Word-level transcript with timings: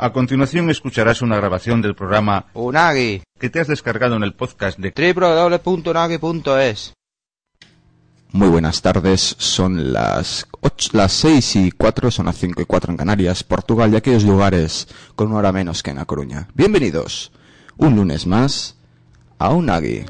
A 0.00 0.12
continuación 0.12 0.70
escucharás 0.70 1.22
una 1.22 1.34
grabación 1.36 1.82
del 1.82 1.96
programa 1.96 2.46
Unagi, 2.54 3.22
que 3.38 3.50
te 3.50 3.58
has 3.58 3.66
descargado 3.66 4.14
en 4.14 4.22
el 4.22 4.32
podcast 4.34 4.78
de 4.78 4.92
www.unagi.es. 5.12 6.92
Muy 8.30 8.48
buenas 8.48 8.80
tardes, 8.82 9.34
son 9.38 9.92
las, 9.92 10.46
ocho- 10.60 10.90
las 10.92 11.12
6 11.14 11.56
y 11.56 11.70
4, 11.72 12.10
son 12.12 12.26
las 12.26 12.36
5 12.36 12.62
y 12.62 12.64
4 12.66 12.92
en 12.92 12.96
Canarias, 12.98 13.42
Portugal 13.42 13.92
y 13.92 13.96
aquellos 13.96 14.22
lugares 14.22 14.86
con 15.16 15.28
una 15.28 15.38
hora 15.38 15.50
menos 15.50 15.82
que 15.82 15.90
en 15.90 15.96
La 15.96 16.04
Coruña. 16.04 16.46
Bienvenidos, 16.54 17.32
un 17.78 17.96
lunes 17.96 18.26
más, 18.26 18.76
a 19.38 19.48
Unagi. 19.50 20.04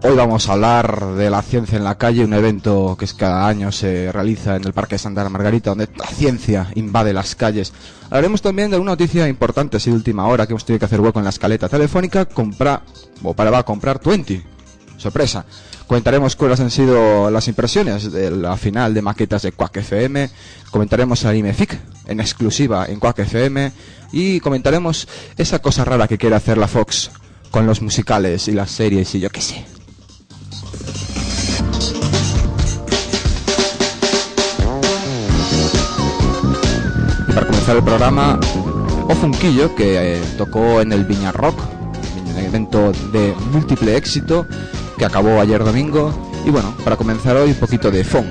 Hoy 0.03 0.15
vamos 0.15 0.49
a 0.49 0.53
hablar 0.53 1.13
de 1.13 1.29
la 1.29 1.43
ciencia 1.43 1.77
en 1.77 1.83
la 1.83 1.95
calle, 1.95 2.25
un 2.25 2.33
evento 2.33 2.95
que 2.97 3.05
es 3.05 3.13
cada 3.13 3.47
año 3.47 3.71
se 3.71 4.11
realiza 4.11 4.55
en 4.55 4.63
el 4.63 4.73
Parque 4.73 4.95
de 4.95 4.99
Santa 4.99 5.29
Margarita, 5.29 5.69
donde 5.69 5.89
la 5.95 6.07
ciencia 6.07 6.71
invade 6.73 7.13
las 7.13 7.35
calles. 7.35 7.71
Hablaremos 8.05 8.41
también 8.41 8.71
de 8.71 8.79
una 8.79 8.93
noticia 8.93 9.27
importante, 9.27 9.77
así 9.77 9.91
de 9.91 9.95
última 9.95 10.25
hora, 10.25 10.47
que 10.47 10.53
hemos 10.53 10.65
tenido 10.65 10.79
que 10.79 10.85
hacer 10.85 11.01
hueco 11.01 11.19
en 11.19 11.25
la 11.25 11.29
escaleta 11.29 11.69
telefónica, 11.69 12.25
compra, 12.25 12.81
o 13.21 13.35
para 13.35 13.51
va 13.51 13.59
a 13.59 13.63
comprar 13.63 14.01
20. 14.03 14.43
Sorpresa. 14.97 15.45
Comentaremos 15.85 16.35
cuáles 16.35 16.59
han 16.61 16.71
sido 16.71 17.29
las 17.29 17.47
impresiones 17.47 18.11
de 18.11 18.31
la 18.31 18.57
final 18.57 18.95
de 18.95 19.03
maquetas 19.03 19.43
de 19.43 19.51
Quack 19.51 19.77
FM, 19.77 20.31
comentaremos 20.71 21.25
Anime 21.25 21.53
Fic 21.53 21.79
en 22.07 22.19
exclusiva 22.19 22.87
en 22.87 22.99
Quack 22.99 23.19
FM 23.19 23.71
y 24.13 24.39
comentaremos 24.39 25.07
esa 25.37 25.59
cosa 25.59 25.85
rara 25.85 26.07
que 26.07 26.17
quiere 26.17 26.35
hacer 26.35 26.57
la 26.57 26.67
Fox 26.67 27.11
con 27.51 27.67
los 27.67 27.83
musicales 27.83 28.47
y 28.47 28.53
las 28.53 28.71
series 28.71 29.13
y 29.13 29.19
yo 29.19 29.29
qué 29.29 29.41
sé. 29.41 29.80
Comenzar 37.61 37.77
el 37.77 37.83
programa, 37.83 38.39
Ofunquillo, 39.07 39.75
que 39.75 40.15
eh, 40.15 40.21
tocó 40.35 40.81
en 40.81 40.91
el 40.93 41.05
Viña 41.05 41.31
Rock, 41.31 41.59
un 42.25 42.39
evento 42.39 42.91
de 43.11 43.35
múltiple 43.51 43.95
éxito, 43.95 44.47
que 44.97 45.05
acabó 45.05 45.39
ayer 45.39 45.63
domingo. 45.63 46.11
Y 46.43 46.49
bueno, 46.49 46.75
para 46.83 46.95
comenzar 46.95 47.37
hoy 47.37 47.51
un 47.51 47.55
poquito 47.57 47.91
de 47.91 48.03
funk, 48.03 48.25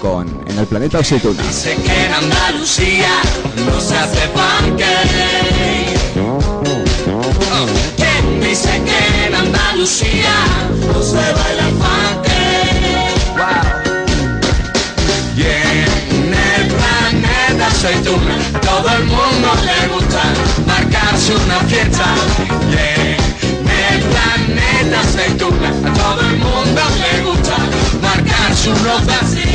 con 0.00 0.26
En 0.48 0.58
el 0.58 0.66
planeta 0.66 0.98
Aceituna. 0.98 1.40
Dice 1.44 1.76
que 1.76 2.06
en 2.06 2.12
Andalucía 2.12 3.12
no 3.66 3.80
se 3.80 3.96
hace 3.96 4.28
pancake. 4.28 6.00
¿Quién 7.96 8.40
dice 8.40 8.82
que 8.84 9.26
en 9.26 9.34
Andalucía 9.36 10.34
no 10.92 11.00
se 11.00 11.14
baila 11.14 11.61
aceituna 17.92 18.36
todo 18.60 18.88
el 18.96 19.04
mundo 19.04 19.48
le 19.64 19.88
gusta 19.88 20.22
marcarse 20.66 21.34
una 21.34 21.60
fiesta. 21.60 22.14
Y 22.70 22.74
en 22.74 23.68
el 23.68 24.00
planeta 24.10 25.00
a 25.00 25.92
todo 25.94 26.20
el 26.20 26.36
mundo 26.38 26.80
le 27.00 27.22
gusta 27.22 27.56
marcarse 28.00 28.70
así. 29.20 29.50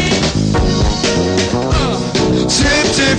Tip, 2.47 2.85
tip, 2.95 3.17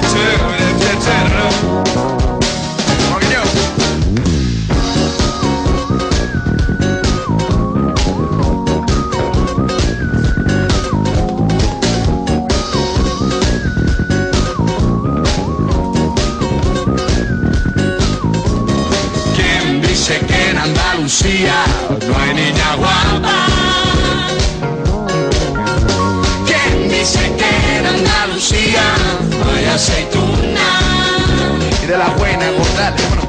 tip, 0.00 0.59
Andalucía 21.20 21.64
no 22.08 22.18
hay 22.18 22.34
niña 22.34 22.76
guapa? 22.76 23.46
¿Quién 26.46 26.88
dice 26.88 27.20
que 27.36 27.76
en 27.76 27.86
Andalucía 27.86 28.82
no 29.28 29.52
hay 29.54 29.66
aceituna? 29.66 30.66
Y 31.82 31.86
de 31.86 31.98
la 31.98 32.08
buena, 32.16 32.50
gordale, 32.52 33.02
bueno. 33.08 33.28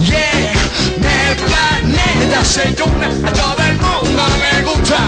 Yeah, 0.00 0.52
en 0.96 1.04
el 1.04 1.36
planeta 1.36 2.40
aceituna 2.40 3.06
a 3.06 3.32
todo 3.32 3.62
el 3.64 3.76
mundo 3.76 4.22
le 4.42 4.62
gusta. 4.62 4.98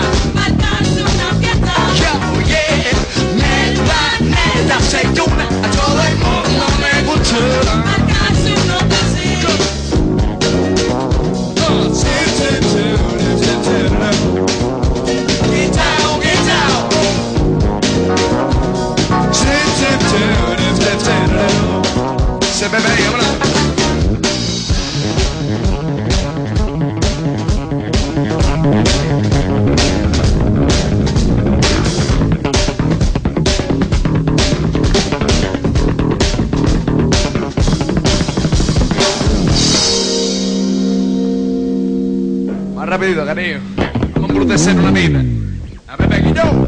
Yo, 1.98 2.12
yeah, 2.46 2.90
en 3.32 3.40
el 3.40 3.74
planeta 3.80 4.76
aceituna 4.76 5.44
a 5.44 5.70
todo 5.72 6.00
el 6.02 6.16
mundo 6.18 6.66
le 6.82 7.02
gusta. 7.02 8.11
ese 22.62 22.70
bebé 22.70 22.94
y 22.96 23.02
vámonos. 23.02 23.26
Más 42.76 42.88
rápido, 42.88 43.26
cariño. 43.26 43.60
Una 44.14 44.90
vida. 44.92 45.24
A 45.88 45.96
Pepe 45.96 46.20
Guillón. 46.22 46.66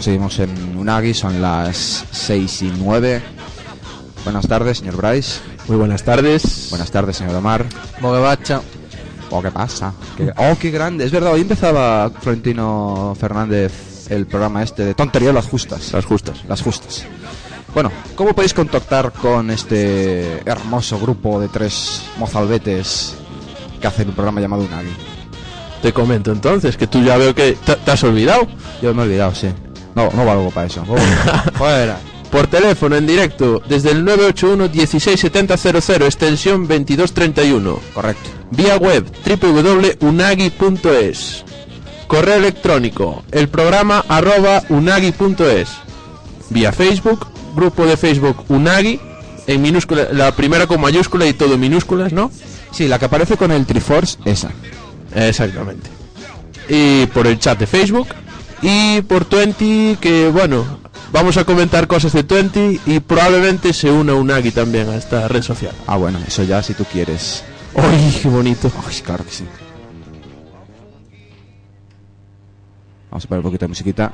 Seguimos 0.00 0.38
en 0.38 0.76
Unagi, 0.78 1.12
son 1.12 1.42
las 1.42 2.04
6 2.10 2.62
y 2.62 2.72
9. 2.78 3.22
Buenas 4.24 4.46
tardes, 4.48 4.78
señor 4.78 4.96
Bryce. 4.96 5.40
Muy 5.68 5.76
buenas 5.76 6.02
tardes. 6.02 6.68
Buenas 6.70 6.90
tardes, 6.90 7.16
señor 7.16 7.34
Omar. 7.34 7.66
Bogebacha. 8.00 8.62
Oh, 9.30 9.42
¿qué 9.42 9.50
pasa? 9.50 9.92
Qué- 10.16 10.32
oh, 10.36 10.56
qué 10.58 10.70
grande. 10.70 11.04
Es 11.04 11.12
verdad, 11.12 11.32
hoy 11.34 11.42
empezaba 11.42 12.10
Florentino 12.20 13.14
Fernández 13.18 14.10
el 14.10 14.26
programa 14.26 14.62
este 14.62 14.84
de 14.86 14.94
Tontería 14.94 15.32
las 15.32 15.46
Justas. 15.46 15.92
Las 15.92 16.04
justas. 16.06 16.44
Las 16.48 16.62
Justas. 16.62 17.04
Bueno, 17.74 17.92
¿cómo 18.16 18.34
podéis 18.34 18.54
contactar 18.54 19.12
con 19.12 19.50
este 19.50 20.40
hermoso 20.48 20.98
grupo 20.98 21.38
de 21.40 21.48
tres 21.48 22.02
mozalbetes 22.18 23.14
que 23.80 23.86
hacen 23.86 24.08
un 24.08 24.14
programa 24.14 24.40
llamado 24.40 24.64
Unagi? 24.64 24.90
Te 25.82 25.92
comento 25.92 26.32
entonces 26.32 26.76
que 26.76 26.86
tú 26.86 27.02
ya 27.02 27.16
veo 27.16 27.34
que 27.34 27.52
te, 27.64 27.76
te 27.76 27.90
has 27.90 28.02
olvidado. 28.02 28.48
Yo 28.82 28.92
me 28.94 29.02
he 29.02 29.04
olvidado, 29.06 29.34
sí. 29.34 29.48
No, 29.94 30.10
no 30.14 30.24
valgo 30.24 30.50
para 30.50 30.66
eso. 30.66 30.84
Fuera. 31.54 31.98
Por 32.30 32.46
teléfono 32.46 32.96
en 32.96 33.06
directo 33.06 33.60
desde 33.68 33.90
el 33.90 34.04
981 34.04 34.68
167000 34.72 36.02
extensión 36.02 36.68
2231. 36.68 37.80
Correcto. 37.92 38.30
Vía 38.52 38.76
web 38.76 39.04
www.unagi.es. 40.00 41.44
Correo 42.06 42.36
electrónico 42.36 43.24
el 43.32 43.48
programa 43.48 44.04
arroba 44.08 44.62
unagi.es. 44.68 45.70
Vía 46.50 46.72
Facebook, 46.72 47.26
grupo 47.54 47.86
de 47.86 47.96
Facebook 47.96 48.44
Unagi, 48.48 49.00
en 49.46 49.62
minúscula, 49.62 50.08
la 50.12 50.34
primera 50.34 50.66
con 50.66 50.80
mayúscula 50.80 51.26
y 51.26 51.32
todo 51.32 51.54
en 51.54 51.60
minúsculas, 51.60 52.12
¿no? 52.12 52.30
Sí, 52.72 52.88
la 52.88 52.98
que 52.98 53.04
aparece 53.06 53.36
con 53.36 53.50
el 53.50 53.66
Triforce, 53.66 54.18
esa. 54.24 54.50
Exactamente. 55.14 55.90
Y 56.68 57.06
por 57.06 57.26
el 57.26 57.38
chat 57.38 57.58
de 57.58 57.66
Facebook. 57.66 58.08
Y 58.62 59.00
por 59.02 59.24
Twenty, 59.24 59.96
que 60.00 60.28
bueno, 60.28 60.64
vamos 61.12 61.36
a 61.36 61.44
comentar 61.44 61.86
cosas 61.86 62.12
de 62.12 62.24
Twenty 62.24 62.80
y 62.86 63.00
probablemente 63.00 63.72
se 63.72 63.90
una 63.90 64.14
Unagi 64.14 64.50
también 64.50 64.88
a 64.88 64.96
esta 64.96 65.28
red 65.28 65.42
social. 65.42 65.74
Ah, 65.86 65.96
bueno, 65.96 66.18
eso 66.26 66.42
ya 66.42 66.62
si 66.62 66.74
tú 66.74 66.84
quieres. 66.84 67.42
¡Ay, 67.74 68.18
qué 68.22 68.28
bonito! 68.28 68.70
Ay, 68.86 69.00
claro 69.00 69.24
que 69.24 69.30
sí. 69.30 69.44
Vamos 73.10 73.24
a 73.24 73.28
poner 73.28 73.38
un 73.40 73.44
poquito 73.44 73.64
de 73.64 73.68
musiquita. 73.68 74.12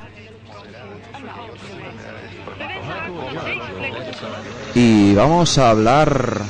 Y 4.75 5.15
vamos 5.15 5.59
a 5.59 5.71
hablar 5.71 6.43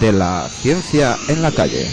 de 0.00 0.12
la 0.12 0.48
ciencia 0.48 1.16
en 1.28 1.42
la 1.42 1.50
calle. 1.50 1.86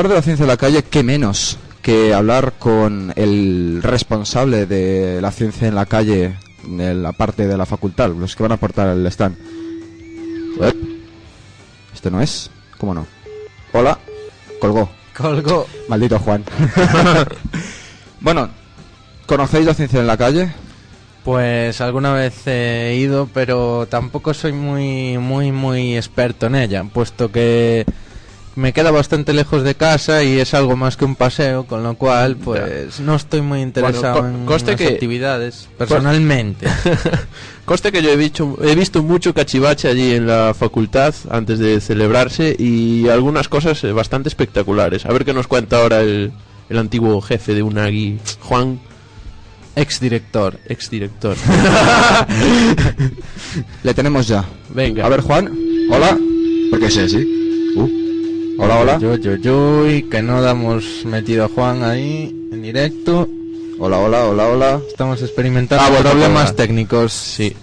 Hablar 0.00 0.12
de 0.12 0.18
la 0.18 0.22
ciencia 0.22 0.46
de 0.46 0.52
la 0.52 0.56
calle, 0.56 0.82
¿qué 0.82 1.02
menos 1.02 1.58
que 1.82 2.14
hablar 2.14 2.54
con 2.58 3.12
el 3.16 3.80
responsable 3.82 4.64
de 4.64 5.20
la 5.20 5.30
ciencia 5.30 5.68
en 5.68 5.74
la 5.74 5.84
calle 5.84 6.38
de 6.64 6.94
la 6.94 7.12
parte 7.12 7.46
de 7.46 7.58
la 7.58 7.66
facultad, 7.66 8.08
los 8.08 8.34
que 8.34 8.42
van 8.42 8.52
a 8.52 8.54
aportar 8.54 8.88
el 8.88 9.06
stand? 9.08 9.36
¿Este 11.92 12.10
no 12.10 12.22
es? 12.22 12.50
¿Cómo 12.78 12.94
no? 12.94 13.06
Hola. 13.74 13.98
Colgó. 14.58 14.88
Colgo. 15.14 15.66
Maldito 15.88 16.18
Juan. 16.18 16.44
bueno, 18.20 18.48
¿conocéis 19.26 19.66
la 19.66 19.74
ciencia 19.74 20.00
en 20.00 20.06
la 20.06 20.16
calle? 20.16 20.50
Pues 21.24 21.78
alguna 21.82 22.14
vez 22.14 22.46
he 22.46 22.96
ido, 22.98 23.28
pero 23.34 23.86
tampoco 23.86 24.32
soy 24.32 24.54
muy, 24.54 25.18
muy, 25.18 25.52
muy 25.52 25.94
experto 25.98 26.46
en 26.46 26.54
ella, 26.54 26.84
puesto 26.84 27.30
que 27.30 27.84
me 28.60 28.72
queda 28.74 28.90
bastante 28.90 29.32
lejos 29.32 29.62
de 29.64 29.74
casa 29.74 30.22
y 30.22 30.38
es 30.38 30.52
algo 30.54 30.76
más 30.76 30.96
que 30.96 31.04
un 31.06 31.16
paseo, 31.16 31.64
con 31.64 31.82
lo 31.82 31.94
cual, 31.94 32.36
pues 32.36 33.00
no 33.00 33.14
estoy 33.16 33.40
muy 33.40 33.62
interesado 33.62 34.20
co- 34.20 34.26
en 34.26 34.44
conste 34.46 34.72
las 34.72 34.80
que- 34.80 34.88
actividades 34.88 35.68
personalmente. 35.78 36.66
Conste 37.64 37.92
que 37.92 38.02
yo 38.02 38.10
he 38.10 38.16
visto, 38.16 38.58
he 38.62 38.74
visto 38.74 39.02
mucho 39.02 39.32
cachivache 39.32 39.88
allí 39.88 40.12
en 40.14 40.26
la 40.26 40.54
facultad 40.58 41.14
antes 41.30 41.58
de 41.60 41.80
celebrarse 41.80 42.54
y 42.58 43.08
algunas 43.08 43.48
cosas 43.48 43.82
eh, 43.84 43.92
bastante 43.92 44.28
espectaculares. 44.28 45.06
A 45.06 45.12
ver 45.12 45.24
qué 45.24 45.32
nos 45.32 45.46
cuenta 45.46 45.80
ahora 45.80 46.00
el, 46.00 46.32
el 46.68 46.78
antiguo 46.78 47.20
jefe 47.20 47.54
de 47.54 47.62
Unagi, 47.62 48.18
Juan, 48.40 48.80
Exdirector. 49.76 50.58
exdirector. 50.66 51.36
Le 53.84 53.94
tenemos 53.94 54.26
ya. 54.28 54.44
Venga. 54.74 55.06
A 55.06 55.08
ver, 55.08 55.20
Juan. 55.20 55.50
Hola. 55.90 56.18
¿Por 56.70 56.80
qué 56.80 56.90
sé 56.90 57.02
así? 57.02 57.36
Hola, 58.62 58.78
hola. 58.80 58.98
Yo, 58.98 59.16
yo, 59.16 59.34
yo, 59.36 59.88
y 59.88 60.02
que 60.04 60.22
no 60.22 60.42
damos 60.42 61.04
metido 61.06 61.44
a 61.44 61.48
Juan 61.48 61.82
ahí 61.82 62.48
en 62.52 62.62
directo. 62.62 63.26
Hola, 63.78 63.98
hola, 63.98 64.26
hola, 64.26 64.48
hola. 64.48 64.80
Estamos 64.86 65.22
experimentando 65.22 65.82
Ah, 65.82 65.88
bueno, 65.88 66.10
problemas 66.10 66.48
hola. 66.50 66.56
técnicos. 66.56 67.12
Sí. 67.12 67.56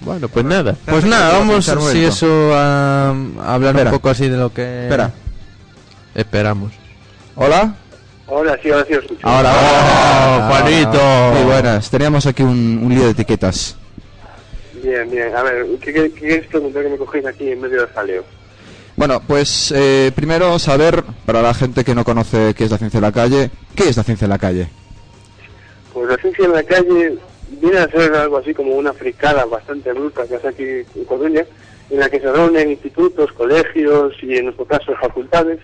Bueno, 0.00 0.28
pues 0.28 0.44
nada. 0.44 0.76
Pues 0.84 1.04
nada, 1.04 1.38
vamos 1.38 1.66
un 1.68 1.80
si 1.90 2.04
eso 2.04 2.54
a, 2.54 3.10
a 3.10 3.54
hablar 3.54 3.74
Espera. 3.74 3.90
un 3.90 3.96
poco 3.96 4.10
así 4.10 4.28
de 4.28 4.36
lo 4.36 4.52
que 4.52 4.82
Espera. 4.84 5.10
Esperamos. 6.14 6.72
Hola. 7.34 7.74
Ahora 8.28 8.58
sí, 8.62 8.70
ahora 8.70 8.84
sí 8.86 8.94
os 8.94 9.04
escucho. 9.04 9.26
Ahora, 9.26 9.52
¡Oh, 9.54 10.48
Juanito! 10.50 11.00
Muy 11.34 11.44
buenas. 11.52 11.90
Teníamos 11.90 12.26
aquí 12.26 12.42
un, 12.42 12.80
un 12.82 12.94
lío 12.94 13.04
de 13.04 13.10
etiquetas. 13.10 13.76
Bien, 14.82 15.10
bien. 15.10 15.34
A 15.34 15.42
ver, 15.42 15.64
¿qué, 15.80 15.92
qué, 15.92 16.10
qué 16.12 16.20
queréis 16.20 16.46
preguntar 16.48 16.82
que 16.82 16.88
me 16.90 16.96
cogéis 16.98 17.26
aquí 17.26 17.50
en 17.50 17.60
medio 17.60 17.80
del 17.80 17.88
jaleo? 17.90 18.24
Bueno, 18.96 19.20
pues 19.26 19.72
eh, 19.76 20.10
primero 20.14 20.58
saber, 20.58 21.04
para 21.26 21.42
la 21.42 21.52
gente 21.52 21.84
que 21.84 21.94
no 21.94 22.02
conoce 22.02 22.54
qué 22.54 22.64
es 22.64 22.70
la 22.70 22.78
ciencia 22.78 22.98
de 22.98 23.06
la 23.06 23.12
calle, 23.12 23.50
¿qué 23.74 23.90
es 23.90 23.96
la 23.98 24.02
ciencia 24.02 24.26
de 24.26 24.32
la 24.32 24.38
calle? 24.38 24.68
Pues 25.92 26.08
la 26.08 26.16
ciencia 26.16 26.46
en 26.46 26.52
la 26.52 26.62
calle 26.62 27.18
viene 27.60 27.78
a 27.78 27.88
ser 27.88 28.14
algo 28.14 28.38
así 28.38 28.54
como 28.54 28.74
una 28.74 28.94
fricada 28.94 29.44
bastante 29.44 29.92
bruta 29.92 30.26
que 30.26 30.36
hace 30.36 30.48
aquí 30.48 30.98
en 30.98 31.04
Coruña, 31.04 31.44
en 31.90 32.00
la 32.00 32.08
que 32.08 32.20
se 32.20 32.32
reúnen 32.32 32.70
institutos, 32.70 33.32
colegios 33.32 34.14
y 34.22 34.38
en 34.38 34.46
nuestro 34.46 34.64
caso 34.64 34.94
facultades 34.98 35.58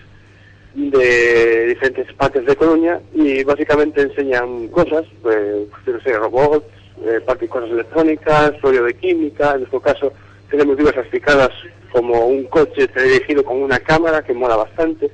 de 0.75 1.67
diferentes 1.67 2.13
partes 2.13 2.45
de 2.45 2.55
Coruña 2.55 2.99
y 3.15 3.43
básicamente 3.43 4.01
enseñan 4.03 4.67
cosas, 4.67 5.05
pues, 5.23 5.67
no 5.87 6.19
robots, 6.19 6.65
eh, 7.03 7.19
parte 7.25 7.45
de 7.45 7.49
cosas 7.49 7.71
electrónicas, 7.71 8.61
rollo 8.61 8.83
de 8.83 8.93
química, 8.93 9.53
en 9.53 9.61
nuestro 9.61 9.79
caso 9.79 10.13
tenemos 10.51 10.77
diversas 10.77 11.07
picadas 11.07 11.49
como 11.93 12.25
un 12.25 12.43
coche 12.45 12.89
dirigido 12.93 13.45
con 13.45 13.61
una 13.61 13.79
cámara 13.79 14.23
que 14.23 14.33
mola 14.33 14.57
bastante 14.57 15.09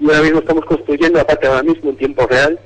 y 0.00 0.06
ahora 0.06 0.22
mismo 0.22 0.38
estamos 0.38 0.64
construyendo, 0.64 1.20
aparte 1.20 1.46
ahora 1.46 1.62
mismo 1.62 1.90
en 1.90 1.96
tiempo 1.96 2.26
real, 2.26 2.58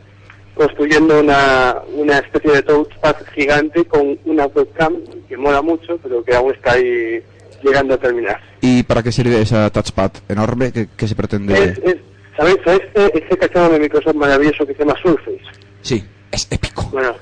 construyendo 0.55 1.21
una, 1.21 1.77
una 1.93 2.19
especie 2.19 2.51
de 2.51 2.63
touchpad 2.63 3.17
gigante 3.35 3.85
con 3.85 4.19
una 4.25 4.47
webcam 4.47 4.97
que 5.29 5.37
mola 5.37 5.61
mucho, 5.61 5.99
pero 6.03 6.25
que 6.25 6.35
aún 6.35 6.55
está 6.55 6.73
ahí 6.73 7.23
llegando 7.63 7.95
a 7.95 7.99
terminar. 7.99 8.41
¿Y 8.63 8.85
para 8.85 9.03
qué 9.03 9.13
sirve 9.13 9.43
esa 9.43 9.69
touchpad 9.71 10.13
enorme 10.29 10.73
que, 10.73 10.89
que 10.97 11.09
se 11.09 11.15
pretende...? 11.15 11.53
Es, 11.53 11.79
es, 11.79 11.97
¿Sabéis? 12.37 12.59
¿Sabéis 12.65 12.83
este, 12.95 13.19
este 13.19 13.39
cacharro 13.39 13.73
de 13.73 13.81
Microsoft 13.81 14.15
maravilloso 14.15 14.67
que 14.67 14.75
se 14.75 14.79
llama 14.81 14.95
Surface? 15.03 15.41
Sí, 15.83 16.05
es 16.31 16.49
épico. 16.51 16.89
Bueno, 16.93 17.15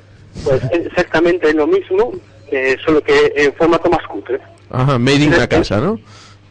pues 0.45 0.63
es 0.71 0.87
exactamente 0.87 1.53
lo 1.55 1.67
mismo, 1.67 2.13
eh, 2.51 2.77
solo 2.85 3.03
que 3.03 3.33
en 3.37 3.53
formato 3.55 3.91
más 3.91 4.05
cutre. 4.07 4.41
Ajá, 4.71 4.99
made 4.99 5.25
in 5.25 5.31
la 5.31 5.49
casa, 5.49 5.81
¿no? 5.81 5.99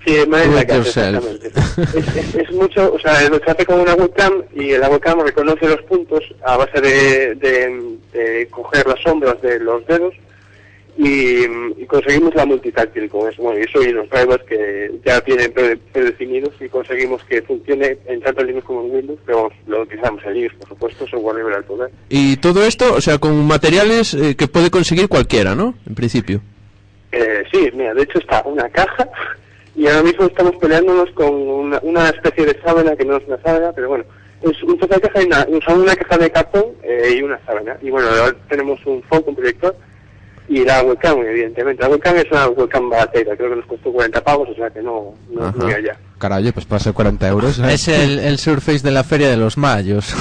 Sí, 0.05 0.17
más 0.27 0.45
en 0.45 0.55
la 0.55 0.65
casa, 0.65 1.09
exactamente. 1.11 1.47
Es, 1.47 2.15
es- 2.17 2.35
es 2.35 2.51
mucho, 2.51 2.93
o 2.93 2.99
sea, 2.99 3.29
lo 3.29 3.39
hace 3.45 3.65
con 3.65 3.79
una 3.79 3.93
webcam 3.95 4.43
y 4.53 4.71
la 4.77 4.89
webcam 4.89 5.21
reconoce 5.21 5.67
los 5.67 5.81
puntos 5.83 6.21
a 6.43 6.57
base 6.57 6.81
de, 6.81 7.35
de- 7.35 7.97
de 8.11 8.47
coger 8.47 8.85
las 8.85 8.99
sombras 9.01 9.41
de 9.41 9.59
los 9.59 9.85
dedos 9.87 10.13
y, 10.97 11.45
y 11.81 11.85
conseguimos 11.87 12.35
la 12.35 12.45
multitáctil 12.45 13.09
con 13.09 13.27
eso. 13.31 13.41
Bueno, 13.41 13.59
y 13.59 13.63
eso 13.63 13.81
y 13.81 13.91
los 13.93 14.09
drivers 14.09 14.43
que 14.43 14.91
ya 15.05 15.21
tienen 15.21 15.51
pre- 15.53 15.77
predefinidos 15.77 16.53
y 16.59 16.67
conseguimos 16.69 17.23
que 17.23 17.41
funcione 17.41 17.97
en 18.05 18.21
tanto 18.21 18.41
en 18.41 18.47
Linux 18.47 18.65
como 18.65 18.83
en 18.85 18.91
Windows, 18.95 19.19
pero 19.25 19.37
vamos, 19.43 19.53
lo 19.67 19.81
utilizamos 19.83 20.23
en 20.25 20.33
Linux, 20.33 20.55
por 20.55 20.67
supuesto, 20.67 21.07
software 21.07 21.37
libre 21.37 21.55
al 21.55 21.63
poder. 21.63 21.89
Y 22.09 22.37
todo 22.37 22.63
esto, 22.65 22.93
o 22.93 23.01
sea, 23.01 23.17
con 23.19 23.43
materiales 23.47 24.13
eh, 24.13 24.35
que 24.35 24.47
puede 24.47 24.69
conseguir 24.69 25.07
cualquiera, 25.07 25.55
¿no? 25.55 25.75
En 25.87 25.95
principio. 25.95 26.41
Eh, 27.11 27.43
sí, 27.51 27.69
mira, 27.73 27.93
de 27.93 28.03
hecho 28.03 28.19
está 28.19 28.41
una 28.45 28.67
caja 28.69 29.07
y 29.75 29.87
ahora 29.87 30.03
mismo 30.03 30.25
estamos 30.25 30.55
peleándonos 30.57 31.09
con 31.11 31.33
una, 31.33 32.09
especie 32.09 32.45
de 32.45 32.59
sábana 32.63 32.95
que 32.95 33.05
no 33.05 33.17
es 33.17 33.27
una 33.27 33.41
sábana, 33.41 33.71
pero 33.73 33.89
bueno, 33.89 34.05
es 34.41 34.61
un 34.63 34.77
trozo 34.77 34.95
de 34.95 35.01
caja 35.01 35.19
una, 35.25 35.47
una 35.75 35.95
caja 35.95 36.17
de 36.17 36.31
cartón 36.31 36.65
eh, 36.83 37.15
y 37.17 37.21
una 37.23 37.39
sábana. 37.45 37.77
Y 37.81 37.89
bueno, 37.89 38.07
ahora 38.07 38.35
tenemos 38.49 38.85
un 38.85 39.01
foco, 39.03 39.31
un 39.31 39.35
proyector 39.35 39.75
y 40.53 40.63
la 40.63 40.83
webcam, 40.83 41.17
evidentemente. 41.19 41.81
La 41.81 41.89
webcam 41.89 42.15
es 42.15 42.29
una 42.31 42.47
webcam 42.47 42.87
baratera, 42.87 43.35
creo 43.35 43.49
que 43.49 43.55
nos 43.55 43.65
costó 43.65 43.91
40 43.91 44.23
pavos, 44.23 44.49
o 44.49 44.53
sea 44.53 44.69
que 44.69 44.83
no, 44.83 45.15
no 45.31 45.49
es 45.49 45.55
muy 45.55 45.73
allá. 45.73 45.97
Carajo, 46.19 46.51
pues 46.53 46.65
para 46.65 46.79
ser 46.79 46.93
40 46.93 47.27
euros. 47.27 47.57
¿eh? 47.59 47.73
Es 47.73 47.87
el, 47.87 48.19
el 48.19 48.37
Surface 48.37 48.83
de 48.83 48.91
la 48.91 49.03
Feria 49.03 49.29
de 49.29 49.37
los 49.37 49.57
Mayos. 49.57 50.13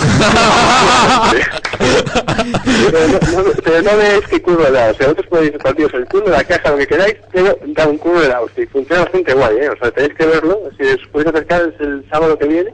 pero, 2.64 3.08
no, 3.08 3.42
no, 3.42 3.50
pero 3.62 3.82
no 3.82 3.96
veis 3.98 4.26
que 4.26 4.40
culo 4.40 4.64
de 4.64 4.70
la 4.70 4.88
hostia. 4.88 5.08
Vosotros 5.08 5.26
podéis 5.28 5.52
partiros 5.52 5.92
el 5.94 6.06
culo, 6.06 6.28
la 6.28 6.44
caja, 6.44 6.70
lo 6.70 6.78
que 6.78 6.86
queráis, 6.86 7.16
pero 7.30 7.58
da 7.66 7.86
un 7.86 7.98
culo 7.98 8.20
de 8.20 8.28
la 8.28 8.40
hostia. 8.40 8.64
Y 8.64 8.68
funciona 8.68 9.02
bastante 9.02 9.34
guay, 9.34 9.56
¿eh? 9.58 9.68
O 9.68 9.76
sea, 9.76 9.90
tenéis 9.90 10.14
que 10.14 10.26
verlo. 10.26 10.62
Si 10.78 10.82
os 10.82 11.08
podéis 11.08 11.28
acercar, 11.28 11.60
es 11.74 11.80
el 11.80 12.04
sábado 12.10 12.38
que 12.38 12.46
viene. 12.46 12.72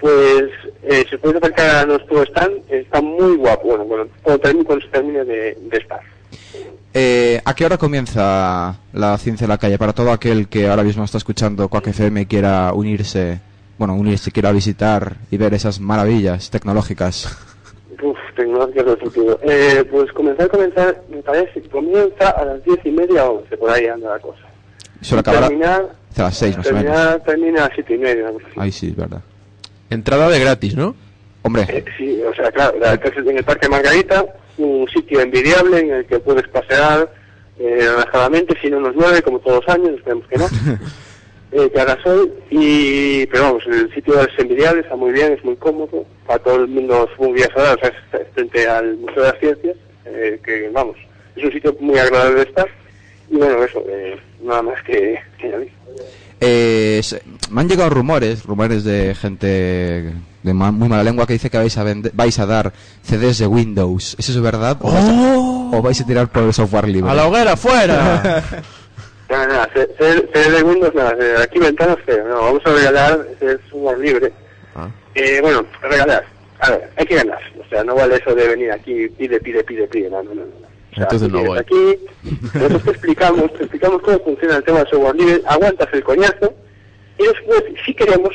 Pues, 0.00 0.44
eh, 0.84 1.04
si 1.08 1.16
os 1.16 1.20
podéis 1.20 1.42
acercar 1.42 1.76
a 1.76 1.86
nuestro 1.86 2.22
stand, 2.22 2.62
está 2.68 3.02
muy 3.02 3.36
guapo. 3.36 3.66
Bueno, 3.68 3.84
bueno, 3.84 4.06
cuando, 4.22 4.40
termine, 4.40 4.64
cuando 4.64 4.84
se 4.84 4.92
termine 4.92 5.24
de, 5.24 5.58
de 5.60 5.76
estar. 5.76 6.00
Eh, 6.94 7.40
¿A 7.44 7.54
qué 7.54 7.64
hora 7.66 7.76
comienza 7.78 8.76
la 8.92 9.18
ciencia 9.18 9.44
en 9.44 9.50
la 9.50 9.58
calle? 9.58 9.78
Para 9.78 9.92
todo 9.92 10.10
aquel 10.10 10.48
que 10.48 10.68
ahora 10.68 10.82
mismo 10.82 11.04
está 11.04 11.18
escuchando 11.18 11.68
Quack 11.68 11.88
FM 11.88 12.22
y 12.22 12.26
quiera 12.26 12.72
unirse, 12.72 13.40
bueno, 13.76 13.94
unirse, 13.94 14.32
quiera 14.32 14.50
visitar 14.52 15.16
y 15.30 15.36
ver 15.36 15.54
esas 15.54 15.80
maravillas 15.80 16.50
tecnológicas. 16.50 17.36
Uf, 18.02 18.16
tecnología 18.36 18.82
del 18.84 18.96
futuro. 18.98 19.38
Eh, 19.42 19.84
pues 19.90 20.10
comenzar, 20.12 20.48
comenzar, 20.48 21.02
me 21.10 21.18
parece 21.22 21.60
que 21.60 21.68
comienza 21.68 22.30
a 22.30 22.44
las 22.44 22.64
diez 22.64 22.78
y 22.84 22.90
media, 22.90 23.26
once, 23.26 23.56
por 23.56 23.70
ahí 23.70 23.86
anda 23.86 24.10
la 24.10 24.18
cosa. 24.18 24.40
Suele 25.00 25.20
acabar 25.20 25.44
a, 25.44 25.48
terminar, 25.48 25.88
a 26.16 26.22
las 26.22 26.36
6 26.36 26.56
más 26.56 26.66
o 26.70 26.74
menos. 26.74 27.24
termina 27.24 27.58
a 27.64 27.68
las 27.68 27.74
siete 27.74 27.94
y 27.94 27.98
media. 27.98 28.30
Ahí 28.56 28.72
sí, 28.72 28.88
es 28.88 28.96
verdad. 28.96 29.20
Entrada 29.90 30.28
de 30.28 30.40
gratis, 30.40 30.74
¿no? 30.74 30.94
Hombre, 31.42 31.66
Eh, 31.68 31.84
sí, 31.96 32.20
o 32.22 32.34
sea, 32.34 32.50
claro, 32.50 32.76
la- 32.80 32.94
en 32.94 33.36
el 33.38 33.44
Parque 33.44 33.68
Margarita, 33.68 34.24
un 34.58 34.88
sitio 34.88 35.20
envidiable 35.20 35.78
en 35.78 35.90
el 35.92 36.06
que 36.06 36.18
puedes 36.18 36.46
pasear 36.48 37.10
eh, 37.58 37.78
relajadamente, 37.80 38.58
si 38.60 38.70
no 38.70 38.80
nos 38.80 38.94
llueve, 38.94 39.22
como 39.22 39.40
todos 39.40 39.64
los 39.64 39.74
años, 39.74 39.96
esperemos 39.96 40.26
que 40.28 40.38
no, 40.38 40.46
eh, 41.52 41.70
que 41.70 41.80
haga 41.80 42.00
sol, 42.02 42.32
y, 42.50 43.26
pero 43.26 43.44
vamos, 43.44 43.64
el 43.66 43.92
sitio 43.94 44.20
es 44.20 44.38
envidiable, 44.38 44.82
está 44.82 44.96
muy 44.96 45.12
bien, 45.12 45.32
es 45.32 45.44
muy 45.44 45.56
cómodo, 45.56 46.06
para 46.26 46.38
todo 46.40 46.56
el 46.56 46.68
mundo 46.68 47.08
es 47.10 47.18
muy 47.18 47.32
bien 47.32 47.48
o 47.54 47.60
sea, 47.60 47.74
es 47.82 48.28
frente 48.34 48.66
al 48.68 48.96
Museo 48.98 49.22
de 49.22 49.28
las 49.30 49.40
Ciencias, 49.40 49.76
eh, 50.04 50.40
que 50.44 50.68
vamos, 50.72 50.96
es 51.36 51.44
un 51.44 51.52
sitio 51.52 51.76
muy 51.80 51.98
agradable 51.98 52.36
de 52.36 52.48
estar, 52.48 52.68
y 53.30 53.36
bueno, 53.36 53.64
eso, 53.64 53.84
eh, 53.88 54.16
nada 54.42 54.62
más 54.62 54.82
que, 54.84 55.18
que 55.38 55.46
añadir. 55.48 55.72
Eh, 56.40 57.00
se- 57.02 57.22
me 57.50 57.60
han 57.62 57.68
llegado 57.68 57.90
rumores, 57.90 58.44
rumores 58.44 58.84
de 58.84 59.14
gente 59.14 59.46
de 60.42 60.54
ma- 60.54 60.70
muy 60.72 60.88
mala 60.88 61.02
lengua 61.02 61.26
que 61.26 61.32
dice 61.34 61.50
que 61.50 61.58
vais 61.58 61.76
a 61.76 61.84
vende- 61.84 62.10
vais 62.14 62.38
a 62.38 62.46
dar 62.46 62.72
CDs 63.02 63.38
de 63.38 63.46
Windows. 63.46 64.16
¿Eso 64.18 64.32
es 64.32 64.40
verdad? 64.40 64.76
¿O, 64.80 64.92
vais 64.92 65.04
a, 65.08 65.76
o 65.76 65.82
vais 65.82 66.00
a 66.00 66.06
tirar 66.06 66.28
por 66.30 66.44
el 66.44 66.52
software 66.54 66.88
libre? 66.88 67.10
¡A 67.10 67.14
la 67.14 67.26
hoguera, 67.26 67.56
fuera! 67.56 68.42
Se- 69.28 70.28
se 70.32 70.50
de 70.50 70.62
Windows, 70.62 70.94
nada, 70.94 71.14
aquí 71.42 71.58
ventanas 71.58 71.98
feo, 72.06 72.26
no, 72.26 72.36
vamos 72.40 72.62
a 72.64 72.70
regalar, 72.72 73.26
es 73.40 73.58
software 73.70 73.98
libre. 73.98 74.32
Ah. 74.74 74.88
Eh, 75.14 75.38
bueno, 75.42 75.66
regalar, 75.82 76.24
a 76.60 76.70
ver, 76.70 76.90
hay 76.96 77.04
que 77.06 77.14
ganar, 77.16 77.38
o 77.62 77.68
sea, 77.68 77.84
no 77.84 77.94
vale 77.94 78.16
eso 78.16 78.34
de 78.34 78.48
venir 78.48 78.72
aquí, 78.72 79.06
pide, 79.18 79.38
pide, 79.40 79.62
pide, 79.64 79.86
pide, 79.86 80.08
no, 80.08 80.22
no, 80.22 80.34
no. 80.34 80.42
Sea, 80.94 81.04
Entonces 81.04 81.30
no 81.30 81.44
voy. 81.44 81.58
Aquí, 81.58 81.98
nosotros 82.54 82.82
te 82.82 82.90
explicamos, 82.90 83.52
te 83.54 83.62
explicamos 83.64 84.02
cómo 84.02 84.18
funciona 84.20 84.56
el 84.56 84.64
tema 84.64 84.78
del 84.78 84.88
software 84.88 85.16
libre, 85.16 85.42
aguantas 85.46 85.88
el 85.92 86.04
coñazo, 86.04 86.54
y 87.18 87.24
después, 87.24 87.64
si 87.84 87.94
queremos, 87.94 88.34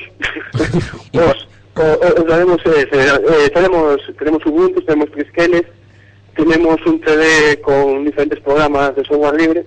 os, 1.13 1.47
os 1.75 2.27
daremos, 2.27 2.61
eh, 2.65 2.87
eh, 2.91 3.49
tenemos, 3.53 3.97
tenemos 4.17 4.45
Ubuntu, 4.45 4.81
tenemos 4.81 5.11
Triskeles, 5.11 5.63
tenemos 6.35 6.85
un 6.85 7.01
CD 7.03 7.61
con 7.61 8.05
diferentes 8.05 8.39
programas 8.41 8.95
de 8.95 9.03
software 9.05 9.39
libre, 9.39 9.65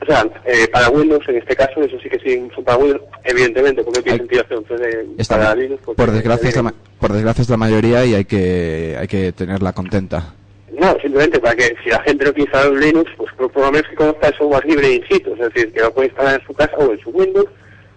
o 0.00 0.06
sea, 0.06 0.24
eh, 0.44 0.68
para 0.68 0.90
Windows 0.90 1.28
en 1.28 1.36
este 1.38 1.56
caso, 1.56 1.82
eso 1.82 1.98
sí 2.00 2.08
que 2.08 2.18
sí 2.20 2.48
son 2.54 2.64
para 2.64 2.78
Windows, 2.78 3.02
evidentemente, 3.24 3.82
porque 3.82 4.02
tiene 4.02 4.18
sentido 4.18 4.42
hacer 4.42 4.58
un 4.58 4.66
CD 4.66 5.06
para. 5.28 5.54
Linux. 5.54 5.82
por 5.82 6.10
desgracia 6.12 6.48
es 6.48 6.56
la 6.56 6.74
por 7.00 7.12
desgracia 7.12 7.42
es 7.42 7.48
la 7.48 7.56
mayoría 7.56 8.04
y 8.04 8.14
hay 8.14 8.24
que 8.24 8.96
hay 8.98 9.08
que 9.08 9.32
tenerla 9.32 9.72
contenta. 9.72 10.34
No, 10.78 10.96
simplemente 11.00 11.40
para 11.40 11.56
que 11.56 11.74
si 11.82 11.90
la 11.90 12.00
gente 12.02 12.24
no 12.24 12.32
quiere 12.32 12.50
instalar 12.50 12.72
Linux, 12.72 13.10
pues 13.16 13.32
por, 13.34 13.72
menos 13.72 13.88
que 13.88 13.96
conozca 13.96 14.28
el 14.28 14.34
software 14.34 14.64
libre 14.64 14.94
in 14.94 15.04
situ, 15.08 15.32
es 15.32 15.40
decir, 15.40 15.72
que 15.72 15.80
lo 15.80 15.92
puede 15.92 16.08
instalar 16.08 16.40
en 16.40 16.46
su 16.46 16.54
casa 16.54 16.76
o 16.76 16.92
en 16.92 17.00
su 17.00 17.10
Windows, 17.10 17.48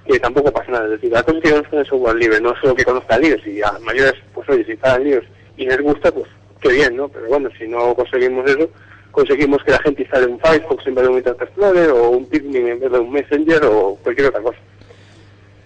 que 0.05 0.19
tampoco 0.19 0.51
pasa 0.51 0.71
nada. 0.71 0.85
Es 0.85 0.91
decir, 0.91 1.11
la 1.11 1.21
cosa 1.21 1.38
es 1.38 1.43
que 1.43 1.51
conozca 1.51 1.79
el 1.79 1.85
software 1.85 2.15
libre, 2.15 2.41
no 2.41 2.55
solo 2.59 2.75
que 2.75 2.83
conozca 2.83 3.19
Linux, 3.19 3.45
y 3.45 3.61
a 3.61 3.71
mayores, 3.83 4.15
pues 4.33 4.50
oye, 4.50 4.65
si 4.65 4.71
instalan 4.71 5.03
Linux 5.03 5.27
y 5.57 5.65
les 5.67 5.81
gusta, 5.81 6.11
pues 6.11 6.25
qué 6.59 6.69
bien, 6.69 6.95
¿no? 6.95 7.07
Pero 7.07 7.27
bueno, 7.27 7.50
si 7.57 7.67
no 7.67 7.93
conseguimos 7.93 8.50
eso, 8.50 8.67
conseguimos 9.11 9.63
que 9.63 9.71
la 9.71 9.79
gente 9.79 10.01
instale 10.01 10.25
un 10.25 10.39
Firefox 10.39 10.88
en 10.88 10.95
vez 10.95 11.03
de 11.03 11.09
un 11.09 11.17
Internet 11.17 11.41
Explorer, 11.43 11.89
o 11.91 12.09
un 12.09 12.25
Picnic 12.25 12.65
en 12.65 12.79
vez 12.79 12.91
de 12.91 13.00
un 13.00 13.11
Messenger, 13.11 13.63
o 13.65 14.00
cualquier 14.01 14.29
otra 14.29 14.41
cosa. 14.41 14.57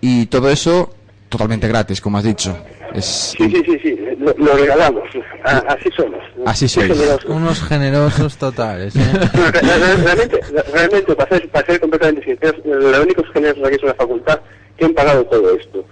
Y 0.02 0.26
todo 0.26 0.50
eso 0.50 0.94
totalmente 1.30 1.68
gratis, 1.70 2.02
como 2.02 2.18
has 2.18 2.26
dicho. 2.26 2.58
Es 2.96 3.36
Sí, 3.38 3.50
sí, 3.50 3.62
sí, 3.66 3.80
sí, 3.82 3.98
lo, 4.20 4.34
lo 4.38 4.56
regalamos, 4.56 5.04
A- 5.44 5.74
así 5.74 5.90
somos. 5.96 6.20
Así 6.46 6.68
sois. 6.68 6.88
generosos. 6.88 7.26
Unos 7.30 7.62
generosos 7.64 8.38
totales, 8.38 8.96
¿eh? 8.96 9.00
No, 9.34 10.04
realmente, 10.04 10.40
realmente 10.74 11.16
para, 11.16 11.30
ser, 11.38 11.50
para 11.50 11.66
ser 11.66 11.80
completamente 11.80 12.24
sinceros, 12.26 12.62
los 12.66 13.00
únicos 13.00 13.26
generosos 13.34 13.64
aquí 13.66 13.78
son 13.80 13.90
la 13.90 13.96
facultad 13.96 14.40
que 14.78 14.86
han 14.86 14.94
pagado 14.94 15.24
todo 15.26 15.56
esto. 15.56 15.86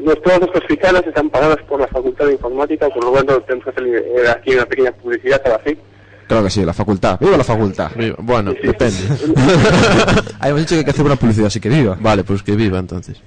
Nuestras 0.00 0.64
fiscales 0.66 1.06
están 1.06 1.28
pagadas 1.28 1.58
por 1.68 1.78
la 1.78 1.86
Facultad 1.88 2.24
de 2.26 2.32
Informática, 2.32 2.88
por 2.88 3.04
lo 3.04 3.12
tanto 3.12 3.38
tenemos 3.42 3.64
que 3.64 3.70
hacer 3.70 3.84
eh, 3.86 4.30
aquí 4.30 4.54
una 4.54 4.64
pequeña 4.64 4.92
publicidad 4.92 5.42
a 5.44 5.48
la 5.50 5.58
FIC. 5.58 5.78
claro 6.26 6.44
que 6.44 6.50
sí, 6.50 6.64
la 6.64 6.72
facultad. 6.72 7.18
¡Viva 7.20 7.36
la 7.36 7.44
facultad! 7.44 7.90
Viva- 7.96 8.16
Bueno, 8.18 8.52
Sí, 8.52 8.58
sí. 8.62 8.66
depende. 8.68 8.96
Hemos 10.42 10.60
dicho 10.60 10.70
que 10.70 10.78
hay 10.78 10.84
que 10.84 10.90
hacer 10.92 11.04
una 11.04 11.16
publicidad, 11.16 11.48
así 11.48 11.60
que 11.60 11.68
viva. 11.68 11.98
Vale, 12.00 12.24
pues 12.24 12.42
que 12.42 12.52
viva 12.56 12.78
entonces. 12.78 13.20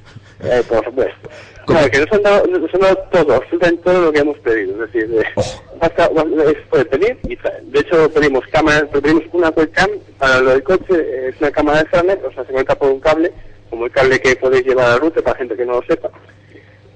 Eh, 0.43 0.63
por 0.67 0.83
supuesto. 0.85 1.29
¿Cómo? 1.65 1.79
Claro, 1.79 1.91
que 1.91 1.99
nos 1.99 2.11
han, 2.11 2.23
dado, 2.23 2.47
nos 2.47 2.73
han 2.73 2.81
dado 2.81 2.97
todo, 3.11 3.33
absolutamente 3.35 3.83
todo 3.83 4.01
lo 4.01 4.11
que 4.11 4.19
hemos 4.19 4.37
pedido. 4.39 4.83
Es 4.83 4.91
decir, 4.91 5.17
eh, 5.17 5.23
Oh. 5.35 5.77
basta, 5.79 6.05
es 6.07 6.57
puede 6.69 6.85
pedir 6.85 7.17
y 7.27 7.35
traer. 7.37 7.61
De 7.63 7.79
hecho, 7.79 8.09
pedimos 8.11 8.45
cámaras, 8.47 8.85
pedimos 8.91 9.23
una 9.31 9.49
webcam 9.49 9.89
para 10.17 10.41
lo 10.41 10.51
del 10.51 10.63
coche, 10.63 10.93
eh, 10.93 11.29
es 11.29 11.39
una 11.41 11.51
cámara 11.51 11.79
de 11.79 11.83
Ethernet, 11.85 12.23
o 12.25 12.31
sea, 12.33 12.43
se 12.45 12.51
conecta 12.51 12.75
por 12.75 12.89
un 12.91 12.99
cable, 12.99 13.31
como 13.69 13.85
el 13.85 13.91
cable 13.91 14.19
que 14.19 14.35
podéis 14.35 14.65
llevar 14.65 14.91
al 14.91 14.99
router 14.99 15.23
para 15.23 15.37
gente 15.37 15.55
que 15.55 15.65
no 15.65 15.73
lo 15.73 15.83
sepa. 15.83 16.09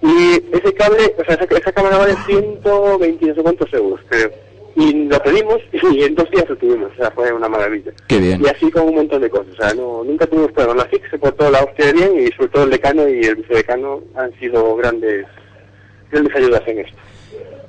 Y 0.02 0.44
ese 0.56 0.74
cable, 0.74 1.16
o 1.18 1.24
sea, 1.24 1.36
esa, 1.36 1.46
esa 1.58 1.72
cámara 1.72 1.98
vale 1.98 2.16
120 2.26 3.26
y 3.26 3.28
no 3.30 3.36
sé 3.36 3.42
cuántos 3.42 3.74
euros, 3.74 4.00
creo. 4.10 4.32
Y 4.80 4.94
lo 5.08 5.20
pedimos 5.24 5.58
y 5.92 6.04
en 6.04 6.14
dos 6.16 6.30
días 6.30 6.46
lo 6.48 6.56
tuvimos, 6.56 6.92
o 6.94 6.96
sea, 6.96 7.10
fue 7.12 7.34
una 7.34 7.50
maravilla. 7.50 7.92
Qué 8.08 8.20
bien. 8.20 8.42
Y 8.44 8.48
así 8.48 8.70
con 8.70 8.84
un 8.84 8.96
montón 8.96 9.22
de 9.22 9.30
cosas, 9.30 9.48
o 9.54 9.56
sea, 9.56 9.74
no, 9.74 10.04
nunca 10.04 10.28
tuvimos 10.28 10.52
problemas. 10.52 10.86
La 10.86 10.90
FIC 10.92 11.10
se 11.10 11.18
portó 11.18 11.50
la 11.50 11.64
hostia 11.64 11.92
bien 11.92 12.12
y 12.20 12.32
sobre 12.34 12.50
todo 12.50 12.64
el 12.66 12.70
decano 12.70 13.08
y 13.10 13.22
el 13.26 13.36
vicedecano 13.38 14.02
han 14.16 14.32
sido 14.40 14.76
grandes, 14.76 15.26
grandes 16.12 16.36
ayudas 16.36 16.62
en 16.68 16.80
esto. 16.80 16.98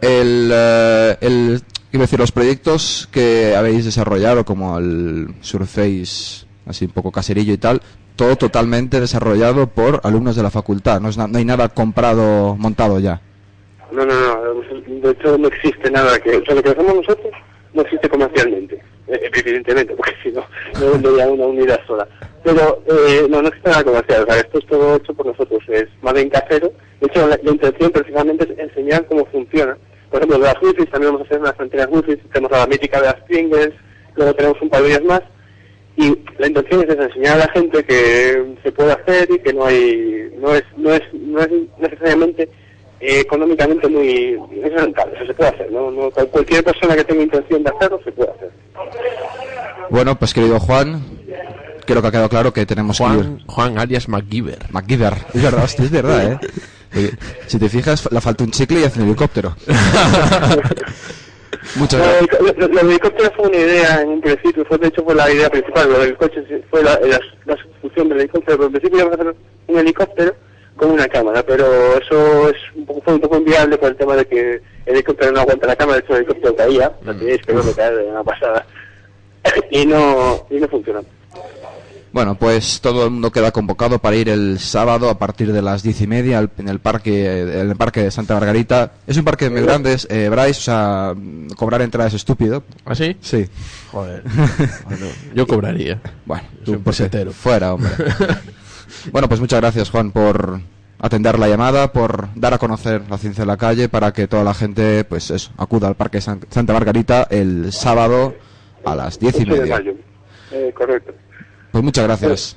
El, 0.02 0.50
eh, 0.52 1.16
el, 1.22 1.62
Quiero 1.90 2.02
decir, 2.02 2.18
los 2.18 2.32
proyectos 2.32 3.08
que 3.10 3.54
habéis 3.56 3.86
desarrollado, 3.86 4.44
como 4.44 4.76
el 4.78 5.28
Surface, 5.40 6.44
así 6.66 6.84
un 6.84 6.90
poco 6.90 7.10
caserillo 7.10 7.54
y 7.54 7.56
tal, 7.56 7.80
todo 8.14 8.36
totalmente 8.36 9.00
desarrollado 9.00 9.68
por 9.68 10.02
alumnos 10.04 10.36
de 10.36 10.42
la 10.42 10.50
facultad. 10.50 11.00
No, 11.00 11.08
es 11.08 11.16
na- 11.16 11.26
no 11.28 11.38
hay 11.38 11.46
nada 11.46 11.70
comprado, 11.70 12.56
montado 12.56 13.00
ya. 13.00 13.22
No, 13.90 14.04
no, 14.04 14.14
no. 14.14 14.62
De 14.86 15.10
hecho, 15.10 15.38
no 15.38 15.48
existe 15.48 15.90
nada 15.90 16.18
que. 16.18 16.36
O 16.36 16.44
sea, 16.44 16.54
lo 16.54 16.62
que 16.62 16.70
hacemos 16.70 16.94
nosotros 16.96 17.32
no 17.74 17.82
existe 17.82 18.08
comercialmente. 18.08 18.76
eh, 19.08 19.30
Evidentemente, 19.34 19.94
porque 19.94 20.14
si 20.22 20.30
no, 20.30 20.44
no 20.80 20.92
vendería 20.92 21.28
una 21.28 21.46
unidad 21.46 21.80
sola. 21.86 22.06
Pero 22.44 22.82
eh, 22.86 23.26
no, 23.28 23.42
no 23.42 23.48
existe 23.48 23.70
nada 23.70 23.84
comercial. 23.84 24.22
O 24.22 24.26
sea, 24.26 24.40
esto 24.40 24.58
es 24.58 24.66
todo 24.66 24.96
hecho 24.96 25.14
por 25.14 25.26
nosotros. 25.26 25.62
Es 25.68 25.86
más 26.02 26.14
bien 26.14 26.30
casero. 26.30 26.72
De 27.00 27.06
hecho, 27.06 27.26
la, 27.26 27.38
intención 27.42 27.90
precisamente 27.90 28.52
es 28.52 28.58
enseñar 28.58 29.06
cómo 29.06 29.24
funciona. 29.26 29.76
Por 30.10 30.20
ejemplo, 30.20 30.38
de 30.38 30.44
las 30.44 30.62
wifi 30.62 30.86
también 30.86 31.12
vamos 31.12 31.22
a 31.22 31.24
hacer 31.24 31.40
unas 31.40 31.60
antenas 31.60 31.88
wifi. 31.90 32.16
Tenemos 32.16 32.50
la 32.50 32.66
mítica 32.66 33.00
de 33.00 33.06
las 33.06 33.20
Pringles. 33.22 33.72
Luego 34.16 34.34
tenemos 34.34 34.60
un 34.62 34.70
par 34.70 34.82
de 34.82 34.88
ellas 34.88 35.04
más. 35.04 35.22
Y 35.96 36.16
la 36.38 36.46
intención 36.46 36.84
es 36.88 36.96
enseñar 36.96 37.34
a 37.34 37.46
la 37.46 37.52
gente 37.52 37.82
que 37.84 38.54
se 38.62 38.70
puede 38.70 38.92
hacer 38.92 39.28
y 39.32 39.38
que 39.40 39.52
no 39.52 39.64
hay, 39.66 40.30
no 40.38 40.54
es, 40.54 40.62
no 40.76 40.92
es, 40.94 41.02
no 41.12 41.40
es 41.40 41.48
necesariamente 41.78 42.48
eh, 43.00 43.20
económicamente 43.20 43.88
muy 43.88 44.38
es 44.62 44.72
rentable, 44.72 45.14
eso 45.16 45.26
se 45.26 45.34
puede 45.34 45.50
hacer, 45.50 45.70
¿no? 45.72 45.90
No, 45.90 46.10
cual- 46.10 46.28
cualquier 46.28 46.64
persona 46.64 46.96
que 46.96 47.04
tenga 47.04 47.22
intención 47.22 47.62
de 47.62 47.70
hacerlo 47.70 48.00
se 48.04 48.12
puede 48.12 48.30
hacer. 48.30 48.50
Bueno, 49.90 50.18
pues 50.18 50.34
querido 50.34 50.58
Juan, 50.60 51.02
creo 51.86 52.02
que 52.02 52.08
ha 52.08 52.10
quedado 52.10 52.28
claro 52.28 52.52
que 52.52 52.66
tenemos 52.66 52.98
que 52.98 53.04
ir. 53.04 53.08
Juan, 53.10 53.40
Juan 53.46 53.78
alias 53.78 54.08
MacGyver. 54.08 54.58
MacGyver, 54.70 55.14
es 55.34 55.42
verdad, 55.42 55.64
hostia, 55.64 55.84
es 55.86 55.90
verdad, 55.90 56.32
¿eh? 56.32 56.38
Oye, 56.96 57.10
si 57.46 57.58
te 57.58 57.68
fijas, 57.68 58.08
le 58.10 58.20
falta 58.20 58.44
un 58.44 58.50
chicle 58.50 58.80
y 58.80 58.84
hace 58.84 59.00
un 59.00 59.06
helicóptero. 59.08 59.54
Muchas 61.76 62.00
gracias. 62.00 62.20
del- 62.40 62.56
lo- 62.58 62.68
lo 62.68 62.76
del 62.76 62.88
helicóptero 62.90 63.30
fue 63.36 63.48
una 63.48 63.56
idea 63.58 64.00
en 64.02 64.08
un 64.08 64.20
principio, 64.20 64.64
fue 64.64 64.78
de 64.78 64.88
hecho 64.88 65.02
fue 65.04 65.14
la 65.14 65.30
idea 65.30 65.48
principal, 65.50 65.90
lo 65.90 65.98
del 65.98 66.16
coche 66.16 66.42
fue 66.70 66.82
la, 66.82 66.98
la, 67.00 67.20
la 67.46 67.56
sustitución 67.56 68.08
del 68.08 68.18
helicóptero, 68.20 68.56
pero 68.56 68.66
en 68.66 68.72
principio 68.72 68.98
íbamos 69.00 69.18
a 69.18 69.22
hacer 69.22 69.34
un 69.66 69.78
helicóptero 69.78 70.34
con 70.78 70.90
una 70.92 71.06
cámara, 71.08 71.42
pero 71.42 71.66
eso 71.98 72.48
es 72.48 72.56
un 72.74 72.86
poco, 72.86 73.02
fue 73.02 73.14
un 73.14 73.20
poco 73.20 73.36
inviable 73.36 73.76
por 73.76 73.90
el 73.90 73.96
tema 73.96 74.16
de 74.16 74.24
que 74.26 74.40
el 74.86 74.94
helicóptero 74.94 75.32
no 75.32 75.40
aguanta 75.40 75.66
la 75.66 75.76
cámara, 75.76 75.98
de 75.98 76.04
hecho 76.04 76.12
el 76.14 76.18
helicóptero 76.24 76.56
caía, 76.56 76.88
Mm. 77.02 77.06
la 77.06 77.14
teníais 77.18 77.42
que 77.44 77.52
verlo 77.52 77.72
caer 77.74 77.96
de 77.96 78.04
una 78.04 78.24
pasada, 78.24 78.64
y 79.70 79.84
no, 79.84 80.46
y 80.50 80.54
no 80.56 80.68
funcionó. 80.68 81.04
Bueno, 82.10 82.36
pues 82.36 82.80
todo 82.80 83.04
el 83.04 83.10
mundo 83.10 83.30
queda 83.30 83.50
convocado 83.52 83.98
para 83.98 84.16
ir 84.16 84.30
el 84.30 84.58
sábado 84.58 85.10
a 85.10 85.18
partir 85.18 85.52
de 85.52 85.60
las 85.60 85.82
diez 85.82 86.00
y 86.00 86.06
media 86.06 86.48
en 86.56 86.68
el 86.68 86.80
parque, 86.80 87.42
en 87.42 87.70
el 87.70 87.76
parque 87.76 88.02
de 88.04 88.10
Santa 88.10 88.32
Margarita. 88.34 88.92
Es 89.06 89.18
un 89.18 89.24
parque 89.24 89.50
muy 89.50 89.60
grande, 89.60 89.94
eh, 90.08 90.28
Bryce, 90.30 90.50
o 90.58 90.62
sea, 90.62 91.14
cobrar 91.54 91.82
entrada 91.82 92.08
es 92.08 92.14
estúpido. 92.14 92.62
¿Ah, 92.86 92.94
sí? 92.94 93.14
Sí. 93.20 93.46
Joder. 93.92 94.22
Bueno, 94.88 95.06
yo 95.34 95.46
cobraría. 95.46 96.00
Bueno, 96.24 96.44
Soy 96.64 96.76
tú 96.76 96.82
pesetero. 96.82 97.30
Fuera, 97.32 97.74
hombre. 97.74 97.90
bueno, 99.12 99.28
pues 99.28 99.40
muchas 99.40 99.60
gracias, 99.60 99.90
Juan, 99.90 100.10
por 100.10 100.60
atender 101.00 101.38
la 101.38 101.46
llamada, 101.48 101.92
por 101.92 102.28
dar 102.34 102.54
a 102.54 102.58
conocer 102.58 103.02
la 103.08 103.18
ciencia 103.18 103.42
en 103.42 103.48
la 103.48 103.56
calle 103.56 103.88
para 103.88 104.12
que 104.12 104.26
toda 104.26 104.42
la 104.44 104.54
gente, 104.54 105.04
pues 105.04 105.30
eso, 105.30 105.52
acuda 105.56 105.88
al 105.88 105.94
Parque 105.94 106.20
San- 106.20 106.40
Santa 106.50 106.72
Margarita 106.72 107.26
el 107.30 107.72
sábado 107.72 108.34
a 108.84 108.94
las 108.96 109.18
diez 109.18 109.34
y 109.38 109.42
8 109.42 109.52
de 109.54 109.60
media. 109.60 109.74
mayo. 109.76 109.92
Eh, 110.50 110.72
correcto. 110.76 111.12
Pues 111.70 111.84
muchas 111.84 112.04
gracias. 112.04 112.56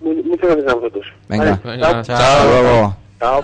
Mu- 0.00 0.14
muchas 0.24 0.50
gracias 0.50 0.68
a 0.70 0.74
vosotros. 0.74 1.06
Venga. 1.28 1.60
Chao. 1.62 1.98
Hasta 2.00 2.44
luego. 2.44 2.96
Chao. 3.18 3.42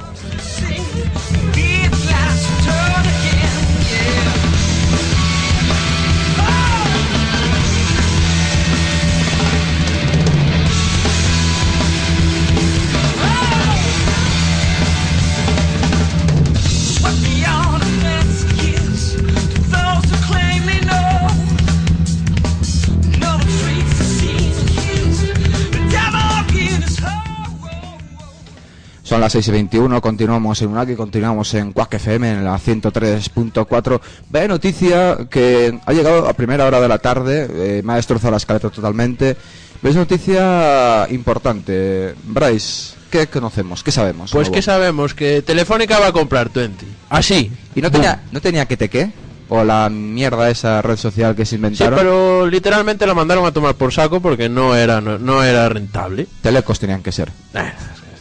Son 29.17 29.23
las 29.23 29.33
6 29.33 29.49
y 29.49 29.51
21, 29.51 30.03
continuamos 30.03 30.61
en 30.61 30.69
UNAC 30.69 30.91
y 30.91 30.95
continuamos 30.95 31.55
en 31.55 31.73
Quack 31.73 31.95
FM 31.95 32.33
en 32.33 32.45
la 32.45 32.59
103.4. 32.59 34.01
Vaya 34.29 34.47
noticia 34.47 35.17
que 35.31 35.79
ha 35.87 35.93
llegado 35.95 36.29
a 36.29 36.35
primera 36.35 36.67
hora 36.67 36.83
de 36.83 36.89
la 36.89 36.99
tarde, 36.99 37.49
eh, 37.51 37.83
me 37.83 37.95
ha 37.95 37.97
destrozado 37.97 38.33
la 38.33 38.37
escaleta 38.37 38.69
totalmente. 38.69 39.35
Es 39.83 39.97
noticia 39.97 41.07
importante. 41.11 42.15
Bryce, 42.25 42.95
¿qué 43.09 43.27
conocemos? 43.29 43.83
¿Qué 43.83 43.91
sabemos? 43.91 44.33
Pues 44.33 44.51
que 44.51 44.61
sabemos 44.61 45.15
que 45.15 45.41
Telefónica 45.41 45.99
va 45.99 46.09
a 46.09 46.13
comprar 46.13 46.51
20. 46.53 46.85
Así. 47.09 47.51
¿Y 47.75 47.81
no 47.81 47.91
tenía, 47.91 48.23
no 48.33 48.43
tenía 48.43 48.67
que 48.67 48.77
te 48.77 48.91
qué? 48.91 49.13
¿O 49.49 49.65
la 49.65 49.89
mierda 49.89 50.51
esa 50.51 50.83
red 50.83 50.99
social 50.99 51.35
que 51.35 51.47
se 51.47 51.51
Sí, 51.51 51.57
inventaron? 51.57 51.99
pero 51.99 52.47
literalmente 52.47 53.07
la 53.07 53.15
mandaron 53.15 53.47
a 53.47 53.53
tomar 53.53 53.77
por 53.77 53.95
saco 53.95 54.21
porque 54.21 54.51
no 54.51 54.77
era 54.77 55.01
no, 55.01 55.17
no 55.19 55.43
era 55.43 55.71
rentable. 55.71 56.27
Telecos 56.43 56.79
tenían 56.79 57.03
que 57.03 57.13
ser. 57.13 57.33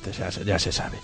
Este 0.10 0.20
ya, 0.24 0.32
se- 0.32 0.46
ya 0.46 0.60
se 0.60 0.72
sabe. 0.72 0.98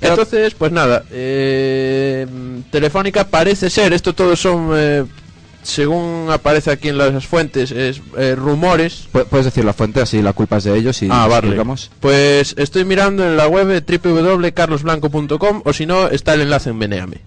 Entonces, 0.00 0.54
pues 0.54 0.70
nada, 0.72 1.04
eh, 1.10 2.26
Telefónica 2.70 3.24
parece 3.28 3.68
ser, 3.70 3.92
esto 3.92 4.14
todo 4.14 4.36
son, 4.36 4.70
eh, 4.74 5.04
según 5.62 6.28
aparece 6.30 6.70
aquí 6.70 6.88
en 6.88 6.98
las 6.98 7.26
fuentes, 7.26 7.72
es 7.72 8.00
eh, 8.16 8.34
rumores. 8.36 9.08
Pu- 9.12 9.24
Puedes 9.26 9.46
decir 9.46 9.64
la 9.64 9.72
fuente, 9.72 10.00
así 10.00 10.22
la 10.22 10.32
culpa 10.32 10.58
es 10.58 10.64
de 10.64 10.76
ellos 10.76 11.02
y 11.02 11.08
Ah, 11.10 11.26
vale. 11.26 11.48
Pues 12.00 12.54
estoy 12.58 12.84
mirando 12.84 13.24
en 13.24 13.36
la 13.36 13.48
web 13.48 13.84
www.carlosblanco.com 13.84 15.62
o 15.64 15.72
si 15.72 15.86
no, 15.86 16.08
está 16.08 16.34
el 16.34 16.42
enlace 16.42 16.70
en 16.70 16.76
Meneame. 16.78 17.18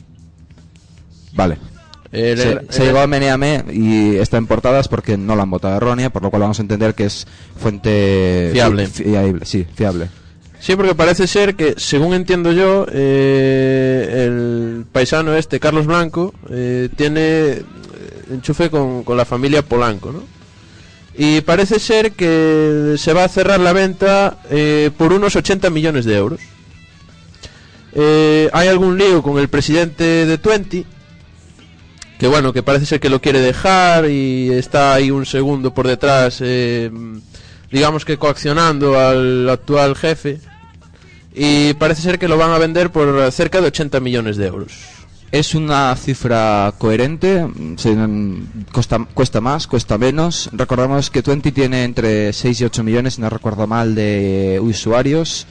Vale. 1.33 1.57
El- 2.11 2.37
se, 2.37 2.51
el- 2.51 2.61
se 2.69 2.83
llegó 2.85 2.99
a 2.99 3.07
Meneame 3.07 3.63
y 3.71 4.15
está 4.17 4.37
en 4.37 4.45
portadas 4.47 4.87
porque 4.89 5.17
no 5.17 5.35
la 5.35 5.43
han 5.43 5.49
votado 5.49 5.77
errónea, 5.77 6.09
por 6.09 6.21
lo 6.23 6.29
cual 6.29 6.41
vamos 6.43 6.59
a 6.59 6.61
entender 6.61 6.93
que 6.93 7.05
es 7.05 7.25
fuente 7.57 8.49
Fiable. 8.51 8.87
fi- 8.87 9.03
fiable, 9.03 9.45
sí, 9.45 9.65
fiable. 9.75 10.09
Sí, 10.61 10.75
porque 10.75 10.93
parece 10.93 11.25
ser 11.25 11.55
que, 11.55 11.73
según 11.77 12.13
entiendo 12.13 12.51
yo, 12.51 12.85
eh, 12.93 14.25
el 14.27 14.85
paisano 14.91 15.33
este, 15.33 15.59
Carlos 15.59 15.87
Blanco, 15.87 16.35
eh, 16.51 16.87
tiene 16.95 17.21
eh, 17.21 17.63
enchufe 18.29 18.69
con, 18.69 19.03
con 19.03 19.17
la 19.17 19.25
familia 19.25 19.63
Polanco, 19.63 20.11
¿no? 20.11 20.23
Y 21.17 21.41
parece 21.41 21.79
ser 21.79 22.11
que 22.11 22.93
se 22.97 23.11
va 23.11 23.23
a 23.23 23.27
cerrar 23.27 23.59
la 23.59 23.73
venta 23.73 24.37
eh, 24.51 24.91
por 24.95 25.13
unos 25.13 25.35
80 25.35 25.71
millones 25.71 26.05
de 26.05 26.15
euros. 26.15 26.39
Hay 28.53 28.67
algún 28.67 28.99
lío 28.99 29.23
con 29.23 29.39
el 29.39 29.49
presidente 29.49 30.03
de 30.03 30.37
Twenty, 30.37 30.85
que 32.19 32.27
bueno, 32.27 32.53
que 32.53 32.61
parece 32.61 32.85
ser 32.85 32.99
que 32.99 33.09
lo 33.09 33.19
quiere 33.19 33.41
dejar 33.41 34.09
y 34.09 34.51
está 34.51 34.93
ahí 34.93 35.09
un 35.09 35.25
segundo 35.25 35.73
por 35.73 35.87
detrás, 35.87 36.41
digamos 37.71 38.05
que 38.05 38.17
coaccionando 38.17 38.97
al 38.97 39.49
actual 39.49 39.95
jefe. 39.95 40.39
Y 41.33 41.73
parece 41.75 42.01
ser 42.01 42.19
que 42.19 42.27
lo 42.27 42.37
van 42.37 42.51
a 42.51 42.57
vender 42.57 42.91
por 42.91 43.31
cerca 43.31 43.61
de 43.61 43.67
80 43.67 43.99
millones 43.99 44.37
de 44.37 44.47
euros. 44.47 44.73
Es 45.31 45.55
una 45.55 45.95
cifra 45.95 46.73
coherente, 46.77 47.47
cuesta, 48.73 49.39
más, 49.39 49.65
cuesta 49.65 49.97
menos. 49.97 50.49
Recordamos 50.51 51.09
que 51.09 51.23
Twenty 51.23 51.53
tiene 51.53 51.85
entre 51.85 52.33
6 52.33 52.59
y 52.61 52.65
8 52.65 52.83
millones, 52.83 53.17
no 53.17 53.29
recuerdo 53.29 53.65
mal, 53.65 53.95
de 53.95 54.59
usuarios. 54.61 55.47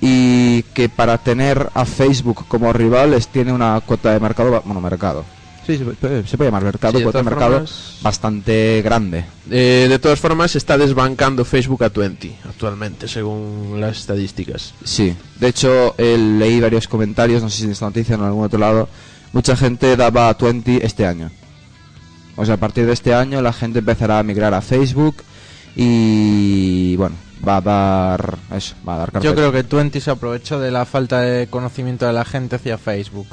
Y 0.00 0.62
que 0.74 0.88
para 0.88 1.18
tener 1.18 1.68
a 1.74 1.84
Facebook 1.84 2.46
como 2.48 2.72
rivales 2.72 3.28
tiene 3.28 3.52
una 3.52 3.78
cuota 3.84 4.12
de 4.12 4.20
mercado, 4.20 4.62
bueno, 4.64 4.80
mercado. 4.80 5.24
Sí, 5.68 5.76
se 5.76 5.84
puede, 5.84 6.26
se 6.26 6.36
puede 6.38 6.48
llamar 6.48 6.64
mercado, 6.64 6.98
Sí, 6.98 7.04
todas 7.04 7.22
mercado 7.24 7.52
formas- 7.58 7.98
bastante 8.00 8.80
grande. 8.82 9.26
Eh, 9.50 9.86
de 9.86 9.98
todas 9.98 10.18
formas, 10.18 10.50
se 10.52 10.56
está 10.58 10.78
desbancando 10.78 11.44
Facebook 11.44 11.84
a 11.84 11.90
20 11.90 12.34
actualmente, 12.48 13.06
según 13.06 13.76
las 13.78 13.98
estadísticas. 13.98 14.72
Sí, 14.82 15.14
de 15.38 15.48
hecho 15.48 15.94
eh, 15.98 16.16
leí 16.16 16.58
varios 16.58 16.88
comentarios, 16.88 17.42
no 17.42 17.50
sé 17.50 17.58
si 17.58 17.64
en 17.64 17.72
esta 17.72 17.84
noticia 17.84 18.16
o 18.16 18.18
en 18.18 18.24
algún 18.24 18.44
otro 18.46 18.58
lado, 18.58 18.88
mucha 19.34 19.54
gente 19.56 19.94
daba 19.94 20.30
a 20.30 20.34
20 20.34 20.86
este 20.86 21.04
año. 21.06 21.30
O 22.36 22.46
sea, 22.46 22.54
a 22.54 22.58
partir 22.58 22.86
de 22.86 22.94
este 22.94 23.12
año 23.12 23.42
la 23.42 23.52
gente 23.52 23.80
empezará 23.80 24.18
a 24.18 24.22
migrar 24.22 24.54
a 24.54 24.62
Facebook 24.62 25.16
y 25.76 26.96
bueno, 26.96 27.14
va 27.46 27.58
a 27.58 27.60
dar 27.60 28.38
eso, 28.54 28.74
va 28.88 28.94
a 28.94 28.98
dar 28.98 29.20
Yo 29.20 29.34
creo 29.34 29.52
que 29.52 29.64
Twenty 29.64 30.00
se 30.00 30.10
aprovechó 30.10 30.58
de 30.58 30.70
la 30.70 30.84
falta 30.86 31.20
de 31.20 31.46
conocimiento 31.48 32.06
de 32.06 32.12
la 32.12 32.24
gente 32.24 32.56
hacia 32.56 32.78
Facebook. 32.78 33.26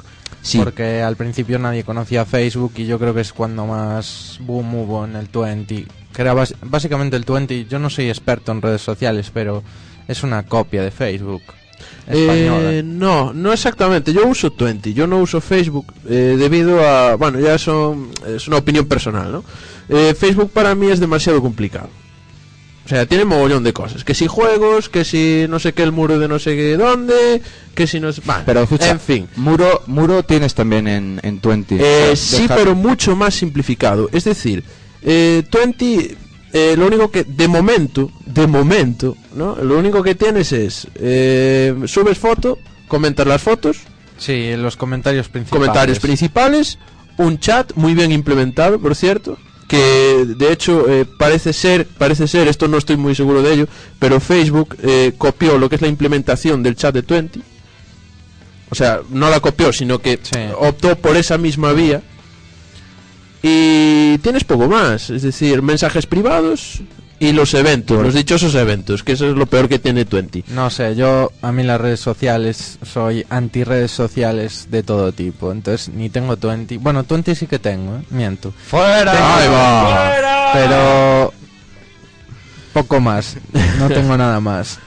Sí. 0.45 0.59
Porque 0.59 1.01
al 1.01 1.15
principio 1.15 1.57
nadie 1.57 1.83
conocía 1.83 2.23
Facebook 2.23 2.73
y 2.75 2.85
yo 2.85 2.99
creo 2.99 3.15
que 3.15 3.21
es 3.21 3.33
cuando 3.33 3.65
más 3.65 4.37
boom 4.41 4.75
hubo 4.75 5.03
en 5.03 5.15
el 5.15 5.27
Twenty. 5.29 5.87
Que 6.13 6.21
era 6.21 6.35
básicamente 6.61 7.17
el 7.17 7.25
Twenty, 7.25 7.65
yo 7.65 7.79
no 7.79 7.89
soy 7.89 8.09
experto 8.09 8.51
en 8.51 8.61
redes 8.61 8.81
sociales, 8.81 9.31
pero 9.33 9.63
es 10.07 10.21
una 10.21 10.43
copia 10.43 10.83
de 10.83 10.91
Facebook. 10.91 11.41
Eh, 12.07 12.83
no, 12.85 13.33
no 13.33 13.53
exactamente. 13.53 14.13
Yo 14.13 14.27
uso 14.27 14.51
Twenty, 14.51 14.93
yo 14.93 15.07
no 15.07 15.17
uso 15.17 15.41
Facebook 15.41 15.91
eh, 16.07 16.35
debido 16.37 16.87
a, 16.87 17.15
bueno, 17.15 17.39
ya 17.39 17.57
son 17.57 18.11
es 18.27 18.47
una 18.47 18.57
opinión 18.57 18.85
personal, 18.85 19.31
¿no? 19.31 19.43
Eh, 19.89 20.13
Facebook 20.13 20.51
para 20.51 20.75
mí 20.75 20.91
es 20.91 20.99
demasiado 20.99 21.41
complicado. 21.41 21.89
O 22.85 22.87
sea, 22.87 23.07
tiene 23.07 23.25
mogollón 23.25 23.63
de 23.63 23.73
cosas. 23.73 24.03
Que 24.03 24.13
si 24.13 24.27
juegos, 24.27 24.89
que 24.89 25.03
si 25.03 25.47
no 25.49 25.57
sé 25.59 25.73
qué 25.73 25.81
el 25.81 25.91
muro 25.91 26.19
de 26.19 26.27
no 26.27 26.37
sé 26.37 26.55
qué 26.55 26.77
dónde, 26.77 27.41
que 27.73 27.87
si 27.87 27.99
no 27.99 28.13
sé... 28.13 28.21
Vale, 28.23 28.43
Pero 28.45 28.61
escucha, 28.61 28.91
en 28.91 28.99
fin. 28.99 29.27
Muro, 29.37 29.81
muro 29.87 30.21
tienes 30.23 30.53
también 30.53 30.87
en, 30.87 31.19
en 31.23 31.41
20. 31.41 31.77
Eh, 31.79 32.15
sí, 32.15 32.45
pero 32.47 32.75
mucho 32.75 33.15
más 33.15 33.33
simplificado. 33.33 34.07
Es 34.11 34.25
decir, 34.25 34.63
eh, 35.01 35.43
20, 35.51 36.15
eh, 36.53 36.75
lo 36.77 36.85
único 36.85 37.09
que, 37.09 37.23
de 37.23 37.47
momento, 37.47 38.11
de 38.25 38.45
momento, 38.45 39.17
¿no? 39.33 39.55
Lo 39.55 39.79
único 39.79 40.03
que 40.03 40.13
tienes 40.13 40.51
es, 40.51 40.87
eh, 40.95 41.73
subes 41.85 42.19
foto, 42.19 42.59
comentas 42.87 43.25
las 43.25 43.41
fotos, 43.41 43.77
Sí, 44.17 44.55
los 44.55 44.77
comentarios 44.77 45.27
principales. 45.27 45.59
comentarios 45.67 45.99
principales, 45.99 46.77
un 47.17 47.39
chat 47.39 47.73
muy 47.75 47.93
bien 47.93 48.11
implementado, 48.11 48.79
por 48.79 48.95
cierto, 48.95 49.37
que 49.67 50.25
de 50.37 50.51
hecho 50.51 50.87
eh, 50.89 51.05
parece 51.05 51.51
ser, 51.53 51.87
parece 51.87 52.27
ser, 52.27 52.47
esto 52.47 52.67
no 52.67 52.77
estoy 52.77 52.97
muy 52.97 53.15
seguro 53.15 53.41
de 53.41 53.53
ello, 53.53 53.67
pero 53.99 54.19
Facebook 54.19 54.75
eh, 54.83 55.13
copió 55.17 55.57
lo 55.57 55.69
que 55.69 55.75
es 55.75 55.81
la 55.81 55.87
implementación 55.87 56.61
del 56.63 56.75
chat 56.75 56.93
de 56.93 57.01
20. 57.01 57.39
O 58.69 58.75
sea, 58.75 59.01
no 59.09 59.29
la 59.29 59.39
copió, 59.39 59.71
sino 59.73 59.99
que 59.99 60.19
Sí. 60.21 60.39
optó 60.59 60.95
por 60.97 61.15
esa 61.17 61.37
misma 61.37 61.71
vía. 61.73 62.01
Y 63.43 64.17
tienes 64.19 64.43
poco 64.43 64.67
más, 64.67 65.09
es 65.11 65.21
decir, 65.21 65.61
mensajes 65.61 66.05
privados 66.07 66.81
y 67.19 67.31
los 67.31 67.53
eventos, 67.53 68.03
los 68.03 68.13
dichosos 68.13 68.53
eventos, 68.55 69.01
que 69.03 69.13
eso 69.13 69.29
es 69.29 69.35
lo 69.35 69.45
peor 69.45 69.69
que 69.69 69.79
tiene 69.79 70.03
20. 70.03 70.43
No 70.49 70.69
sé, 70.69 70.95
yo 70.95 71.31
a 71.41 71.51
mí 71.53 71.63
las 71.63 71.79
redes 71.79 71.99
sociales 72.01 72.77
soy 72.83 73.25
anti 73.29 73.63
redes 73.63 73.91
sociales 73.91 74.67
de 74.69 74.83
todo 74.83 75.11
tipo, 75.13 75.51
entonces 75.51 75.89
ni 75.89 76.09
tengo 76.09 76.35
20. 76.35 76.77
Bueno, 76.79 77.05
20 77.07 77.33
sí 77.35 77.47
que 77.47 77.57
tengo, 77.59 77.95
¿eh? 77.97 78.01
miento. 78.09 78.53
¡Fuera! 78.67 79.37
¡Ahí 79.37 79.47
va! 79.49 80.51
Pero 80.53 81.33
poco 82.73 82.99
más, 82.99 83.37
no 83.79 83.87
tengo 83.87 84.17
nada 84.17 84.39
más. 84.39 84.79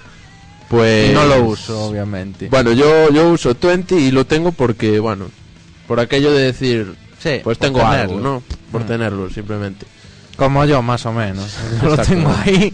Pues 0.68 1.10
Y 1.10 1.14
no 1.14 1.24
lo 1.24 1.44
uso, 1.44 1.86
obviamente. 1.86 2.48
Bueno, 2.50 2.72
yo, 2.72 3.10
yo 3.10 3.30
uso 3.30 3.56
20 3.58 3.94
y 3.98 4.10
lo 4.10 4.26
tengo 4.26 4.52
porque, 4.52 4.98
bueno, 4.98 5.30
por 5.86 5.98
aquello 5.98 6.30
de 6.32 6.42
decir, 6.42 6.94
Sí, 7.18 7.40
pues 7.42 7.58
tengo 7.58 7.78
tenerlo. 7.80 8.02
algo, 8.16 8.20
¿no? 8.20 8.42
Por 8.70 8.82
Mm. 8.82 8.86
tenerlo, 8.86 9.30
simplemente. 9.30 9.86
Como 10.38 10.64
yo, 10.64 10.80
más 10.82 11.04
o 11.04 11.12
menos. 11.12 11.52
lo 11.82 11.98
tengo 11.98 12.32
ahí. 12.44 12.72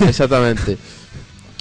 Exactamente. 0.00 0.78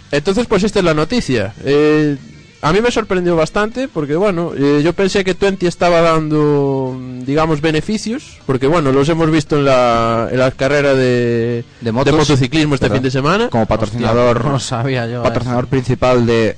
Entonces, 0.10 0.48
pues 0.48 0.64
esta 0.64 0.80
es 0.80 0.86
la 0.86 0.94
noticia. 0.94 1.54
Eh, 1.66 2.18
a 2.62 2.72
mí 2.72 2.80
me 2.80 2.92
sorprendió 2.92 3.36
bastante 3.36 3.90
porque, 3.90 4.16
bueno, 4.16 4.54
eh, 4.58 4.80
yo 4.82 4.94
pensé 4.94 5.26
que 5.26 5.34
20 5.34 5.68
estaba 5.68 6.00
dando, 6.00 6.98
digamos, 7.26 7.60
beneficios, 7.60 8.38
porque, 8.46 8.68
bueno, 8.68 8.94
los 8.94 9.10
hemos 9.10 9.30
visto 9.30 9.58
en 9.58 9.66
la, 9.66 10.30
en 10.32 10.40
la 10.40 10.50
carrera 10.52 10.94
de, 10.94 11.66
De 11.82 11.92
motos, 11.92 12.16
motociclismo 12.16 12.76
este 12.76 12.90
fin 12.90 13.02
de 13.04 13.12
semana. 13.12 13.50
Como 13.50 13.66
patrocinador, 13.66 14.38
Hostia, 14.38 14.52
no 14.52 14.60
sabía 14.62 15.08
yo. 15.08 15.24
patrocinador 15.24 15.68
principal 15.68 16.26
de. 16.26 16.56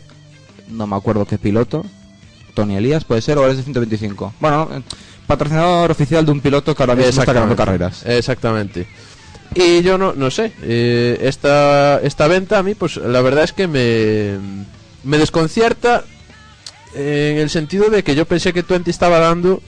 No 0.69 0.85
me 0.85 0.95
acuerdo 0.95 1.25
qué 1.25 1.39
piloto. 1.39 1.83
Tony 2.53 2.77
Elías, 2.77 3.03
puede 3.03 3.21
ser, 3.21 3.39
o 3.39 3.45
eres 3.45 3.57
de 3.57 3.63
125. 3.63 4.33
Bueno, 4.39 4.67
no, 4.69 4.77
eh, 4.77 4.83
patrocinador 5.27 5.91
oficial 5.91 6.25
de 6.25 6.31
un 6.31 6.41
piloto 6.41 6.75
que 6.75 6.83
ahora 6.83 6.95
mismo 6.95 7.21
está 7.21 7.33
ganando 7.33 7.55
carreras. 7.55 8.05
Exactamente. 8.05 8.87
Y 9.53 9.81
yo 9.81 9.97
no, 9.97 10.13
no 10.13 10.29
sé, 10.31 10.51
eh, 10.63 11.17
esta, 11.21 11.99
esta 12.01 12.27
venta 12.27 12.59
a 12.59 12.63
mí, 12.63 12.75
pues 12.75 12.97
la 12.97 13.21
verdad 13.21 13.45
es 13.45 13.53
que 13.53 13.67
me, 13.67 14.37
me 15.03 15.17
desconcierta 15.17 16.03
en 16.93 17.37
el 17.37 17.49
sentido 17.49 17.89
de 17.89 18.03
que 18.03 18.15
yo 18.15 18.25
pensé 18.25 18.53
que 18.53 18.63
Twenty 18.63 18.89
estaba 18.89 19.19
dando 19.19 19.61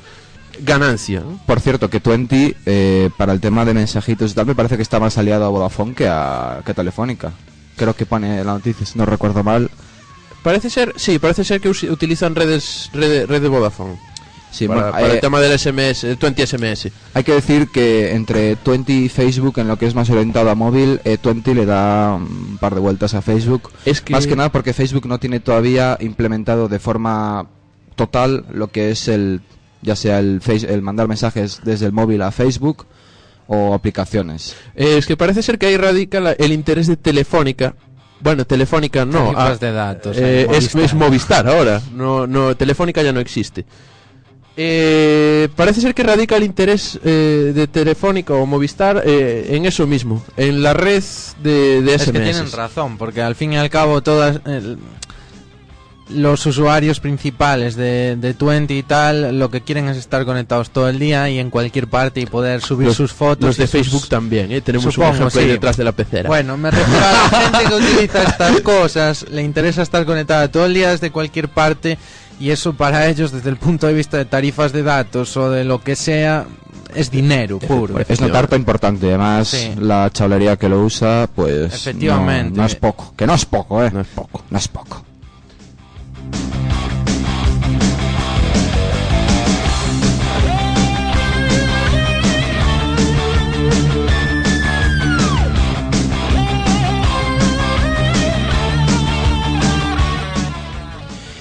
ganancia. 0.62 1.22
¿no? 1.22 1.40
Por 1.46 1.60
cierto, 1.60 1.90
que 1.90 2.00
20 2.00 2.56
eh, 2.66 3.10
para 3.18 3.34
el 3.34 3.40
tema 3.40 3.66
de 3.66 3.74
mensajitos 3.74 4.32
y 4.32 4.34
tal 4.34 4.46
me 4.46 4.56
parece 4.56 4.76
que 4.78 4.84
está 4.84 5.00
más 5.00 5.18
aliado 5.18 5.46
a 5.46 5.50
Vodafone 5.50 5.94
que 5.94 6.08
a, 6.08 6.62
que 6.66 6.72
a 6.72 6.76
Telefónica. 6.76 7.32
Creo 7.76 7.96
que 7.96 8.06
pone 8.06 8.44
la 8.44 8.54
noticia, 8.54 8.86
si 8.86 8.98
no 8.98 9.06
recuerdo 9.06 9.44
mal. 9.44 9.70
Parece 10.42 10.70
ser, 10.70 10.94
sí, 10.96 11.20
parece 11.20 11.44
ser 11.44 11.62
que 11.62 11.70
utilizan 11.70 12.34
redes, 12.34 12.90
red, 12.94 13.28
red 13.28 13.42
de 13.42 13.48
Vodafone. 13.48 14.00
Sí, 14.58 14.68
para, 14.68 14.80
bueno, 14.82 14.92
para 14.94 15.08
eh, 15.08 15.16
el 15.16 15.20
tema 15.20 15.40
del 15.40 15.60
SMS, 15.60 16.04
el 16.06 16.16
20 16.16 16.48
SMS. 16.48 16.90
Hay 17.14 17.24
que 17.24 17.34
decir 17.34 17.68
que 17.70 18.14
entre 18.16 18.58
20 18.66 18.92
y 18.94 19.10
Facebook, 19.10 19.60
en 19.60 19.68
lo 19.68 19.78
que 19.78 19.86
es 19.86 19.94
más 19.96 20.10
orientado 20.10 20.50
a 20.50 20.56
móvil, 20.56 21.00
eh, 21.06 21.18
20 21.24 21.54
le 21.54 21.66
da 21.66 22.16
un 22.16 22.58
par 22.60 22.74
de 22.74 22.80
vueltas 22.82 23.14
a 23.14 23.22
Facebook. 23.22 23.70
Es 23.86 24.02
que, 24.02 24.14
Más 24.14 24.26
que 24.26 24.36
nada 24.36 24.52
porque 24.52 24.74
Facebook 24.74 25.06
no 25.08 25.20
tiene 25.20 25.40
todavía 25.40 25.98
implementado 26.00 26.68
de 26.68 26.80
forma 26.80 27.48
total 27.96 28.46
lo 28.52 28.68
que 28.70 28.92
es 28.92 29.08
el, 29.08 29.42
ya 29.82 29.96
sea 29.96 30.20
el, 30.20 30.42
face, 30.42 30.72
el 30.74 30.82
mandar 30.82 31.08
mensajes 31.08 31.62
desde 31.64 31.86
el 31.86 31.92
móvil 31.92 32.22
a 32.22 32.32
Facebook 32.32 32.86
o 33.48 33.74
aplicaciones. 33.74 34.56
eh, 34.76 34.98
es 34.98 35.06
que 35.06 35.16
parece 35.16 35.42
ser 35.42 35.58
que 35.58 35.68
ahí 35.68 35.78
radica 35.78 36.20
la- 36.20 36.34
el 36.34 36.52
interés 36.52 36.88
de 36.88 36.98
Telefónica. 36.98 37.76
Bueno, 38.20 38.46
Telefónica 38.46 39.06
no. 39.06 39.32
Ah, 39.36 39.56
de 39.56 39.72
datos. 39.72 40.18
Eh, 40.18 40.42
es, 40.42 40.48
Movistar. 40.50 40.82
es 40.84 40.94
Movistar 40.96 41.48
ahora, 41.48 41.82
no, 41.94 42.26
no, 42.26 42.56
Telefónica 42.58 43.04
ya 43.04 43.14
no 43.14 43.20
existe. 43.20 43.64
Eh, 44.60 45.50
parece 45.56 45.82
ser 45.82 45.94
que 45.94 46.02
radica 46.02 46.36
el 46.36 46.44
interés 46.44 47.00
eh, 47.06 47.52
de 47.54 47.68
Telefónica 47.68 48.34
o 48.34 48.46
Movistar 48.48 49.04
eh, 49.06 49.50
en 49.52 49.66
eso 49.68 49.86
mismo, 49.86 50.26
en 50.36 50.64
la 50.64 50.74
red 50.74 51.04
de, 51.44 51.84
de 51.84 51.94
Es 51.94 52.02
SMS. 52.02 52.12
que 52.12 52.20
tienen 52.20 52.52
razón, 52.52 52.98
porque 52.98 53.22
al 53.22 53.36
fin 53.36 53.54
y 53.54 53.58
al 53.58 53.70
cabo 53.70 54.02
todas 54.02 54.42
los 56.10 56.46
usuarios 56.46 57.02
principales 57.02 57.76
de, 57.76 58.16
de 58.16 58.34
20 58.34 58.74
y 58.74 58.82
tal 58.84 59.38
lo 59.38 59.52
que 59.52 59.60
quieren 59.62 59.90
es 59.90 59.98
estar 59.98 60.24
conectados 60.24 60.70
todo 60.70 60.88
el 60.88 61.00
día 61.00 61.30
y 61.30 61.38
en 61.38 61.50
cualquier 61.50 61.88
parte 61.88 62.22
y 62.22 62.26
poder 62.26 62.62
subir 62.62 62.88
Los- 62.88 62.96
sus 62.98 63.12
fotos. 63.12 63.46
Los 63.46 63.58
de 63.58 63.66
sus- 63.68 63.72
Facebook 63.72 64.08
también, 64.08 64.52
¿eh? 64.54 64.62
tenemos 64.62 64.86
Supongo, 64.94 65.10
un 65.12 65.16
ejemplo 65.18 65.42
ahí 65.42 65.48
detrás 65.48 65.76
de 65.76 65.84
la 65.84 65.92
pecera. 65.92 66.30
Bueno, 66.30 66.56
me 66.58 66.72
refiero 66.72 67.06
a 67.06 67.12
la 67.12 67.30
gente 67.42 67.70
que 67.70 67.76
utiliza 67.76 68.24
estas 68.24 68.62
cosas, 68.62 69.26
le 69.30 69.44
interesa 69.44 69.82
estar 69.84 70.06
conectada 70.06 70.50
todo 70.50 70.66
el 70.66 70.74
día 70.74 70.92
desde 70.92 71.12
cualquier 71.12 71.50
parte 71.50 71.98
y 72.40 72.52
eso 72.52 72.74
para 72.74 73.08
ellos 73.08 73.32
desde 73.32 73.50
el 73.50 73.58
punto 73.58 73.88
de 73.88 73.94
vista 73.94 74.18
de 74.18 74.26
tarifas 74.26 74.72
de 74.74 74.84
datos 74.84 75.36
o 75.38 75.50
de 75.50 75.64
lo 75.64 75.82
que 75.82 75.96
sea 75.96 76.46
es 76.96 77.12
dinero 77.12 77.60
puro. 77.60 78.00
Es 78.00 78.20
una 78.20 78.32
tarta 78.32 78.56
importante, 78.56 79.08
además 79.08 79.50
Sí. 79.50 79.74
la 79.80 80.10
chavalería 80.12 80.56
que 80.58 80.70
lo 80.70 80.82
usa, 80.82 81.28
pues 81.36 81.74
Efectivamente. 81.74 82.52
No, 82.56 82.62
no 82.62 82.66
es 82.66 82.76
poco, 82.76 83.14
que 83.16 83.28
no 83.28 83.34
es 83.34 83.46
poco, 83.46 83.84
eh. 83.84 83.92
No 83.92 84.02
es 84.02 84.08
poco. 84.08 84.44
No 84.50 84.58
es 84.58 84.68
poco. 84.68 85.04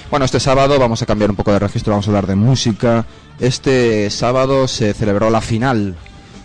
Bueno, 0.09 0.25
este 0.25 0.39
sábado 0.39 0.79
vamos 0.79 1.01
a 1.01 1.05
cambiar 1.05 1.29
un 1.29 1.35
poco 1.35 1.51
de 1.51 1.59
registro, 1.59 1.91
vamos 1.91 2.07
a 2.07 2.11
hablar 2.11 2.27
de 2.27 2.35
música. 2.35 3.05
Este 3.39 4.09
sábado 4.09 4.67
se 4.69 4.93
celebró 4.93 5.29
la 5.29 5.41
final 5.41 5.97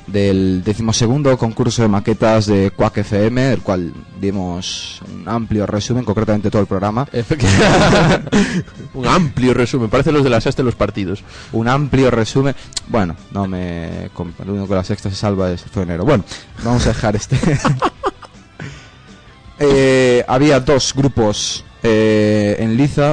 del 0.09 0.65
decimosegundo 0.65 1.39
concurso 1.39 1.83
de 1.83 1.89
maquetas 1.89 2.47
de 2.47 2.73
Quack 2.73 2.99
FM, 2.99 3.41
del 3.41 3.63
cual 3.63 3.93
dimos 4.21 5.01
un 5.09 5.29
amplio 5.29 5.65
resumen, 5.65 6.05
concretamente 6.05 6.51
todo 6.51 6.61
el 6.61 6.67
programa. 6.67 7.07
un 8.95 9.07
amplio 9.07 9.55
resumen, 9.55 9.89
parece 9.89 10.11
los 10.11 10.25
de 10.25 10.31
la 10.31 10.41
sexta 10.41 10.63
de 10.63 10.67
los 10.67 10.75
partidos. 10.75 11.23
Un 11.53 11.69
amplio 11.69 12.11
resumen. 12.11 12.57
Bueno, 12.89 13.15
no 13.31 13.47
me. 13.47 14.07
El 14.07 14.51
único 14.51 14.67
que 14.67 14.75
la 14.75 14.85
sexta 14.85 15.09
se 15.09 15.15
salva 15.15 15.53
es 15.53 15.65
el 15.73 15.83
enero. 15.83 16.05
Bueno, 16.05 16.25
vamos 16.65 16.85
a 16.87 16.89
dejar 16.89 17.15
este. 17.15 17.39
Eh, 19.65 20.25
había 20.27 20.59
dos 20.59 20.93
grupos 20.93 21.65
eh, 21.85 22.57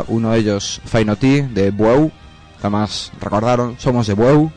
uno 0.07 0.31
de 0.31 0.39
ellos 0.39 0.81
Fainoti 0.85 1.41
de 1.41 1.71
Bueu, 1.71 2.11
además 2.59 3.11
recordaron, 3.19 3.75
somos 3.79 4.07
de 4.07 4.13
Bueu, 4.13 4.51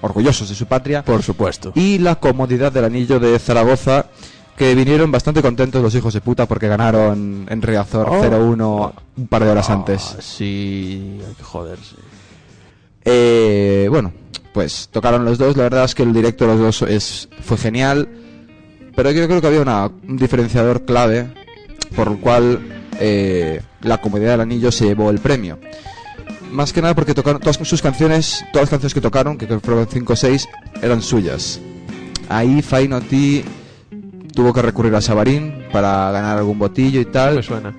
orgullosos 0.00 0.48
de 0.48 0.54
su 0.54 0.66
patria, 0.66 1.02
Por 1.04 1.22
supuesto. 1.22 1.72
y 1.74 1.98
la 1.98 2.16
comodidad 2.16 2.72
del 2.72 2.84
anillo 2.84 3.18
de 3.20 3.38
Zaragoza, 3.38 4.06
que 4.56 4.74
vinieron 4.74 5.10
bastante 5.10 5.42
contentos 5.42 5.82
los 5.82 5.94
hijos 5.94 6.14
de 6.14 6.20
puta 6.20 6.46
porque 6.46 6.68
ganaron 6.68 7.46
en 7.48 7.62
Riazor 7.62 8.08
Oh. 8.08 8.22
0-1 8.22 8.92
un 9.16 9.26
par 9.26 9.42
de 9.44 9.50
horas 9.50 9.68
antes. 9.70 10.14
Ah, 10.16 10.22
sí, 10.22 11.18
hay 11.26 11.34
que 11.34 11.42
joderse. 11.42 11.96
Eh, 13.04 13.88
bueno, 13.90 14.12
pues 14.52 14.88
tocaron 14.92 15.24
los 15.24 15.38
dos. 15.38 15.56
La 15.56 15.64
verdad 15.64 15.84
es 15.84 15.94
que 15.94 16.02
el 16.04 16.12
directo 16.12 16.46
de 16.46 16.52
los 16.52 16.60
dos 16.60 16.88
es, 16.90 17.28
fue 17.42 17.56
genial. 17.56 18.08
Pero 18.94 19.10
yo 19.10 19.26
creo 19.26 19.40
que 19.40 19.46
había 19.48 19.60
una- 19.62 19.86
un 20.08 20.16
diferenciador 20.16 20.84
clave 20.84 21.32
por 21.96 22.08
el 22.08 22.18
cual 22.18 22.60
eh, 23.00 23.60
la 23.82 23.98
comunidad 23.98 24.32
del 24.32 24.40
anillo 24.40 24.72
se 24.72 24.86
llevó 24.86 25.10
el 25.10 25.18
premio. 25.18 25.58
Más 26.50 26.72
que 26.72 26.80
nada 26.80 26.94
porque 26.94 27.14
tocaron 27.14 27.40
todas 27.40 27.56
sus 27.56 27.82
canciones, 27.82 28.44
todas 28.52 28.64
las 28.64 28.70
canciones 28.70 28.94
que 28.94 29.00
tocaron, 29.00 29.36
que 29.36 29.46
creo 29.46 29.60
que 29.60 29.66
fueron 29.66 29.86
5 29.86 30.12
o 30.12 30.16
6, 30.16 30.48
eran 30.82 31.02
suyas. 31.02 31.60
Ahí 32.28 32.62
Fainoti 32.62 33.44
tuvo 34.34 34.52
que 34.52 34.62
recurrir 34.62 34.94
a 34.94 35.00
Sabarín 35.00 35.64
para 35.72 36.10
ganar 36.12 36.38
algún 36.38 36.58
botillo 36.58 37.00
y 37.00 37.06
tal. 37.06 37.36
Me 37.36 37.42
suena. 37.42 37.74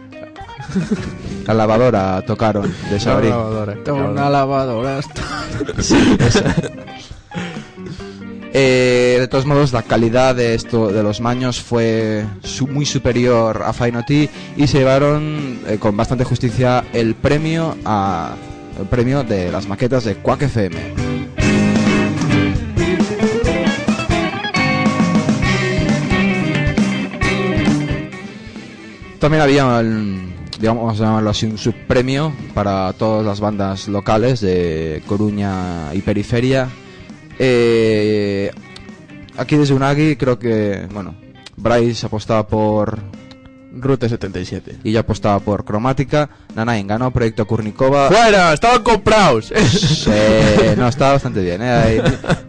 La 1.46 1.54
lavadora 1.54 2.24
tocaron 2.26 2.74
de 2.90 3.00
Sabrín. 3.00 3.32
Una 3.32 4.30
lavadora. 4.30 5.00
Eh, 8.58 9.18
de 9.20 9.28
todos 9.28 9.46
modos, 9.46 9.74
la 9.74 9.84
calidad 9.84 10.34
de 10.34 10.56
esto 10.56 10.88
de 10.88 11.04
los 11.04 11.20
maños 11.20 11.60
fue 11.62 12.26
muy 12.72 12.86
superior 12.86 13.64
a 13.66 13.74
Fainoti 13.74 14.30
y 14.56 14.68
se 14.68 14.78
llevaron 14.78 15.60
eh, 15.68 15.78
con 15.78 15.98
bastante 15.98 16.24
justicia 16.24 16.86
el 16.94 17.16
premio 17.16 17.76
premio 18.90 19.24
de 19.26 19.52
las 19.52 19.68
maquetas 19.68 20.06
de 20.06 20.16
Quack 20.16 20.44
FM. 20.44 20.94
También 29.20 29.42
había, 29.42 29.80
el- 29.80 30.34
digamos, 30.60 30.98
llamarlo 30.98 31.30
así, 31.30 31.46
un 31.46 31.58
subpremio 31.58 32.34
para 32.54 32.94
todas 32.94 33.26
las 33.26 33.40
bandas 33.40 33.88
locales 33.88 34.42
de 34.42 35.02
Coruña 35.08 35.94
y 35.94 36.02
Periferia. 36.02 36.70
Eh, 37.40 38.52
aquí 39.38 39.58
desde 39.58 39.74
Unagi 39.74 40.16
creo 40.16 40.40
que, 40.40 40.88
bueno, 40.94 41.16
Bryce 41.58 42.06
apostaba 42.06 42.48
por 42.48 43.00
Route 43.78 44.10
77. 44.10 44.78
y 44.84 44.92
yo 44.92 45.00
apostaba 45.02 45.40
por 45.40 45.66
Cromática. 45.66 46.30
Nanain 46.56 46.88
ganó 46.88 47.12
Proyecto 47.12 47.46
Kurnikova. 47.46 48.08
¡Fuera! 48.10 48.54
¡Estaban 48.54 48.82
comprados! 48.84 49.52
Sí, 49.68 50.10
no, 50.78 50.88
estaba 50.88 51.14
bastante 51.14 51.42
bien. 51.42 51.62
¿eh? 51.62 51.70
Hay- 51.72 52.02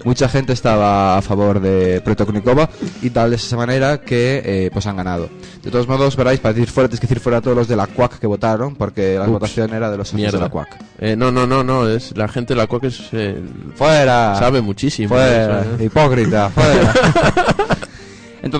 mucha 0.05 0.29
gente 0.29 0.53
estaba 0.53 1.19
a 1.19 1.23
favor 1.23 1.61
de 1.61 2.01
Proyecto 2.03 2.27
Kurnikova 2.27 2.69
y 3.03 3.11
tal 3.11 3.31
de 3.31 3.37
esa 3.37 3.57
manera 3.57 4.01
que 4.01 4.43
eh, 4.45 4.71
pues 4.73 4.87
han 4.87 4.97
ganado. 4.97 5.29
De 5.63 5.71
todos 5.71 5.89
modos, 5.89 6.15
veráis, 6.17 6.39
para 6.39 6.53
decir 6.55 6.71
fuera, 6.71 6.89
tienes 6.89 7.01
que 7.01 7.07
decir 7.09 7.21
fuera 7.21 7.39
a 7.39 7.41
todos 7.41 7.57
los 7.57 7.67
de 7.69 7.75
la 7.77 7.87
CUAC 7.89 8.19
que 8.21 8.27
votaron, 8.29 8.77
porque 8.77 9.15
la 9.17 9.23
Ups. 9.25 9.33
votación 9.33 9.75
era 9.75 9.91
de 9.91 9.97
los 9.97 10.09
socios 10.09 10.31
de 10.33 10.39
Mierda. 10.39 10.47
la 10.47 10.51
CUAC. 10.53 10.77
Eh, 11.01 11.17
no, 11.17 11.33
no, 11.33 11.47
no, 11.47 11.65
no. 11.65 11.89
Es, 11.89 12.17
la 12.17 12.29
gente 12.29 12.55
de 12.55 12.59
la 12.59 12.67
CUAC 12.69 12.85
es, 12.85 13.01
eh, 13.13 13.37
Fuera. 13.75 14.37
sabe 14.39 14.61
muchísimo. 14.61 15.09
Fuera, 15.09 15.27
de 15.27 15.43
eso, 15.63 15.83
¿eh? 15.83 15.85
hipócrita, 15.87 16.51
fuera. 16.51 16.95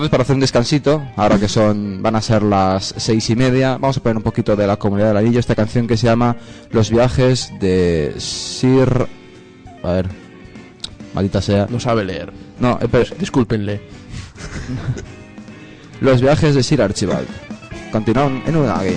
Para 0.09 0.23
hacer 0.23 0.35
un 0.35 0.39
descansito, 0.39 1.03
ahora 1.15 1.37
que 1.37 1.47
son 1.47 2.01
van 2.01 2.15
a 2.15 2.21
ser 2.21 2.41
las 2.41 2.93
seis 2.97 3.29
y 3.29 3.35
media, 3.35 3.73
vamos 3.77 3.97
a 3.97 3.99
poner 4.01 4.17
un 4.17 4.23
poquito 4.23 4.55
de 4.55 4.65
la 4.65 4.77
comunidad 4.77 5.09
del 5.09 5.17
anillo, 5.17 5.39
esta 5.39 5.53
canción 5.53 5.85
que 5.85 5.97
se 5.97 6.07
llama 6.07 6.37
Los 6.71 6.89
viajes 6.89 7.51
de 7.59 8.13
Sir... 8.17 9.07
A 9.83 9.91
ver, 9.91 10.07
maldita 11.13 11.41
sea. 11.41 11.67
No 11.69 11.79
sabe 11.79 12.03
leer. 12.05 12.31
No, 12.59 12.79
eh, 12.81 12.87
pero- 12.89 13.15
Discúlpenle. 13.19 13.81
Los 16.01 16.21
viajes 16.21 16.55
de 16.55 16.63
Sir 16.63 16.81
Archibald. 16.81 17.27
Continúan 17.91 18.41
en 18.47 18.55
una 18.55 18.79
aquí. 18.79 18.95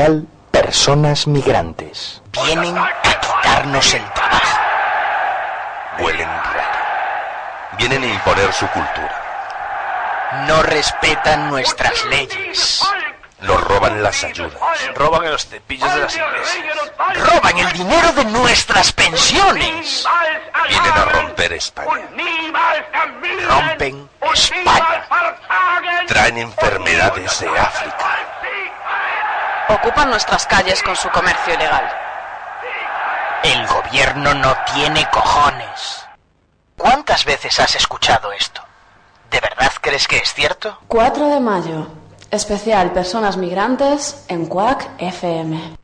Especial 0.00 0.26
Personas 0.50 1.26
Migrantes. 1.26 2.22
Vienen 2.32 2.78
a 2.78 2.90
quitarnos 3.02 3.92
el 3.92 4.12
trabajo. 4.12 4.58
Huelen 5.98 6.26
raro. 6.26 7.76
Vienen 7.76 8.04
a 8.04 8.06
imponer 8.06 8.50
su 8.54 8.66
cultura. 8.68 10.44
No 10.48 10.62
respetan 10.62 11.50
nuestras 11.50 12.02
leyes. 12.06 12.82
Nos 13.40 13.62
roban 13.62 14.02
las 14.02 14.24
ayudas. 14.24 14.58
Roban 14.94 15.30
los 15.30 15.46
cepillos 15.46 15.92
de 15.94 16.00
las 16.00 16.16
iglesias. 16.16 16.78
Roban 17.16 17.58
el 17.58 17.72
dinero 17.72 18.12
de 18.14 18.24
nuestras 18.24 18.92
pensiones. 18.92 20.06
Vienen 20.66 20.92
a 20.92 21.04
romper 21.04 21.52
España. 21.52 22.08
Rompen 23.48 24.08
España. 24.32 25.06
Traen 26.06 26.38
enfermedades 26.38 27.40
de 27.40 27.48
África. 27.50 28.29
Ocupan 29.70 30.10
nuestras 30.10 30.46
calles 30.46 30.82
con 30.82 30.96
su 30.96 31.08
comercio 31.10 31.54
ilegal. 31.54 31.88
El 33.44 33.66
gobierno 33.68 34.34
no 34.34 34.52
tiene 34.74 35.06
cojones. 35.12 36.04
¿Cuántas 36.76 37.24
veces 37.24 37.60
has 37.60 37.76
escuchado 37.76 38.32
esto? 38.32 38.62
¿De 39.30 39.38
verdad 39.38 39.70
crees 39.80 40.08
que 40.08 40.18
es 40.18 40.34
cierto? 40.34 40.76
4 40.88 41.28
de 41.28 41.38
mayo. 41.38 41.86
Especial 42.32 42.92
Personas 42.92 43.36
Migrantes 43.36 44.24
en 44.26 44.46
Quack 44.46 44.88
FM. 44.98 45.78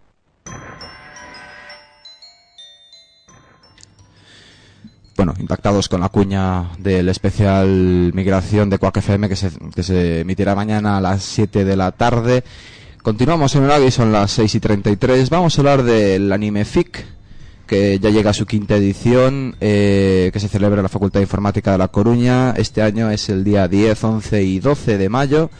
bueno, 5.16 5.32
impactados 5.38 5.88
con 5.88 6.02
la 6.02 6.10
cuña 6.10 6.72
del 6.78 7.08
especial 7.08 8.12
Migración 8.12 8.68
de 8.68 8.78
Quack 8.78 8.98
FM 8.98 9.28
que 9.30 9.36
se, 9.36 9.50
que 9.74 9.82
se 9.82 10.20
emitirá 10.20 10.54
mañana 10.54 10.98
a 10.98 11.00
las 11.00 11.22
7 11.22 11.64
de 11.64 11.76
la 11.76 11.92
tarde. 11.92 12.44
Continuamos 13.06 13.54
en 13.54 13.70
y 13.86 13.90
son 13.92 14.10
las 14.10 14.32
6 14.32 14.56
y 14.56 14.58
33. 14.58 15.30
Vamos 15.30 15.56
a 15.56 15.60
hablar 15.60 15.84
del 15.84 16.32
anime 16.32 16.64
FIC, 16.64 17.06
que 17.64 18.00
ya 18.00 18.10
llega 18.10 18.30
a 18.30 18.34
su 18.34 18.46
quinta 18.46 18.74
edición, 18.74 19.54
eh, 19.60 20.30
que 20.32 20.40
se 20.40 20.48
celebra 20.48 20.80
en 20.80 20.82
la 20.82 20.88
Facultad 20.88 21.20
de 21.20 21.26
Informática 21.26 21.70
de 21.70 21.78
La 21.78 21.86
Coruña. 21.86 22.50
Este 22.56 22.82
año 22.82 23.08
es 23.08 23.28
el 23.28 23.44
día 23.44 23.68
10, 23.68 24.02
11 24.02 24.42
y 24.42 24.58
12 24.58 24.98
de 24.98 25.08
mayo. 25.08 25.50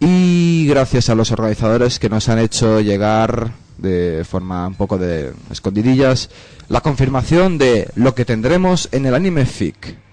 Y 0.00 0.66
gracias 0.66 1.10
a 1.10 1.14
los 1.14 1.32
organizadores 1.32 1.98
que 1.98 2.08
nos 2.08 2.30
han 2.30 2.38
hecho 2.38 2.80
llegar 2.80 3.52
de 3.76 4.24
forma 4.26 4.66
un 4.66 4.76
poco 4.76 4.96
de 4.96 5.34
escondidillas 5.50 6.30
la 6.70 6.80
confirmación 6.80 7.58
de 7.58 7.90
lo 7.94 8.14
que 8.14 8.24
tendremos 8.24 8.88
en 8.90 9.04
el 9.04 9.14
anime 9.14 9.44
FIC. 9.44 10.03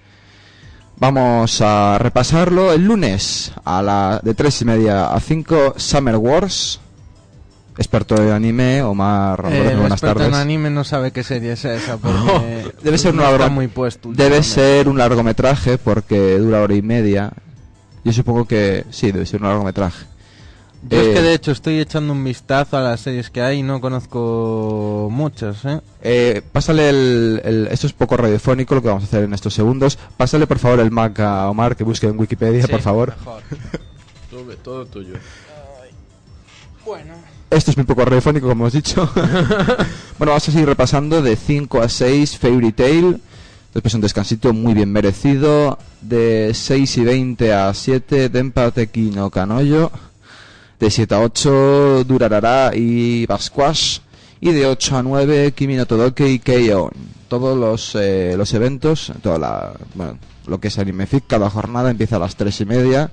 Vamos 0.98 1.60
a 1.60 1.98
repasarlo 1.98 2.72
el 2.72 2.84
lunes 2.84 3.52
a 3.64 3.82
la 3.82 4.20
de 4.22 4.34
tres 4.34 4.60
y 4.62 4.64
media 4.64 5.12
a 5.12 5.18
5 5.20 5.74
Summer 5.76 6.16
Wars. 6.16 6.80
Experto 7.78 8.14
en 8.22 8.30
anime, 8.30 8.82
Omar, 8.82 9.44
Eh, 9.50 9.74
buenas 9.74 9.92
experto 9.92 10.18
tardes. 10.20 10.28
en 10.28 10.34
anime 10.34 10.70
no 10.70 10.84
sabe 10.84 11.10
qué 11.10 11.24
serie 11.24 11.52
es 11.52 11.64
esa 11.64 11.96
porque 11.96 12.70
Debe 12.82 12.98
ser, 12.98 13.14
no 13.14 13.22
largo- 13.22 13.48
muy 13.50 13.66
puesto. 13.66 14.10
debe 14.12 14.42
ser 14.42 14.88
un 14.88 14.98
largometraje 14.98 15.78
porque 15.78 16.38
dura 16.38 16.60
hora 16.60 16.74
y 16.74 16.82
media. 16.82 17.32
Yo 18.04 18.12
supongo 18.12 18.44
que 18.46 18.84
sí, 18.90 19.10
debe 19.10 19.24
ser 19.26 19.40
un 19.40 19.48
largometraje. 19.48 20.04
Yo 20.88 21.00
es 21.00 21.06
Eh, 21.08 21.14
que 21.14 21.22
de 21.22 21.34
hecho 21.34 21.52
estoy 21.52 21.78
echando 21.78 22.12
un 22.12 22.24
vistazo 22.24 22.76
a 22.76 22.80
las 22.80 23.00
series 23.00 23.30
que 23.30 23.40
hay 23.40 23.58
y 23.60 23.62
no 23.62 23.80
conozco 23.80 25.08
muchas, 25.10 25.64
¿eh? 25.64 25.80
Eh, 26.02 26.42
pásale 26.52 26.88
el, 26.90 27.40
el- 27.44 27.68
Esto 27.70 27.86
es 27.86 27.92
poco 27.92 28.16
radiofónico 28.16 28.74
lo 28.74 28.82
que 28.82 28.88
vamos 28.88 29.04
a 29.04 29.06
hacer 29.06 29.24
en 29.24 29.32
estos 29.34 29.54
segundos. 29.54 29.96
Pásale 30.16 30.46
por 30.46 30.58
favor 30.58 30.80
el 30.80 30.90
Mac 30.90 31.20
a 31.20 31.48
Omar 31.48 31.76
que 31.76 31.84
busque 31.84 32.06
en 32.08 32.18
Wikipedia, 32.18 32.66
por 32.66 32.80
favor. 32.80 33.14
Todo, 34.30 34.56
todo 34.62 34.86
tuyo. 34.86 35.14
Bueno. 36.86 37.14
Esto 37.50 37.70
es 37.70 37.76
muy 37.76 37.84
poco 37.84 38.04
radiofónico, 38.04 38.48
como 38.48 38.62
hemos 38.64 38.72
dicho. 38.72 39.08
bueno, 39.14 40.32
vamos 40.32 40.48
a 40.48 40.52
seguir 40.52 40.66
repasando 40.66 41.20
de 41.20 41.36
5 41.36 41.82
a 41.82 41.88
6 41.88 42.38
Fairy 42.38 42.72
Tail. 42.72 43.20
Después 43.74 43.92
un 43.94 44.00
descansito 44.00 44.52
muy 44.54 44.72
bien 44.74 44.90
merecido. 44.90 45.78
De 46.00 46.52
6 46.54 46.96
y 46.96 47.04
20 47.04 47.52
a 47.52 47.74
7 47.74 48.30
Denpateki 48.30 49.10
no 49.10 49.28
Kanoyo. 49.30 49.90
De 50.82 50.90
7 50.90 51.14
a 51.14 51.20
8 51.20 52.02
Durarara 52.02 52.72
y 52.74 53.24
Basquash. 53.26 54.00
Y 54.40 54.50
de 54.50 54.66
8 54.66 54.96
a 54.96 55.02
9 55.04 55.52
Kimi 55.52 55.76
no 55.76 55.86
Todoke 55.86 56.28
y 56.28 56.40
Keion. 56.40 56.90
Todos 57.28 57.56
los, 57.56 57.94
eh, 57.94 58.34
los 58.36 58.52
eventos, 58.52 59.12
toda 59.22 59.38
la, 59.38 59.72
bueno, 59.94 60.18
lo 60.44 60.58
que 60.58 60.66
es 60.66 60.78
Anime 60.80 61.06
Fic, 61.06 61.28
cada 61.28 61.48
jornada 61.50 61.88
empieza 61.88 62.16
a 62.16 62.18
las 62.18 62.34
3 62.34 62.62
y 62.62 62.64
media 62.64 63.12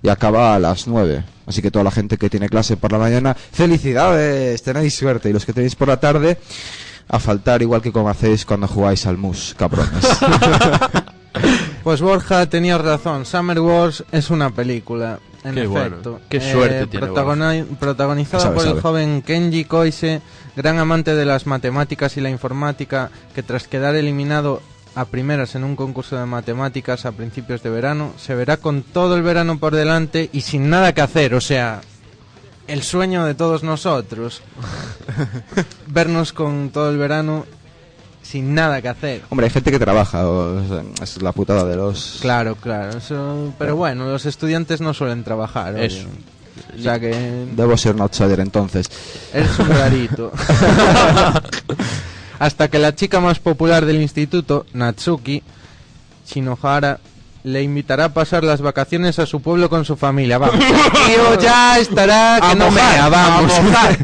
y 0.00 0.10
acaba 0.10 0.54
a 0.54 0.60
las 0.60 0.86
9. 0.86 1.24
Así 1.44 1.60
que 1.60 1.72
toda 1.72 1.82
la 1.82 1.90
gente 1.90 2.18
que 2.18 2.30
tiene 2.30 2.48
clase 2.48 2.76
por 2.76 2.92
la 2.92 2.98
mañana, 2.98 3.34
felicidades, 3.34 4.62
tenéis 4.62 4.94
suerte. 4.94 5.28
Y 5.28 5.32
los 5.32 5.44
que 5.44 5.52
tenéis 5.52 5.74
por 5.74 5.88
la 5.88 5.98
tarde, 5.98 6.38
a 7.08 7.18
faltar 7.18 7.62
igual 7.62 7.82
que 7.82 7.90
como 7.90 8.10
hacéis 8.10 8.46
cuando 8.46 8.68
jugáis 8.68 9.06
al 9.06 9.18
mus, 9.18 9.56
cabrones. 9.58 10.06
Pues 11.84 12.02
Borja 12.02 12.46
tenías 12.50 12.80
razón, 12.80 13.24
Summer 13.24 13.60
Wars 13.60 14.04
es 14.12 14.30
una 14.30 14.50
película, 14.50 15.20
en 15.48 15.54
Qué 15.54 15.66
bueno, 15.66 15.86
efecto. 15.86 16.20
qué 16.28 16.40
suerte 16.40 16.86
tiene 16.86 17.06
protagoni- 17.08 17.64
Protagonizada 17.78 18.42
Sabe, 18.44 18.54
por 18.56 18.66
el 18.66 18.80
joven 18.80 19.22
Kenji 19.22 19.64
Koise, 19.64 20.20
gran 20.56 20.78
amante 20.78 21.14
de 21.14 21.24
las 21.24 21.46
matemáticas 21.46 22.16
y 22.16 22.20
la 22.20 22.30
informática, 22.30 23.10
que 23.34 23.42
tras 23.42 23.66
quedar 23.68 23.94
eliminado 23.94 24.60
a 24.94 25.04
primeras 25.04 25.54
en 25.54 25.64
un 25.64 25.76
concurso 25.76 26.16
de 26.16 26.26
matemáticas 26.26 27.04
a 27.06 27.12
principios 27.12 27.62
de 27.62 27.70
verano, 27.70 28.12
se 28.18 28.34
verá 28.34 28.56
con 28.56 28.82
todo 28.82 29.16
el 29.16 29.22
verano 29.22 29.58
por 29.58 29.74
delante 29.74 30.28
y 30.32 30.40
sin 30.40 30.70
nada 30.70 30.92
que 30.92 31.00
hacer, 31.02 31.34
o 31.34 31.40
sea, 31.40 31.80
el 32.66 32.82
sueño 32.82 33.24
de 33.24 33.34
todos 33.34 33.62
nosotros. 33.62 34.42
Vernos 35.86 36.32
con 36.32 36.70
todo 36.70 36.90
el 36.90 36.98
verano 36.98 37.46
sin 38.28 38.54
nada 38.54 38.82
que 38.82 38.88
hacer. 38.88 39.22
Hombre, 39.30 39.46
hay 39.46 39.50
gente 39.50 39.70
que 39.70 39.78
trabaja, 39.78 40.28
o 40.28 40.62
sea, 40.68 40.82
es 41.02 41.22
la 41.22 41.32
putada 41.32 41.64
de 41.64 41.76
los... 41.76 42.18
Claro, 42.20 42.56
claro. 42.56 42.98
Eso, 42.98 43.54
pero 43.58 43.74
bueno, 43.74 44.06
los 44.06 44.26
estudiantes 44.26 44.82
no 44.82 44.92
suelen 44.92 45.24
trabajar. 45.24 45.74
oye. 45.74 45.86
Eso. 45.86 46.06
O 46.76 46.82
sea 46.82 46.98
que 46.98 47.46
Debo 47.56 47.76
ser 47.76 47.94
un 47.94 48.02
outsider 48.02 48.40
entonces. 48.40 48.90
eres 49.32 49.58
un 49.58 49.68
rarito. 49.68 50.32
Hasta 52.38 52.68
que 52.68 52.78
la 52.78 52.94
chica 52.94 53.20
más 53.20 53.38
popular 53.38 53.86
del 53.86 54.02
instituto, 54.02 54.66
Natsuki 54.74 55.42
Shinohara, 56.26 57.00
le 57.44 57.62
invitará 57.62 58.06
a 58.06 58.08
pasar 58.14 58.44
las 58.44 58.60
vacaciones 58.60 59.18
a 59.18 59.26
su 59.26 59.40
pueblo 59.40 59.70
con 59.70 59.84
su 59.84 59.96
familia. 59.96 60.38
Vamos, 60.38 60.58
tío 61.06 61.40
ya 61.40 61.78
estará 61.78 62.38
que 62.40 62.46
A 62.46 62.54
no 62.54 62.70
mojar, 62.70 62.94
mea, 62.94 63.08
vamos. 63.08 63.52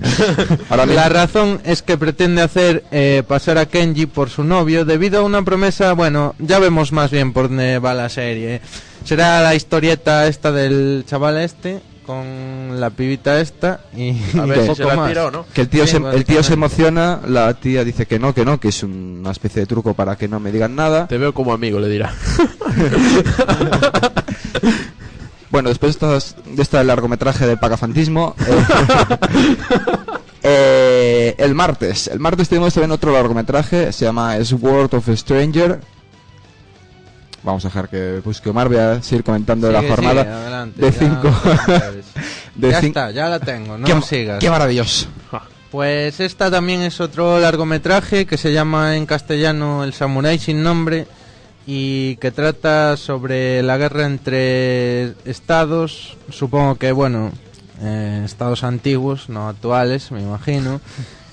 Ahora 0.71 0.87
la 0.87 1.09
razón 1.09 1.61
es 1.65 1.83
que 1.83 1.99
pretende 1.99 2.43
hacer 2.43 2.85
eh, 2.91 3.23
pasar 3.27 3.59
a 3.59 3.67
Kenji 3.67 4.07
por 4.07 4.31
su 4.31 4.45
novio 4.45 4.85
debido 4.85 5.21
a 5.21 5.23
una 5.23 5.43
promesa, 5.43 5.93
bueno, 5.93 6.35
ya 6.39 6.59
vemos 6.59 6.93
más 6.93 7.11
bien 7.11 7.33
por 7.33 7.49
dónde 7.49 7.79
va 7.79 7.95
la 7.95 8.09
serie. 8.09 8.61
Será 9.05 9.43
la 9.43 9.55
historieta 9.55 10.27
esta 10.27 10.51
del 10.51 11.05
chaval 11.07 11.39
este 11.39 11.81
con 12.05 12.81
la 12.81 12.91
pibita 12.91 13.41
esta 13.41 13.81
y 13.97 14.11
A 14.39 14.45
ver 14.47 14.59
un 14.59 14.65
si 14.65 14.69
poco 14.69 14.75
se 14.77 14.85
la 14.85 14.97
más. 14.97 15.09
tira 15.09 15.27
o 15.27 15.31
no. 15.31 15.47
Que 15.53 15.63
el 15.63 15.69
tío, 15.69 15.85
Sí, 15.87 15.93
se, 15.93 15.97
el 15.97 16.03
tío 16.25 16.43
se 16.43 16.55
básicamente. 16.55 16.55
emociona, 16.55 17.21
la 17.27 17.55
tía 17.55 17.85
dice 17.85 18.07
que 18.07 18.19
no, 18.19 18.35
que 18.35 18.45
no, 18.45 18.61
que 18.61 18.69
es 18.69 18.83
un- 18.83 19.19
una 19.21 19.31
especie 19.33 19.61
de 19.63 19.67
truco 19.67 19.95
para 19.95 20.17
que 20.17 20.29
no 20.29 20.39
me 20.41 20.53
digan 20.53 20.75
nada. 20.77 21.07
Te 21.09 21.19
veo 21.19 21.33
como 21.35 21.53
amigo, 21.53 21.79
le 21.81 21.89
dirá. 21.89 22.13
Bueno, 25.51 25.69
después 25.69 25.99
de, 26.01 26.17
estas- 26.17 26.35
de 26.47 26.63
este 26.63 26.83
largometraje 26.83 27.47
del 27.47 27.59
pagafantismo, 27.59 28.35
eh, 28.45 28.65
eh, 30.43 31.35
el 31.39 31.55
martes, 31.55 32.09
el 32.09 32.19
martes 32.19 32.49
tenemos 32.49 32.75
también 32.75 32.91
otro 32.91 33.13
largometraje, 33.13 33.93
se 33.93 34.05
llama 34.05 34.37
Sword 34.45 34.93
of 34.95 35.09
a 35.09 35.17
Stranger. 35.17 35.81
Vamos 37.45 37.65
a 37.65 37.69
dejar 37.69 37.89
que 37.91 38.21
busque 38.25 38.49
Omar, 38.49 38.69
voy 38.69 38.79
a 38.79 39.03
seguir 39.03 39.23
comentando 39.23 39.67
Sigue, 39.69 39.83
la 39.83 39.89
jornada 39.89 40.23
sigue, 40.23 40.35
adelante, 40.35 40.81
de 40.81 40.91
ya, 40.91 40.99
5. 40.99 41.31
no 42.57 42.71
ya 42.71 42.79
está, 42.81 43.11
ya 43.11 43.29
la 43.29 43.39
tengo, 43.39 43.77
no 43.77 43.87
qué, 43.87 44.01
sigas. 44.03 44.39
qué 44.41 44.49
maravilloso. 44.49 45.07
Pues 45.71 46.21
esta 46.21 46.51
también 46.51 46.81
es 46.83 47.01
otro 47.01 47.39
largometraje 47.41 48.25
que 48.27 48.39
se 48.39 48.53
llama 48.53 48.97
en 48.97 49.07
castellano 49.07 49.85
El 49.85 49.93
Samurái 49.93 50.39
sin 50.39 50.63
nombre 50.63 51.07
y 51.67 52.17
que 52.17 52.31
trata 52.31 52.97
sobre 52.97 53.63
la 53.63 53.77
guerra 53.77 54.07
entre 54.07 55.15
estados, 55.25 56.17
supongo 56.31 56.77
que 56.77 56.93
bueno, 56.93 57.31
eh, 57.83 58.23
estados 58.25 58.65
antiguos, 58.65 59.29
no 59.29 59.49
actuales, 59.49 60.11
me 60.11 60.23
imagino. 60.23 60.81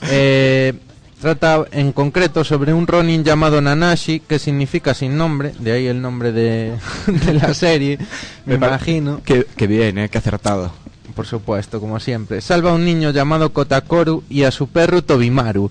Eh, 0.10 0.74
trata 1.22 1.64
en 1.72 1.92
concreto 1.94 2.44
sobre 2.44 2.74
un 2.74 2.88
Ronin 2.88 3.24
llamado 3.24 3.62
Nanashi, 3.62 4.20
que 4.22 4.40
significa 4.40 4.94
sin 4.94 5.16
nombre, 5.18 5.54
de 5.60 5.72
ahí 5.72 5.88
el 5.88 6.02
nombre 6.02 6.32
de, 6.32 6.74
de 7.08 7.34
la 7.34 7.54
serie, 7.54 7.98
me 8.46 8.58
pare- 8.58 8.72
imagino. 8.74 9.22
Qué, 9.24 9.46
qué 9.56 9.68
bien, 9.68 9.98
eh, 10.00 10.10
qué 10.10 10.18
acertado. 10.18 10.72
Por 11.16 11.26
supuesto, 11.28 11.80
como 11.80 12.00
siempre. 12.00 12.42
Salva 12.42 12.72
a 12.72 12.74
un 12.74 12.86
niño 12.86 13.12
llamado 13.12 13.52
Kotakoru 13.54 14.24
y 14.30 14.44
a 14.44 14.52
su 14.52 14.68
perro 14.68 15.02
Tobimaru 15.04 15.70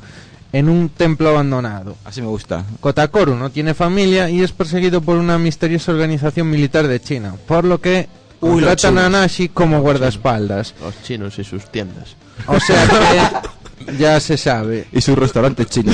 en 0.53 0.69
un 0.69 0.89
templo 0.91 1.29
abandonado. 1.31 1.97
Así 2.05 2.21
me 2.21 2.29
gusta. 2.29 2.65
Kotakoru 2.81 3.35
no 3.35 3.51
tiene 3.51 3.73
familia 3.75 4.29
y 4.31 4.43
es 4.43 4.53
perseguido 4.53 5.01
por 5.01 5.17
una 5.17 5.39
misteriosa 5.39 5.93
organización 5.93 6.51
militar 6.51 6.87
de 6.89 7.01
China, 7.01 7.35
por 7.47 7.65
lo 7.65 7.81
que 7.81 8.09
Uy, 8.41 8.61
los 8.63 8.71
a 8.71 8.77
chinos. 8.77 9.11
Nashi 9.11 9.49
como 9.49 9.81
guardaespaldas. 9.81 10.75
Los 10.81 11.03
chinos 11.03 11.39
y 11.39 11.45
sus 11.45 11.65
tiendas. 11.71 12.17
O 12.47 12.59
sea 12.61 12.87
que 12.87 13.49
ya 13.99 14.19
se 14.21 14.37
sabe. 14.37 14.87
Y 14.93 15.01
su 15.01 15.15
restaurante 15.17 15.65
chino. 15.67 15.93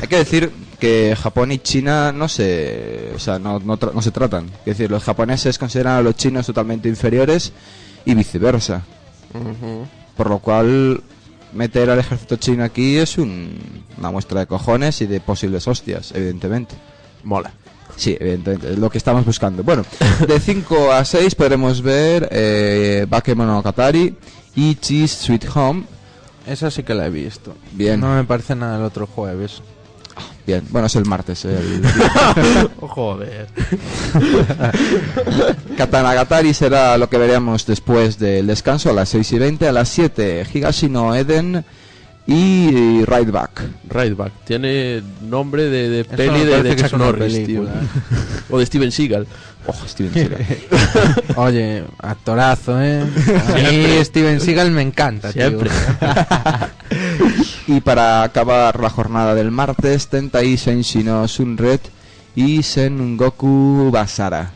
Hay 0.00 0.08
que 0.08 0.16
decir 0.16 0.50
que 0.78 1.16
Japón 1.20 1.52
y 1.52 1.58
China 1.58 2.12
no 2.12 2.28
se, 2.28 3.10
o 3.14 3.18
sea, 3.18 3.38
no, 3.38 3.58
no, 3.60 3.78
tra- 3.78 3.92
no 3.92 4.02
se 4.02 4.10
tratan. 4.10 4.46
Es 4.60 4.76
decir, 4.78 4.90
los 4.90 5.02
japoneses 5.04 5.58
consideran 5.58 5.94
a 5.96 6.02
los 6.02 6.14
chinos 6.16 6.46
totalmente 6.46 6.88
inferiores 6.88 7.52
y 8.04 8.14
viceversa. 8.14 8.82
Por 10.16 10.30
lo 10.30 10.38
cual, 10.38 11.02
meter 11.52 11.90
al 11.90 11.98
ejército 11.98 12.36
chino 12.36 12.64
aquí 12.64 12.96
es 12.96 13.18
un- 13.18 13.58
una 13.98 14.10
muestra 14.10 14.40
de 14.40 14.46
cojones 14.46 15.00
y 15.00 15.06
de 15.06 15.20
posibles 15.20 15.66
hostias, 15.68 16.12
evidentemente. 16.14 16.74
Mola. 17.24 17.52
Sí, 17.96 18.16
evidentemente, 18.20 18.70
es 18.72 18.78
lo 18.78 18.90
que 18.90 18.98
estamos 18.98 19.24
buscando. 19.24 19.62
Bueno, 19.64 19.84
de 20.28 20.38
5 20.38 20.92
a 20.92 21.04
6 21.04 21.34
podremos 21.34 21.82
ver 21.82 22.28
eh, 22.30 23.06
Bakemono 23.08 23.60
Katari 23.62 24.14
y 24.54 24.74
Cheese 24.76 25.16
Sweet 25.24 25.46
Home. 25.54 25.82
Esa 26.48 26.70
sí 26.70 26.82
que 26.82 26.94
la 26.94 27.06
he 27.06 27.10
visto. 27.10 27.54
Bien. 27.72 28.00
No 28.00 28.14
me 28.14 28.24
parece 28.24 28.54
nada 28.54 28.78
el 28.78 28.82
otro 28.84 29.06
jueves. 29.06 29.62
Bien, 30.46 30.64
bueno, 30.70 30.86
es 30.86 30.96
el 30.96 31.04
martes. 31.04 31.44
El... 31.44 31.82
Joder. 32.80 33.46
Katanagatari 35.76 36.54
será 36.54 36.96
lo 36.96 37.08
que 37.10 37.18
veremos 37.18 37.66
después 37.66 38.18
del 38.18 38.46
descanso 38.46 38.90
a 38.90 38.94
las 38.94 39.10
6 39.10 39.32
y 39.32 39.38
20. 39.38 39.68
A 39.68 39.72
las 39.72 39.90
7, 39.90 40.46
Higashino 40.52 41.14
Eden 41.14 41.64
y 42.26 43.04
Ride 43.04 43.30
Back. 43.30 43.62
Ride 43.88 44.14
Back. 44.14 44.32
Tiene 44.46 45.02
nombre 45.22 45.64
de, 45.64 45.88
de 45.90 46.04
peli 46.04 46.44
de, 46.44 46.62
de 46.62 46.76
Chuck 46.76 46.94
Norris, 46.98 47.44
tío. 47.46 47.66
o 48.50 48.58
de 48.58 48.66
Steven 48.66 48.90
Seagal. 48.90 49.26
Steven 49.86 50.12
Seagal. 50.12 50.46
Oye, 51.36 51.84
actorazo, 51.98 52.80
¿eh? 52.80 53.02
A 53.02 53.52
mí. 53.70 54.04
Steven 54.04 54.40
Seagal 54.40 54.70
me 54.70 54.82
encanta, 54.82 55.32
tío. 55.32 55.48
Siempre. 55.48 55.70
y 57.66 57.80
para 57.80 58.22
acabar 58.22 58.80
la 58.80 58.90
jornada 58.90 59.34
del 59.34 59.50
martes, 59.50 60.08
Tentai 60.08 60.56
Senshi 60.56 61.02
no 61.02 61.28
Sunred 61.28 61.80
y 62.34 62.62
Sengoku 62.62 63.90
Basara. 63.92 64.52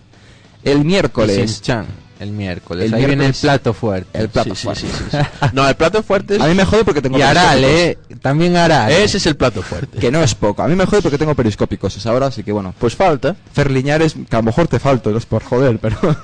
El 0.65 0.85
miércoles. 0.85 1.37
Shin-chan, 1.37 1.87
el 2.23 2.31
miércoles. 2.33 2.87
El 2.87 2.95
Ahí 2.95 3.05
viene 3.07 3.27
el 3.27 3.35
plato 3.35 3.73
fuerte. 3.75 4.19
El 4.19 4.29
plato 4.29 4.55
Sí, 4.55 4.65
fuerte. 4.65 4.87
sí, 4.87 4.89
sí, 4.89 5.05
sí. 5.11 5.47
No, 5.53 5.69
el 5.69 5.75
plato 5.75 6.03
fuerte 6.03 6.37
es... 6.37 6.41
A 6.41 6.47
mí 6.47 6.55
me 6.55 6.65
jode 6.65 6.85
porque 6.85 7.03
tengo 7.03 7.19
Y 7.19 7.23
Aral. 7.23 7.63
¿eh? 7.65 7.99
También 8.21 8.57
Aral. 8.57 8.91
Ese 8.93 9.17
es 9.19 9.27
el 9.27 9.37
plato 9.37 9.63
fuerte. 9.63 9.99
Que 9.99 10.11
no 10.11 10.23
es 10.23 10.35
poco. 10.35 10.63
A 10.63 10.69
mí 10.69 10.75
me 10.75 10.87
jode 10.87 11.03
porque 11.03 11.19
tengo 11.19 11.35
periscópicos 11.35 11.97
esa 11.97 12.13
hora, 12.13 12.27
así 12.27 12.43
que 12.43 12.53
bueno. 12.53 12.75
Pues 12.79 12.95
falta. 12.97 13.37
Ferliñares, 13.53 14.15
que 14.15 14.37
a 14.37 14.39
lo 14.39 14.45
mejor 14.45 14.69
te 14.69 14.79
falto, 14.79 15.11
no 15.11 15.19
es 15.19 15.27
por 15.27 15.43
joder, 15.43 15.79
pero... 15.79 15.97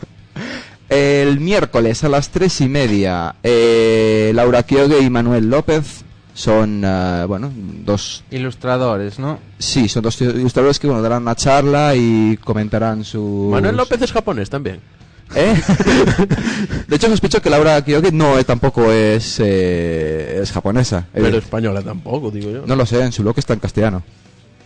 El 0.88 1.38
miércoles 1.40 2.02
a 2.04 2.08
las 2.08 2.30
tres 2.30 2.62
y 2.62 2.68
media, 2.68 3.34
eh, 3.42 4.32
Laura 4.34 4.62
Kiogue 4.62 5.00
y 5.00 5.10
Manuel 5.10 5.50
López 5.50 6.02
son, 6.32 6.82
eh, 6.82 7.24
bueno, 7.26 7.52
dos... 7.54 8.24
Ilustradores, 8.30 9.18
¿no? 9.18 9.38
Sí, 9.58 9.86
son 9.88 10.02
dos 10.02 10.18
ilustradores 10.22 10.78
que, 10.78 10.86
bueno, 10.86 11.02
darán 11.02 11.22
una 11.22 11.34
charla 11.34 11.94
y 11.94 12.38
comentarán 12.42 13.04
su... 13.04 13.50
Manuel 13.52 13.76
López 13.76 14.00
es 14.00 14.12
japonés 14.12 14.48
también. 14.48 14.80
¿Eh? 15.34 15.54
De 16.88 16.96
hecho, 16.96 17.08
sospecho 17.08 17.42
que 17.42 17.50
Laura 17.50 17.82
Kiogue 17.84 18.12
no 18.12 18.38
eh, 18.38 18.44
tampoco 18.44 18.90
es, 18.90 19.38
eh, 19.40 20.40
es 20.42 20.52
japonesa. 20.52 21.06
Eh, 21.14 21.20
Pero 21.22 21.38
española 21.38 21.82
tampoco, 21.82 22.30
digo 22.30 22.50
yo. 22.50 22.62
no 22.66 22.76
lo 22.76 22.86
sé, 22.86 23.02
en 23.02 23.12
su 23.12 23.22
blog 23.22 23.38
está 23.38 23.52
en 23.54 23.60
castellano. 23.60 24.02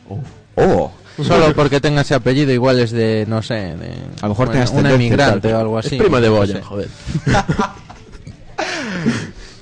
Oh. 0.09 0.21
¡Oh! 0.55 0.93
Solo 1.23 1.55
porque 1.55 1.81
tenga 1.81 2.01
ese 2.03 2.15
apellido, 2.15 2.53
igual 2.53 2.79
es 2.79 2.91
de, 2.91 3.27
no 3.29 3.43
sé, 3.43 3.55
de. 3.55 3.93
A 4.21 4.27
lo 4.27 4.29
mejor 4.31 4.49
bueno, 4.73 4.91
y 4.91 4.95
emigrante 4.95 5.53
o 5.53 5.59
algo 5.59 5.79
así. 5.79 5.97
es 5.97 6.03
prima 6.03 6.21
de 6.21 6.29
no 6.29 6.37
Boyan, 6.37 6.57
sé. 6.59 6.63
joder. 6.63 6.89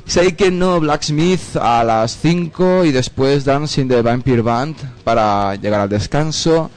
Seiken 0.06 0.58
no 0.58 0.80
Blacksmith 0.80 1.56
a 1.56 1.84
las 1.84 2.16
5 2.16 2.84
y 2.84 2.90
después 2.92 3.44
Dancing 3.44 3.86
the 3.88 4.02
Vampire 4.02 4.42
Band 4.42 4.76
para 5.04 5.54
llegar 5.54 5.82
al 5.82 5.88
descanso. 5.88 6.70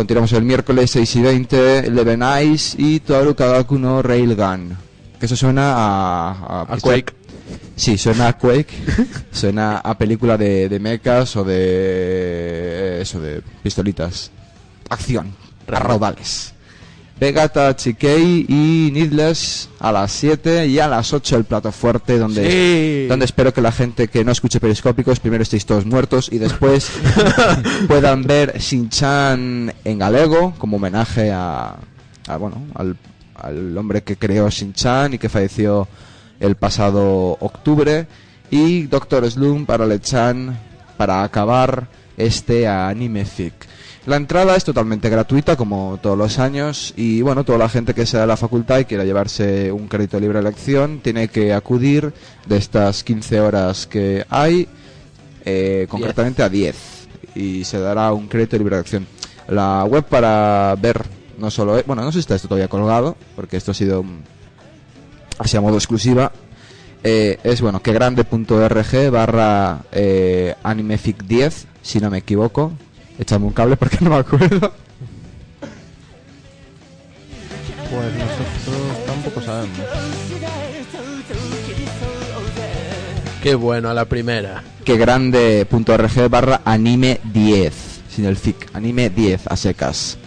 Continuamos 0.00 0.32
el 0.32 0.44
miércoles 0.44 0.92
6 0.92 1.16
y 1.16 1.20
20, 1.20 1.78
Eleven 1.88 2.22
Eyes 2.22 2.74
y 2.78 3.00
Toaru 3.00 3.34
Kagaku 3.34 3.78
no 3.78 4.00
Railgun. 4.00 4.74
Que 5.18 5.26
eso 5.26 5.36
suena 5.36 5.74
a... 5.76 6.62
A 6.62 6.78
Quake. 6.78 7.12
Sí, 7.76 7.98
suena 7.98 8.28
a 8.28 8.38
Quake. 8.38 8.72
suena 9.30 9.76
a 9.76 9.98
película 9.98 10.38
de, 10.38 10.70
de 10.70 10.80
mechas 10.80 11.36
o 11.36 11.44
de... 11.44 13.02
Eso, 13.02 13.20
de 13.20 13.42
pistolitas. 13.62 14.30
Acción. 14.88 15.34
A 15.70 15.78
raudales. 15.78 16.54
Vegata 17.20 17.76
Chikei 17.76 18.46
y 18.48 18.90
Needless 18.92 19.68
a 19.78 19.92
las 19.92 20.10
7 20.12 20.66
y 20.68 20.78
a 20.78 20.88
las 20.88 21.12
8 21.12 21.36
el 21.36 21.44
plato 21.44 21.70
fuerte 21.70 22.16
donde, 22.18 22.50
Sí. 23.02 23.08
donde 23.08 23.26
espero 23.26 23.52
que 23.52 23.60
la 23.60 23.72
gente 23.72 24.08
que 24.08 24.24
no 24.24 24.32
escuche 24.32 24.58
periscópicos 24.58 25.20
primero 25.20 25.42
estéis 25.42 25.66
todos 25.66 25.84
muertos 25.84 26.30
y 26.32 26.38
después 26.38 26.90
puedan 27.88 28.22
ver 28.22 28.56
Shin-Chan 28.58 29.72
en 29.84 29.98
galego 29.98 30.54
como 30.56 30.78
homenaje 30.78 31.30
a, 31.30 31.76
a, 32.26 32.36
bueno, 32.38 32.62
al, 32.74 32.96
al 33.34 33.76
hombre 33.76 34.02
que 34.02 34.16
creó 34.16 34.48
Shin-Chan 34.48 35.12
y 35.14 35.18
que 35.18 35.28
falleció 35.28 35.88
el 36.40 36.56
pasado 36.56 37.36
octubre 37.40 38.06
y 38.50 38.82
Doctor 38.84 39.30
Slum 39.30 39.66
para 39.66 39.84
Lechan 39.86 40.58
para 40.96 41.22
acabar 41.22 41.86
este 42.16 42.66
anime 42.66 43.26
fic. 43.26 43.52
La 44.10 44.16
entrada 44.16 44.56
es 44.56 44.64
totalmente 44.64 45.08
gratuita, 45.08 45.54
como 45.54 45.96
todos 46.02 46.18
los 46.18 46.40
años, 46.40 46.92
y 46.96 47.22
bueno, 47.22 47.44
toda 47.44 47.58
la 47.58 47.68
gente 47.68 47.94
que 47.94 48.06
sea 48.06 48.22
de 48.22 48.26
la 48.26 48.36
facultad 48.36 48.80
y 48.80 48.84
quiera 48.84 49.04
llevarse 49.04 49.70
un 49.70 49.86
crédito 49.86 50.18
libre 50.18 50.40
de 50.42 50.48
elección 50.48 50.98
tiene 50.98 51.28
que 51.28 51.52
acudir 51.52 52.12
de 52.44 52.56
estas 52.56 53.04
15 53.04 53.40
horas 53.40 53.86
que 53.86 54.24
hay, 54.28 54.66
eh, 55.44 55.86
concretamente 55.88 56.42
a 56.42 56.48
10, 56.48 56.74
y 57.36 57.62
se 57.62 57.78
dará 57.78 58.12
un 58.12 58.26
crédito 58.26 58.58
libre 58.58 58.74
de 58.74 58.80
elección. 58.80 59.06
La 59.46 59.84
web 59.84 60.02
para 60.02 60.74
ver, 60.82 61.04
no 61.38 61.48
solo, 61.52 61.78
e- 61.78 61.84
bueno, 61.86 62.02
no 62.02 62.10
sé 62.10 62.14
si 62.14 62.20
está 62.22 62.34
esto 62.34 62.48
todavía 62.48 62.66
colgado, 62.66 63.16
porque 63.36 63.58
esto 63.58 63.70
ha 63.70 63.74
sido 63.74 64.00
un- 64.00 64.24
así 65.38 65.56
a 65.56 65.60
modo 65.60 65.76
exclusiva, 65.76 66.32
eh, 67.04 67.38
es 67.44 67.60
bueno, 67.60 67.80
que 67.80 67.92
grande.org 67.92 69.10
barra 69.12 69.82
eh, 69.92 70.56
animefic 70.64 71.22
10, 71.22 71.68
si 71.80 72.00
no 72.00 72.10
me 72.10 72.18
equivoco. 72.18 72.72
Échame 73.20 73.44
un 73.44 73.52
cable 73.52 73.76
porque 73.76 73.98
no 74.00 74.10
me 74.10 74.16
acuerdo. 74.16 74.72
Pues 77.90 78.14
nosotros 78.14 79.06
tampoco 79.06 79.42
sabemos. 79.42 79.78
Qué 83.42 83.54
bueno, 83.54 83.90
a 83.90 83.94
la 83.94 84.06
primera. 84.06 84.62
Que 84.84 84.96
grande.org 84.96 86.28
barra 86.30 86.62
anime 86.64 87.20
10, 87.32 87.74
sin 88.08 88.24
el 88.24 88.36
fic, 88.36 88.68
anime 88.72 89.10
10 89.10 89.46
a 89.48 89.56
secas. 89.56 90.18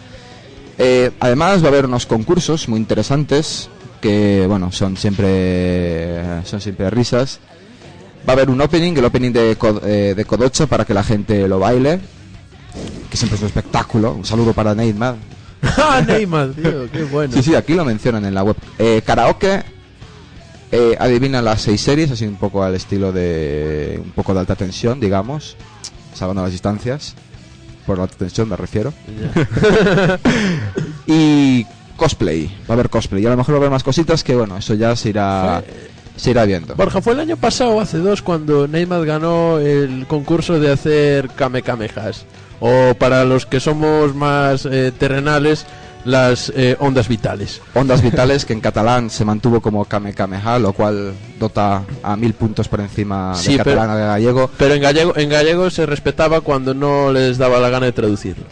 Eh, 0.77 1.11
además 1.19 1.61
va 1.63 1.65
a 1.65 1.69
haber 1.69 1.85
unos 1.85 2.05
concursos 2.05 2.67
muy 2.67 2.79
interesantes 2.79 3.69
que 4.01 4.45
bueno 4.47 4.71
son 4.71 4.97
siempre 4.97 6.43
son 6.45 6.61
siempre 6.61 6.89
risas. 6.89 7.39
Va 8.27 8.33
a 8.33 8.35
haber 8.35 8.49
un 8.49 8.61
opening, 8.61 8.93
el 8.97 9.05
opening 9.05 9.31
de, 9.31 9.57
eh, 9.85 10.13
de 10.15 10.25
Kodocha 10.25 10.67
para 10.67 10.85
que 10.85 10.93
la 10.93 11.03
gente 11.03 11.47
lo 11.47 11.59
baile, 11.59 11.99
que 13.13 13.17
siempre 13.17 13.35
es 13.35 13.41
un 13.43 13.47
espectáculo. 13.49 14.13
Un 14.13 14.25
saludo 14.25 14.53
para 14.53 14.73
Neymar, 14.73 15.17
¡Ah, 15.61 16.01
Neymar, 16.03 16.49
tío! 16.49 16.89
¡Qué 16.91 17.03
bueno! 17.03 17.31
Sí, 17.31 17.43
sí, 17.43 17.53
aquí 17.53 17.75
lo 17.75 17.85
mencionan 17.85 18.25
en 18.25 18.33
la 18.33 18.41
web. 18.41 18.55
Eh, 18.79 19.03
karaoke, 19.05 19.61
eh, 20.71 20.97
adivina 20.99 21.39
las 21.39 21.61
seis 21.61 21.79
series, 21.79 22.09
así 22.09 22.25
un 22.25 22.37
poco 22.37 22.63
al 22.63 22.73
estilo 22.73 23.11
de 23.11 24.01
un 24.03 24.09
poco 24.13 24.33
de 24.33 24.39
alta 24.39 24.55
tensión, 24.55 24.99
digamos, 24.99 25.55
salvando 26.15 26.41
las 26.41 26.53
distancias. 26.53 27.13
Por 27.85 27.99
alta 27.99 28.17
tensión 28.17 28.49
me 28.49 28.55
refiero. 28.55 28.91
Y 31.05 31.67
cosplay, 31.97 32.47
va 32.67 32.69
a 32.69 32.73
haber 32.73 32.89
cosplay. 32.89 33.21
Y 33.21 33.27
a 33.27 33.29
lo 33.29 33.37
mejor 33.37 33.53
va 33.53 33.57
a 33.57 33.59
haber 33.59 33.69
más 33.69 33.83
cositas 33.83 34.23
que, 34.23 34.33
bueno, 34.33 34.57
eso 34.57 34.73
ya 34.73 34.95
se 34.95 35.09
irá, 35.09 35.63
se 36.15 36.31
irá 36.31 36.45
viendo. 36.45 36.73
Borja, 36.73 36.99
fue 37.01 37.13
el 37.13 37.19
año 37.19 37.37
pasado, 37.37 37.79
hace 37.79 37.99
dos, 37.99 38.23
cuando 38.23 38.67
Neymar 38.67 39.05
ganó 39.05 39.59
el 39.59 40.07
concurso 40.07 40.59
de 40.59 40.71
hacer 40.71 41.29
Kamehamehas. 41.29 42.25
O 42.65 42.93
para 42.95 43.25
los 43.25 43.45
que 43.45 43.59
somos 43.59 44.15
más 44.15 44.65
eh, 44.65 44.93
terrenales, 44.97 45.65
las 46.05 46.51
eh, 46.55 46.77
ondas 46.79 47.09
vitales. 47.09 47.61
Ondas 47.73 48.01
vitales 48.01 48.45
que 48.45 48.53
en 48.53 48.61
catalán 48.61 49.09
se 49.09 49.25
mantuvo 49.25 49.59
como 49.59 49.83
Kame 49.83 50.13
Kameha, 50.13 50.59
lo 50.59 50.71
cual 50.71 51.13
dota 51.39 51.83
a 52.01 52.15
mil 52.15 52.33
puntos 52.33 52.69
por 52.69 52.79
encima 52.79 53.35
Sí, 53.35 53.57
de 53.57 53.63
pero- 53.65 53.75
catalán 53.75 53.89
a 53.89 53.99
de 53.99 54.05
gallego. 54.07 54.49
Pero 54.57 54.75
en 54.75 54.81
gallego, 54.81 55.13
en 55.17 55.27
gallego 55.29 55.69
se 55.69 55.85
respetaba 55.85 56.39
cuando 56.39 56.73
no 56.73 57.11
les 57.11 57.37
daba 57.37 57.59
la 57.59 57.69
gana 57.69 57.85
de 57.87 57.91
traducirlo. 57.91 58.45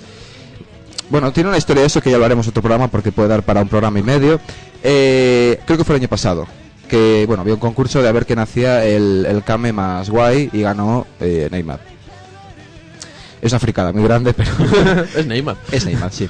Bueno, 1.09 1.32
tiene 1.32 1.47
una 1.49 1.57
historia 1.57 1.82
de 1.82 1.88
eso 1.88 2.01
que 2.01 2.12
ya 2.12 2.18
lo 2.18 2.26
haremos 2.26 2.47
otro 2.47 2.62
programa 2.62 2.89
porque 2.89 3.12
puede 3.14 3.30
dar 3.30 3.43
para 3.43 3.62
un 3.62 3.70
programa 3.70 3.99
y 3.99 4.03
medio. 4.03 4.39
Eh, 4.84 5.57
creo 5.66 5.78
que 5.78 5.84
fue 5.86 5.95
el 5.95 6.01
año 6.01 6.09
pasado. 6.09 6.47
Que, 6.89 7.24
bueno, 7.28 7.41
había 7.41 7.53
un 7.53 7.59
concurso 7.62 8.01
de 8.01 8.09
a 8.09 8.12
ver 8.12 8.26
quién 8.26 8.39
hacía 8.39 8.84
el, 8.86 9.26
el 9.26 9.43
Kame 9.43 9.72
más 9.72 10.09
guay 10.09 10.49
y 10.51 10.62
ganó 10.62 11.07
eh, 11.22 11.47
Neymar. 11.49 11.80
Es 13.41 13.51
una 13.51 13.59
fricada 13.59 13.91
muy 13.91 14.03
grande, 14.03 14.33
pero 14.33 14.51
es 15.15 15.25
Neymar. 15.25 15.57
es 15.71 15.85
Neymar, 15.85 16.11
sí. 16.11 16.29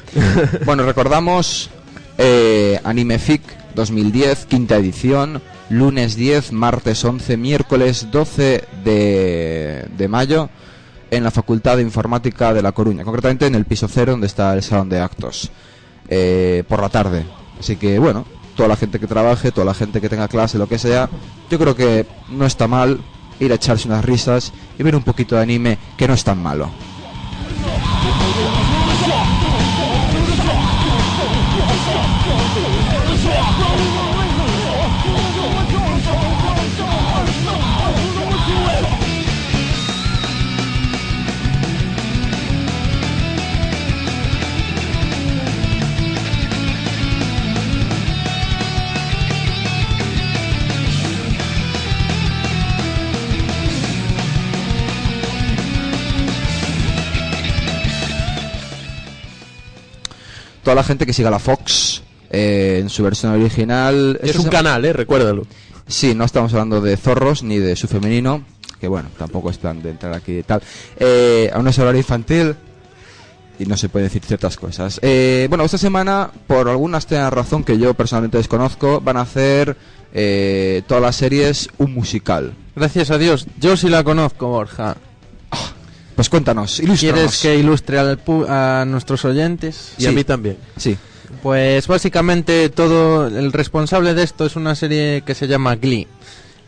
bueno, 0.65 0.83
recordamos 0.83 1.69
eh, 2.17 2.79
Anime 2.83 3.19
Fic 3.19 3.41
2010, 3.75 4.45
quinta 4.45 4.77
edición, 4.77 5.41
lunes 5.69 6.15
10, 6.15 6.51
martes 6.53 7.03
11, 7.03 7.37
miércoles 7.37 8.07
12 8.11 8.63
de, 8.83 9.87
de 9.97 10.07
mayo 10.07 10.49
en 11.09 11.23
la 11.23 11.31
Facultad 11.31 11.75
de 11.75 11.83
Informática 11.83 12.53
de 12.53 12.61
La 12.61 12.71
Coruña, 12.71 13.03
concretamente 13.03 13.45
en 13.45 13.55
el 13.55 13.65
piso 13.65 13.87
cero 13.89 14.13
donde 14.13 14.27
está 14.27 14.53
el 14.53 14.63
salón 14.63 14.89
de 14.89 14.99
actos, 14.99 15.51
eh, 16.07 16.63
por 16.67 16.81
la 16.81 16.89
tarde. 16.89 17.25
Así 17.59 17.75
que 17.75 17.99
bueno, 17.99 18.25
toda 18.55 18.69
la 18.69 18.77
gente 18.77 18.99
que 18.99 19.07
trabaje, 19.07 19.51
toda 19.51 19.65
la 19.65 19.73
gente 19.73 19.99
que 19.99 20.09
tenga 20.09 20.27
clase, 20.29 20.57
lo 20.57 20.67
que 20.67 20.79
sea, 20.79 21.09
yo 21.49 21.59
creo 21.59 21.75
que 21.75 22.05
no 22.29 22.45
está 22.45 22.67
mal 22.67 22.99
ir 23.39 23.51
a 23.51 23.55
echarse 23.55 23.87
unas 23.87 24.05
risas 24.05 24.53
y 24.79 24.83
ver 24.83 24.95
un 24.95 25.03
poquito 25.03 25.35
de 25.35 25.41
anime, 25.41 25.77
que 25.97 26.07
no 26.07 26.13
es 26.13 26.23
tan 26.23 26.41
malo. 26.41 26.69
Toda 60.71 60.83
la 60.83 60.87
gente 60.87 61.05
que 61.05 61.11
siga 61.11 61.29
la 61.29 61.39
Fox 61.39 62.01
eh, 62.29 62.77
en 62.79 62.89
su 62.89 63.03
versión 63.03 63.33
original. 63.33 64.17
Es 64.23 64.37
un 64.37 64.47
canal, 64.47 64.85
eh, 64.85 64.93
recuérdalo. 64.93 65.45
Sí, 65.85 66.15
no 66.15 66.23
estamos 66.23 66.53
hablando 66.53 66.79
de 66.79 66.95
zorros 66.95 67.43
ni 67.43 67.57
de 67.57 67.75
su 67.75 67.89
femenino, 67.89 68.45
que 68.79 68.87
bueno, 68.87 69.09
tampoco 69.17 69.49
es 69.49 69.57
plan 69.57 69.83
de 69.83 69.89
entrar 69.89 70.13
aquí 70.13 70.37
y 70.37 70.43
tal. 70.43 70.61
Eh, 70.97 71.51
aún 71.53 71.67
es 71.67 71.77
horario 71.77 71.99
infantil 71.99 72.55
y 73.59 73.65
no 73.65 73.75
se 73.75 73.89
puede 73.89 74.05
decir 74.05 74.23
ciertas 74.23 74.55
cosas. 74.55 74.97
Eh, 75.03 75.47
bueno, 75.49 75.65
esta 75.65 75.77
semana, 75.77 76.31
por 76.47 76.69
alguna 76.69 76.99
extraña 76.99 77.29
razón 77.29 77.65
que 77.65 77.77
yo 77.77 77.93
personalmente 77.93 78.37
desconozco, 78.37 79.01
van 79.01 79.17
a 79.17 79.21
hacer 79.21 79.75
eh, 80.13 80.83
todas 80.87 81.03
las 81.03 81.17
series 81.17 81.67
un 81.79 81.93
musical. 81.93 82.53
Gracias 82.77 83.11
a 83.11 83.17
Dios, 83.17 83.45
yo 83.59 83.75
sí 83.75 83.89
la 83.89 84.05
conozco, 84.05 84.47
Borja. 84.47 84.95
Pues 86.21 86.29
cuéntanos, 86.29 86.79
ilústranos. 86.79 86.99
¿Quieres 86.99 87.39
que 87.41 87.55
ilustre 87.57 87.97
al 87.97 88.23
pu- 88.23 88.45
a 88.47 88.85
nuestros 88.85 89.25
oyentes? 89.25 89.93
Y 89.97 90.05
a 90.05 90.11
mí 90.11 90.23
también. 90.23 90.55
Sí. 90.77 90.95
Pues 91.41 91.87
básicamente 91.87 92.69
todo 92.69 93.25
el 93.25 93.51
responsable 93.51 94.13
de 94.13 94.21
esto 94.21 94.45
es 94.45 94.55
una 94.55 94.75
serie 94.75 95.23
que 95.25 95.33
se 95.33 95.47
llama 95.47 95.75
Glee 95.77 96.07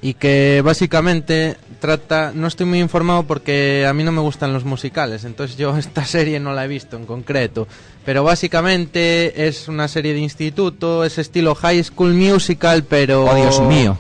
y 0.01 0.15
que 0.15 0.61
básicamente 0.65 1.55
trata, 1.79 2.31
no 2.33 2.47
estoy 2.47 2.65
muy 2.65 2.79
informado 2.79 3.23
porque 3.23 3.85
a 3.87 3.93
mí 3.93 4.03
no 4.03 4.11
me 4.11 4.21
gustan 4.21 4.53
los 4.53 4.65
musicales, 4.65 5.23
entonces 5.23 5.55
yo 5.55 5.77
esta 5.77 6.03
serie 6.05 6.39
no 6.39 6.53
la 6.53 6.65
he 6.65 6.67
visto 6.67 6.97
en 6.97 7.05
concreto, 7.05 7.67
pero 8.05 8.23
básicamente 8.23 9.47
es 9.47 9.67
una 9.67 9.87
serie 9.87 10.13
de 10.13 10.19
instituto, 10.19 11.03
es 11.05 11.19
estilo 11.19 11.53
High 11.53 11.83
School 11.83 12.13
Musical, 12.15 12.83
pero 12.85 13.25
Oh, 13.25 13.35
Dios 13.35 13.61
mío. 13.61 13.97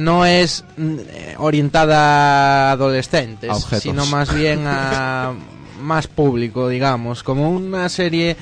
No 0.00 0.26
es 0.26 0.64
mm, 0.76 0.96
eh, 0.98 1.34
orientada 1.38 2.70
a 2.70 2.72
adolescentes, 2.72 3.50
objetos. 3.50 3.82
sino 3.82 4.06
más 4.06 4.34
bien 4.34 4.64
a 4.66 5.32
más 5.80 6.06
público, 6.06 6.68
digamos, 6.68 7.22
como 7.22 7.50
una 7.50 7.88
serie 7.88 8.36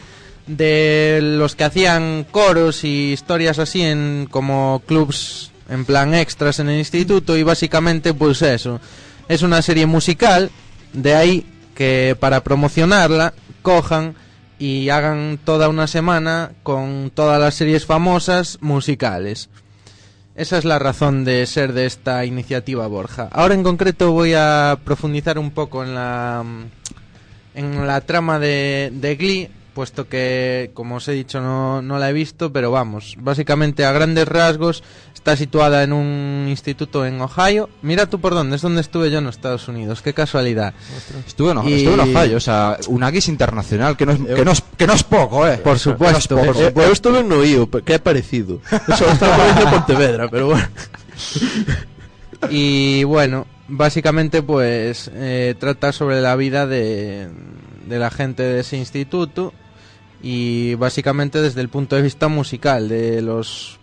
de 0.47 1.21
los 1.23 1.55
que 1.55 1.65
hacían 1.65 2.27
coros 2.31 2.83
y 2.85 3.13
historias 3.13 3.59
así 3.59 3.83
en 3.83 4.27
como 4.31 4.83
clubs 4.87 5.53
en 5.69 5.85
plan 5.85 6.15
extras 6.15 6.59
en 6.59 6.71
el 6.71 6.79
instituto 6.79 7.37
y 7.37 7.43
básicamente 7.43 8.15
pues 8.15 8.41
eso, 8.43 8.81
es 9.29 9.43
una 9.43 9.61
serie 9.61 9.87
musical, 9.87 10.51
de 10.95 11.15
ahí 11.15 11.47
que 11.75 12.17
para 12.19 12.43
promocionarla 12.43 13.35
cojan 13.63 14.15
y 14.59 14.89
hagan 14.89 15.39
toda 15.45 15.69
una 15.69 15.87
semana 15.87 16.53
con 16.63 17.13
todas 17.15 17.41
las 17.41 17.55
series 17.55 17.87
famosas 17.87 18.59
musicales. 18.61 19.51
Esa 20.39 20.57
es 20.57 20.65
la 20.65 20.79
razón 20.79 21.25
de 21.25 21.45
ser 21.47 21.73
de 21.73 21.85
esta 21.85 22.25
iniciativa 22.25 22.87
Borja. 22.87 23.29
Ahora 23.33 23.55
en 23.55 23.65
concreto 23.65 24.13
voy 24.13 24.35
a 24.37 24.79
profundizar 24.85 25.37
un 25.37 25.51
poco 25.51 25.83
en 25.83 25.97
la 25.97 26.45
en 27.57 27.87
la 27.89 28.01
trama 28.03 28.39
de, 28.39 28.93
de 28.95 29.17
Glee, 29.17 29.51
puesto 29.79 30.09
que, 30.09 30.73
como 30.75 30.97
os 30.97 31.07
he 31.07 31.13
dicho, 31.13 31.41
no, 31.41 31.81
no 31.83 31.99
la 32.01 32.11
he 32.11 32.13
visto, 32.13 32.51
pero 32.53 32.73
vamos, 32.73 33.15
básicamente 33.21 33.85
a 33.85 33.93
grandes 33.93 34.27
rasgos 34.27 34.83
está 35.15 35.37
situada 35.37 35.85
en 35.85 35.93
un 35.93 36.47
instituto 36.49 37.07
en 37.07 37.21
Ohio. 37.21 37.69
Mira 37.83 38.07
tú 38.11 38.19
por 38.19 38.35
dónde, 38.35 38.57
es 38.57 38.63
donde 38.63 38.81
estuve 38.81 39.13
yo 39.13 39.19
en 39.19 39.29
Estados 39.29 39.69
Unidos, 39.69 40.03
qué 40.03 40.13
casualidad. 40.13 40.75
Estuve 41.27 41.53
en, 41.53 41.59
Y- 41.69 41.75
estuve 41.75 41.95
en 41.95 42.01
Ohio, 42.17 42.37
o 42.37 42.41
sea, 42.41 42.77
una 42.89 43.13
guis 43.13 43.29
internacional, 43.29 43.97
que 43.97 44.05
no 44.07 44.13
es, 44.15 44.19
que 44.19 44.45
no 44.45 44.51
es, 44.51 44.63
que 44.77 44.87
no 44.89 44.95
es 44.95 45.05
poco, 45.05 45.47
eh. 45.47 45.59
Por 45.59 45.79
supuesto, 45.79 46.35
Que 46.35 46.43
no 46.43 46.51
es 46.51 46.57
poco. 46.59 46.81
Eh, 46.83 46.87
eu 46.89 46.93
estuve 46.93 47.19
en 47.21 47.67
pe- 47.71 47.83
que 47.87 47.95
é 47.95 47.99
parecido. 48.01 48.59
Eso 48.91 49.07
está 49.07 49.31
de 49.63 49.67
Pontevedra, 49.71 50.27
pero 50.29 50.47
bueno. 50.49 50.67
Y 52.51 53.05
bueno, 53.05 53.47
básicamente 53.69 54.43
pues 54.43 55.11
eh, 55.15 55.55
trata 55.59 55.93
sobre 55.93 56.21
la 56.21 56.35
vida 56.37 56.67
de, 56.67 57.29
de 57.87 57.99
la 57.99 58.11
gente 58.11 58.43
de 58.43 58.61
ese 58.61 58.77
instituto 58.77 59.53
y 60.23 60.75
básicamente 60.75 61.41
desde 61.41 61.61
el 61.61 61.69
punto 61.69 61.97
de 61.97 62.03
vista 62.03 62.29
musical 62.29 62.89
de 62.89 63.23
los 63.23 63.79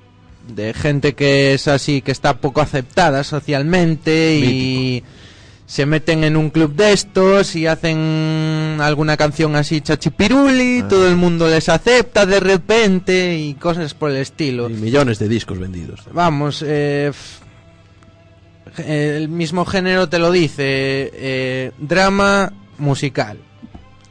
de 0.48 0.74
gente 0.74 1.16
que 1.16 1.54
es 1.54 1.68
así 1.68 2.02
que 2.02 2.12
está 2.12 2.38
poco 2.38 2.62
aceptada 2.62 3.24
socialmente 3.24 4.36
y 4.36 5.04
se 5.66 5.86
meten 5.86 6.24
en 6.24 6.38
un 6.38 6.52
club 6.52 6.76
de 6.76 6.94
estos 6.94 7.56
y 7.56 7.66
hacen 7.66 8.78
alguna 8.80 9.18
canción 9.18 9.56
así 9.56 9.82
chachipiruli, 9.82 10.84
todo 10.88 11.08
el 11.08 11.16
mundo 11.16 11.50
les 11.50 11.70
acepta 11.70 12.26
de 12.26 12.40
repente 12.40 13.38
y 13.38 13.56
cosas 13.56 13.96
por 13.96 14.12
el 14.12 14.18
estilo. 14.18 14.70
Y 14.70 14.74
millones 14.74 15.18
de 15.18 15.28
discos 15.28 15.58
vendidos. 15.58 16.02
Vamos, 16.14 16.64
eh, 16.66 17.12
el 18.78 19.28
mismo 19.30 19.66
género 19.66 20.08
te 20.08 20.20
lo 20.20 20.32
dice, 20.32 21.12
eh, 21.14 21.72
drama 21.80 22.54
musical. 22.78 23.40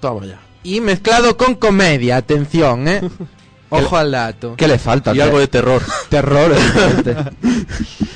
Toma 0.01 0.27
ya. 0.27 0.43
Y 0.64 0.80
mezclado 0.80 1.36
con 1.36 1.54
comedia, 1.54 2.16
atención, 2.16 2.88
¿eh? 2.88 3.00
Ojo 3.70 3.96
al 3.96 4.12
dato. 4.12 4.54
¿Qué 4.56 4.68
le 4.68 4.78
falta? 4.78 5.14
Y 5.14 5.20
algo 5.20 5.38
de 5.38 5.48
terror. 5.48 5.82
terror. 6.08 6.52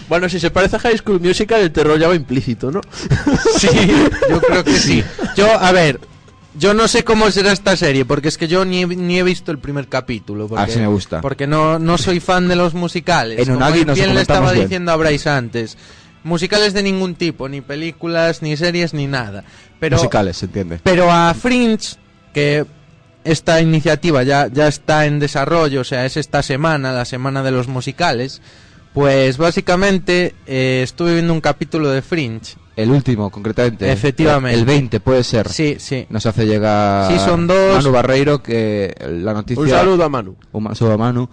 Bueno, 0.09 0.27
si 0.31 0.41
se 0.41 0.51
parece 0.51 0.77
a 0.77 0.79
High 0.79 0.97
School 0.97 1.21
Musical, 1.21 1.61
el 1.61 1.71
terror 1.71 1.99
ya 1.99 2.09
va 2.09 2.15
implícito, 2.15 2.71
¿no? 2.71 2.81
Sí, 3.59 3.69
yo 4.31 4.41
creo 4.41 4.65
que 4.65 4.73
sí. 4.79 5.05
Yo, 5.37 5.53
a 5.53 5.71
ver, 5.71 6.01
yo 6.59 6.73
no 6.73 6.89
sé 6.89 7.05
cómo 7.05 7.31
será 7.31 7.53
esta 7.53 7.77
serie, 7.77 8.07
porque 8.07 8.29
es 8.29 8.39
que 8.39 8.49
yo 8.49 8.65
ni 8.65 8.83
he, 8.83 8.87
ni 8.87 9.19
he 9.19 9.23
visto 9.23 9.53
el 9.53 9.59
primer 9.59 9.87
capítulo. 9.87 10.49
Porque, 10.49 10.65
Así 10.65 10.79
me 10.79 10.87
gusta. 10.87 11.21
Porque 11.21 11.47
no, 11.47 11.79
no 11.79 11.99
soy 11.99 12.21
fan 12.21 12.49
de 12.49 12.57
los 12.57 12.73
musicales. 12.73 13.47
En 13.47 13.55
Unagi 13.55 13.85
bien 13.85 14.15
le 14.15 14.23
estaba 14.23 14.53
bien. 14.53 14.65
diciendo 14.65 14.93
a 14.93 14.97
Bryce 14.97 15.29
antes. 15.29 15.77
Musicales 16.25 16.73
de 16.73 16.83
ningún 16.83 17.15
tipo, 17.15 17.47
ni 17.51 17.61
películas, 17.61 18.41
ni 18.41 18.57
series, 18.57 18.95
ni 18.95 19.07
nada. 19.07 19.45
Pero, 19.79 19.99
Musicales, 19.99 20.39
se 20.39 20.47
entiende. 20.47 20.81
pero 20.83 21.13
a 21.13 21.35
Fringe, 21.35 21.97
que 22.39 22.67
esta 23.25 23.61
iniciativa 23.61 24.23
ya, 24.23 24.47
ya 24.47 24.69
está 24.69 25.07
en 25.07 25.19
desarrollo, 25.19 25.81
o 25.81 25.85
sea, 25.85 26.07
es 26.07 26.17
esta 26.17 26.43
semana, 26.43 26.93
la 26.93 27.05
semana 27.05 27.43
de 27.43 27.51
los 27.51 27.67
musicales, 27.67 28.41
pues 28.95 29.39
básicamente 29.39 30.37
eh, 30.47 30.83
estuve 30.85 31.15
viendo 31.15 31.33
un 31.33 31.41
capítulo 31.41 31.91
de 31.91 32.01
Fringe. 32.01 32.55
El 32.77 32.93
último, 32.93 33.29
concretamente. 33.29 33.91
Efectivamente. 33.91 34.57
El 34.57 34.65
20, 34.65 35.01
puede 35.01 35.25
ser. 35.25 35.49
Sí, 35.49 35.79
sí. 35.81 36.07
Nos 36.11 36.27
hace 36.27 36.47
llegar 36.47 37.11
Sí, 37.11 37.19
son 37.19 37.49
dos. 37.49 37.75
Manu 37.75 37.91
Barreiro 37.91 38.41
que 38.41 38.95
la 39.01 39.35
noticia... 39.35 39.61
Un 39.61 39.69
saludo 39.69 40.05
a 40.05 40.09
Manu. 40.09 40.37
Un 40.53 40.77
saludo 40.77 40.95
a 40.95 40.99
Manu. 40.99 41.29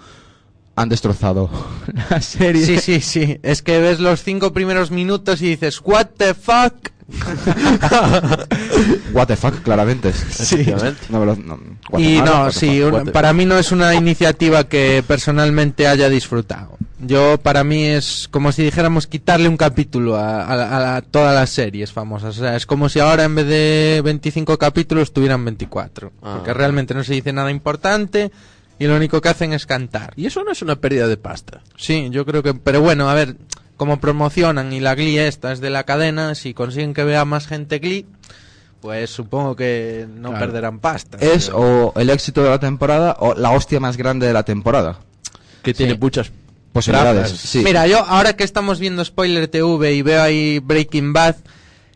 Han 0.76 0.90
destrozado 0.90 1.52
la 2.10 2.20
serie. 2.20 2.66
Sí, 2.66 2.80
sí, 2.80 3.00
sí. 3.00 3.40
Es 3.44 3.62
que 3.62 3.80
ves 3.80 4.00
los 4.00 4.24
cinco 4.24 4.54
primeros 4.54 4.90
minutos 4.90 5.44
y 5.44 5.50
dices, 5.50 5.82
¿What 5.86 6.08
the 6.18 6.34
fuck? 6.34 6.95
What 9.14 9.28
the 9.28 9.36
fuck, 9.36 9.62
claramente. 9.62 10.12
Sí. 10.14 10.66
No 11.10 11.26
no, 11.36 11.60
Y 11.98 12.22
no, 12.22 12.52
sí, 12.52 12.82
fuck, 12.82 12.94
un- 13.06 13.12
para 13.12 13.34
mí 13.34 13.46
no 13.46 13.58
es 13.58 13.72
una 13.72 13.94
iniciativa 13.96 14.66
que 14.66 15.04
personalmente 15.08 15.88
haya 15.88 16.10
disfrutado. 16.10 16.78
Yo, 17.00 17.38
para 17.38 17.64
mí 17.64 17.84
es 17.86 18.28
como 18.32 18.52
si 18.52 18.64
dijéramos 18.64 19.08
quitarle 19.08 19.50
un 19.50 19.58
capítulo 19.58 20.16
a, 20.16 20.46
a 20.46 20.56
la- 20.56 20.96
a 20.98 21.02
todas 21.02 21.36
las 21.36 21.50
series 21.50 21.92
famosas. 21.92 22.38
O 22.38 22.42
sea, 22.42 22.56
es 22.56 22.66
como 22.66 22.90
si 22.90 23.00
ahora 23.00 23.24
en 23.24 23.36
vez 23.36 23.48
de 23.48 24.02
25 24.04 24.58
capítulos 24.58 25.14
tuvieran 25.14 25.44
24. 25.46 26.12
Ah. 26.24 26.36
porque 26.38 26.54
realmente 26.54 26.94
no 26.94 27.04
se 27.04 27.14
dice 27.14 27.34
nada 27.34 27.52
importante 27.52 28.32
y 28.80 28.88
lo 28.88 28.96
único 28.96 29.22
que 29.22 29.30
hacen 29.30 29.54
es 29.54 29.66
cantar. 29.66 30.14
Y 30.16 30.26
eso 30.26 30.44
no 30.44 30.52
es 30.52 30.62
una 30.62 30.76
pérdida 30.78 31.08
de 31.08 31.18
pasta. 31.18 31.62
Sí, 31.78 32.08
yo 32.12 32.26
creo 32.26 32.44
que... 32.44 32.54
Pero 32.54 32.82
bueno, 32.82 33.10
a 33.10 33.14
ver, 33.14 33.36
como 33.78 34.00
promocionan 34.00 34.72
y 34.74 34.80
la 34.80 34.96
Glee 34.96 35.18
esta 35.20 35.52
es 35.52 35.60
de 35.62 35.70
la 35.70 35.84
cadena, 35.84 36.36
si 36.36 36.54
consiguen 36.54 36.94
que 36.94 37.04
vea 37.04 37.26
más 37.26 37.48
gente 37.48 37.80
Glee, 37.80 38.06
pues 38.82 39.10
supongo 39.10 39.56
que 39.56 40.06
no 40.10 40.30
Claro. 40.30 40.46
perderán 40.46 40.80
pasta. 40.80 41.18
Es 41.20 41.48
Pero- 41.48 41.92
o 41.94 42.00
el 42.00 42.10
éxito 42.10 42.44
de 42.44 42.50
la 42.50 42.60
temporada 42.60 43.18
o 43.20 43.34
la 43.34 43.52
hostia 43.52 43.80
más 43.80 43.98
grande 43.98 44.28
de 44.28 44.34
la 44.34 44.44
temporada. 44.44 45.00
Que 45.64 45.74
tiene 45.74 45.96
muchas 45.96 46.32
Posibilidades, 46.72 47.32
sí. 47.32 47.62
Mira, 47.64 47.88
yo 47.88 48.00
ahora 48.00 48.36
que 48.36 48.44
estamos 48.44 48.80
viendo 48.82 49.04
Spoiler 49.06 49.48
TV 49.48 49.94
y 49.94 50.02
veo 50.02 50.22
ahí 50.22 50.60
Breaking 50.60 51.14
Bad, 51.14 51.38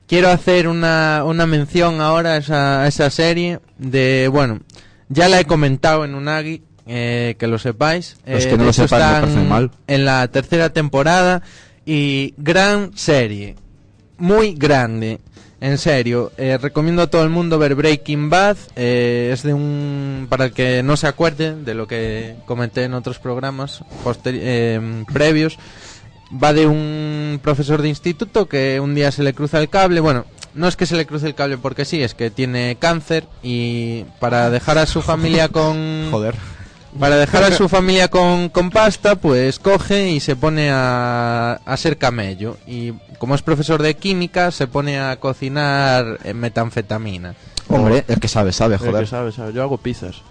quiero 0.07 0.29
hacer 0.29 0.69
una, 0.69 1.23
una 1.25 1.45
mención 1.45 1.99
ahora 1.99 2.35
a 2.35 2.37
esa, 2.37 2.83
a 2.83 2.87
esa 2.87 3.09
serie 3.09 3.59
de, 3.77 4.29
bueno, 4.31 4.61
ya 5.09 5.27
la 5.27 5.37
he 5.41 5.43
comentado 5.43 6.05
en 6.05 6.15
Unagi, 6.15 6.63
eh, 6.87 7.35
que 7.37 7.47
lo 7.47 7.59
sepáis. 7.59 8.15
Los 8.25 8.45
Eh, 8.45 8.49
que 8.51 8.57
no 8.57 8.63
lo 8.63 8.71
sepan, 8.71 8.99
me 9.01 9.05
están 9.05 9.21
parece 9.21 9.49
mal. 9.49 9.71
En 9.87 10.05
la 10.05 10.27
tercera 10.29 10.69
temporada 10.71 11.41
y 11.85 12.33
gran 12.37 12.95
serie, 12.97 13.55
muy 14.17 14.53
grande. 14.53 15.19
En 15.61 15.77
serio, 15.77 16.31
eh, 16.37 16.57
recomiendo 16.57 17.01
a 17.01 17.07
todo 17.07 17.23
el 17.23 17.29
mundo 17.29 17.59
ver 17.59 17.75
Breaking 17.75 18.29
Bad. 18.29 18.55
eh, 18.77 19.31
es 19.33 19.43
de 19.43 19.53
un. 19.53 20.27
Para 20.29 20.45
el 20.45 20.53
que 20.53 20.83
no 20.83 20.95
se 20.95 21.07
acuerde 21.07 21.53
de 21.55 21.73
lo 21.73 21.85
que 21.85 22.35
comenté 22.45 22.85
en 22.85 22.93
otros 22.93 23.19
programas 23.19 23.83
eh, 24.25 25.03
previos, 25.11 25.57
va 26.31 26.53
de 26.53 26.65
un 26.65 27.39
profesor 27.43 27.81
de 27.81 27.89
instituto 27.89 28.47
que 28.47 28.79
un 28.79 28.95
día 28.95 29.11
se 29.11 29.23
le 29.23 29.33
cruza 29.33 29.59
el 29.59 29.67
cable. 29.67 29.99
Bueno, 29.99 30.25
no 30.53 30.67
es 30.67 30.77
que 30.77 30.85
se 30.85 30.95
le 30.95 31.05
cruce 31.05 31.27
el 31.27 31.35
cable 31.35 31.57
porque 31.57 31.83
sí, 31.83 32.01
es 32.01 32.13
que 32.13 32.29
tiene 32.31 32.77
cáncer 32.79 33.25
y 33.43 34.05
para 34.19 34.49
dejar 34.49 34.77
a 34.77 34.85
su 34.85 35.01
familia 35.01 35.49
con. 35.49 36.07
Joder. 36.11 36.35
Para 36.97 37.15
dejar 37.17 37.43
a 37.43 37.51
su 37.51 37.67
familia 37.69 38.07
con, 38.07 38.49
con 38.49 38.69
pasta, 38.69 39.15
pues 39.15 39.59
coge 39.59 40.09
y 40.11 40.19
se 40.19 40.35
pone 40.35 40.69
a, 40.71 41.59
a 41.65 41.77
ser 41.77 41.97
camello. 41.97 42.57
Y 42.65 42.93
como 43.17 43.35
es 43.35 43.41
profesor 43.41 43.81
de 43.81 43.95
química, 43.95 44.51
se 44.51 44.67
pone 44.67 44.99
a 44.99 45.17
cocinar 45.19 46.19
eh, 46.23 46.33
metanfetamina. 46.33 47.35
Hombre, 47.69 48.03
el 48.07 48.19
que 48.19 48.27
sabe, 48.27 48.51
sabe, 48.51 48.75
El 48.75 48.79
joder. 48.79 49.03
que 49.03 49.09
sabe, 49.09 49.31
sabe. 49.31 49.53
Yo 49.53 49.61
hago 49.61 49.77
pizzas. 49.77 50.23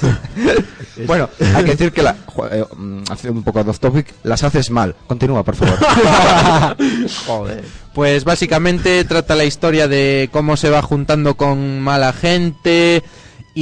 bueno, 1.06 1.28
hay 1.54 1.64
que 1.64 1.72
decir 1.72 1.92
que 1.92 2.02
la, 2.02 2.16
eh, 2.50 2.64
mm, 2.74 3.02
haciendo 3.10 3.38
un 3.38 3.44
poco 3.44 3.62
de 3.62 3.70
off 3.70 3.80
topic, 3.80 4.14
las 4.22 4.42
haces 4.44 4.70
mal. 4.70 4.94
Continúa, 5.06 5.42
por 5.44 5.56
favor. 5.56 5.78
Joder. 7.26 7.64
Pues 7.92 8.24
básicamente 8.24 9.04
trata 9.04 9.34
la 9.34 9.44
historia 9.44 9.88
de 9.88 10.30
cómo 10.32 10.56
se 10.56 10.70
va 10.70 10.80
juntando 10.80 11.36
con 11.36 11.80
mala 11.80 12.14
gente 12.14 13.02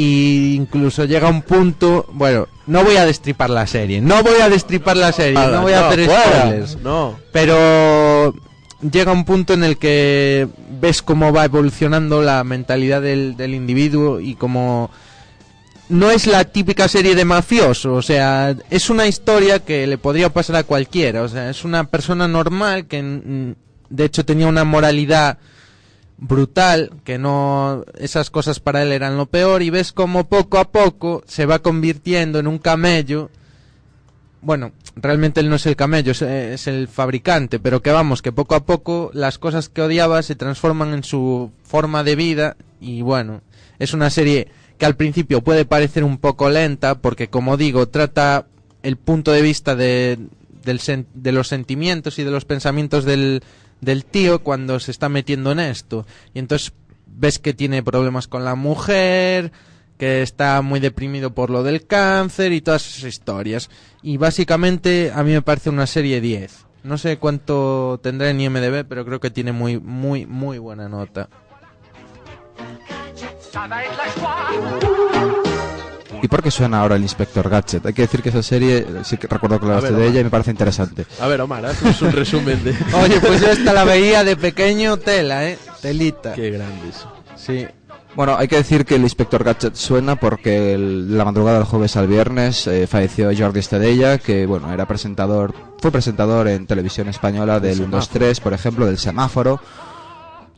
y 0.00 0.54
incluso 0.54 1.06
llega 1.06 1.26
un 1.26 1.42
punto, 1.42 2.06
bueno, 2.12 2.46
no 2.68 2.84
voy 2.84 2.98
a 2.98 3.04
destripar 3.04 3.50
la 3.50 3.66
serie, 3.66 4.00
no 4.00 4.22
voy 4.22 4.40
a 4.40 4.48
destripar 4.48 4.96
la 4.96 5.10
serie, 5.10 5.34
no 5.34 5.62
voy 5.62 5.72
a 5.72 5.80
no, 5.80 5.86
hacer 5.86 6.04
fuera, 6.04 6.40
spoilers. 6.42 6.76
no. 6.76 7.18
Pero 7.32 8.32
llega 8.80 9.10
un 9.10 9.24
punto 9.24 9.54
en 9.54 9.64
el 9.64 9.76
que 9.76 10.46
ves 10.80 11.02
cómo 11.02 11.32
va 11.32 11.46
evolucionando 11.46 12.22
la 12.22 12.44
mentalidad 12.44 13.02
del, 13.02 13.36
del 13.36 13.54
individuo 13.54 14.20
y 14.20 14.36
cómo 14.36 14.88
no 15.88 16.12
es 16.12 16.28
la 16.28 16.44
típica 16.44 16.86
serie 16.86 17.16
de 17.16 17.24
mafioso, 17.24 17.94
o 17.94 18.02
sea, 18.02 18.54
es 18.70 18.90
una 18.90 19.08
historia 19.08 19.58
que 19.58 19.84
le 19.88 19.98
podría 19.98 20.32
pasar 20.32 20.54
a 20.54 20.62
cualquiera, 20.62 21.22
o 21.22 21.28
sea, 21.28 21.50
es 21.50 21.64
una 21.64 21.90
persona 21.90 22.28
normal 22.28 22.86
que 22.86 23.56
de 23.90 24.04
hecho 24.04 24.24
tenía 24.24 24.46
una 24.46 24.62
moralidad 24.62 25.38
brutal, 26.18 26.90
que 27.04 27.16
no 27.16 27.84
esas 27.96 28.30
cosas 28.30 28.58
para 28.60 28.82
él 28.82 28.92
eran 28.92 29.16
lo 29.16 29.26
peor 29.26 29.62
y 29.62 29.70
ves 29.70 29.92
como 29.92 30.28
poco 30.28 30.58
a 30.58 30.70
poco 30.70 31.22
se 31.26 31.46
va 31.46 31.60
convirtiendo 31.60 32.38
en 32.38 32.48
un 32.48 32.58
camello. 32.58 33.30
Bueno, 34.40 34.72
realmente 34.96 35.40
él 35.40 35.48
no 35.48 35.56
es 35.56 35.66
el 35.66 35.76
camello, 35.76 36.12
es, 36.12 36.22
es 36.22 36.66
el 36.66 36.88
fabricante, 36.88 37.58
pero 37.58 37.82
que 37.82 37.92
vamos, 37.92 38.22
que 38.22 38.32
poco 38.32 38.54
a 38.54 38.64
poco 38.64 39.10
las 39.14 39.38
cosas 39.38 39.68
que 39.68 39.82
odiaba 39.82 40.22
se 40.22 40.36
transforman 40.36 40.92
en 40.92 41.04
su 41.04 41.52
forma 41.62 42.04
de 42.04 42.16
vida 42.16 42.56
y 42.80 43.02
bueno, 43.02 43.42
es 43.78 43.94
una 43.94 44.10
serie 44.10 44.48
que 44.76 44.86
al 44.86 44.96
principio 44.96 45.42
puede 45.42 45.64
parecer 45.64 46.04
un 46.04 46.18
poco 46.18 46.50
lenta 46.50 46.96
porque 46.96 47.28
como 47.28 47.56
digo, 47.56 47.88
trata 47.88 48.46
el 48.82 48.96
punto 48.96 49.32
de 49.32 49.42
vista 49.42 49.74
de, 49.74 50.18
del 50.64 50.80
de 51.14 51.32
los 51.32 51.48
sentimientos 51.48 52.18
y 52.18 52.24
de 52.24 52.30
los 52.30 52.44
pensamientos 52.44 53.04
del, 53.04 53.42
del 53.80 54.04
tío 54.04 54.40
cuando 54.40 54.80
se 54.80 54.90
está 54.90 55.08
metiendo 55.08 55.52
en 55.52 55.60
esto. 55.60 56.06
Y 56.34 56.38
entonces 56.38 56.72
ves 57.06 57.38
que 57.38 57.54
tiene 57.54 57.82
problemas 57.82 58.28
con 58.28 58.44
la 58.44 58.54
mujer, 58.54 59.52
que 59.98 60.22
está 60.22 60.62
muy 60.62 60.80
deprimido 60.80 61.34
por 61.34 61.50
lo 61.50 61.62
del 61.62 61.86
cáncer 61.86 62.52
y 62.52 62.60
todas 62.60 62.86
esas 62.86 63.04
historias. 63.04 63.70
Y 64.02 64.16
básicamente 64.16 65.12
a 65.14 65.22
mí 65.22 65.32
me 65.32 65.42
parece 65.42 65.70
una 65.70 65.86
serie 65.86 66.20
10. 66.20 66.66
No 66.84 66.96
sé 66.96 67.18
cuánto 67.18 67.98
tendrá 68.02 68.30
en 68.30 68.40
IMDB, 68.40 68.86
pero 68.88 69.04
creo 69.04 69.20
que 69.20 69.30
tiene 69.30 69.52
muy, 69.52 69.78
muy, 69.78 70.26
muy 70.26 70.58
buena 70.58 70.88
nota. 70.88 71.28
¿Y 76.22 76.28
por 76.28 76.42
qué 76.42 76.50
suena 76.50 76.80
ahora 76.80 76.96
el 76.96 77.02
Inspector 77.02 77.48
Gadget? 77.48 77.86
Hay 77.86 77.92
que 77.92 78.02
decir 78.02 78.22
que 78.22 78.28
esa 78.30 78.42
serie, 78.42 78.86
sí 79.04 79.16
que 79.16 79.26
recuerdo 79.26 79.58
que 79.60 79.66
hablaste 79.66 79.92
de 79.92 80.06
ella 80.06 80.20
y 80.20 80.24
me 80.24 80.30
parece 80.30 80.50
interesante. 80.50 81.06
A 81.20 81.26
ver, 81.26 81.40
Omar, 81.40 81.64
haznos 81.66 82.00
un 82.02 82.12
resumen 82.12 82.62
de... 82.64 82.70
Oye, 83.02 83.20
pues 83.20 83.40
yo 83.40 83.48
esta 83.50 83.72
la 83.72 83.84
veía 83.84 84.24
de 84.24 84.36
pequeño 84.36 84.96
tela, 84.96 85.48
¿eh? 85.48 85.58
Telita. 85.80 86.34
Qué 86.34 86.50
grande 86.50 86.88
eso. 86.88 87.10
Sí. 87.36 87.66
Bueno, 88.16 88.34
hay 88.36 88.48
que 88.48 88.56
decir 88.56 88.84
que 88.84 88.96
el 88.96 89.02
Inspector 89.02 89.44
Gadget 89.44 89.76
suena 89.76 90.16
porque 90.16 90.74
el- 90.74 91.16
la 91.16 91.24
madrugada 91.24 91.58
del 91.58 91.66
jueves 91.66 91.96
al 91.96 92.08
viernes 92.08 92.66
eh, 92.66 92.86
falleció 92.88 93.30
Jordi 93.36 93.60
Estedella, 93.60 94.18
que 94.18 94.44
bueno, 94.46 94.72
era 94.72 94.88
presentador, 94.88 95.54
fue 95.80 95.92
presentador 95.92 96.48
en 96.48 96.66
televisión 96.66 97.08
española 97.08 97.60
del 97.60 97.80
1, 97.82 97.96
2, 97.96 98.08
3, 98.08 98.40
por 98.40 98.54
ejemplo, 98.54 98.86
del 98.86 98.98
semáforo. 98.98 99.60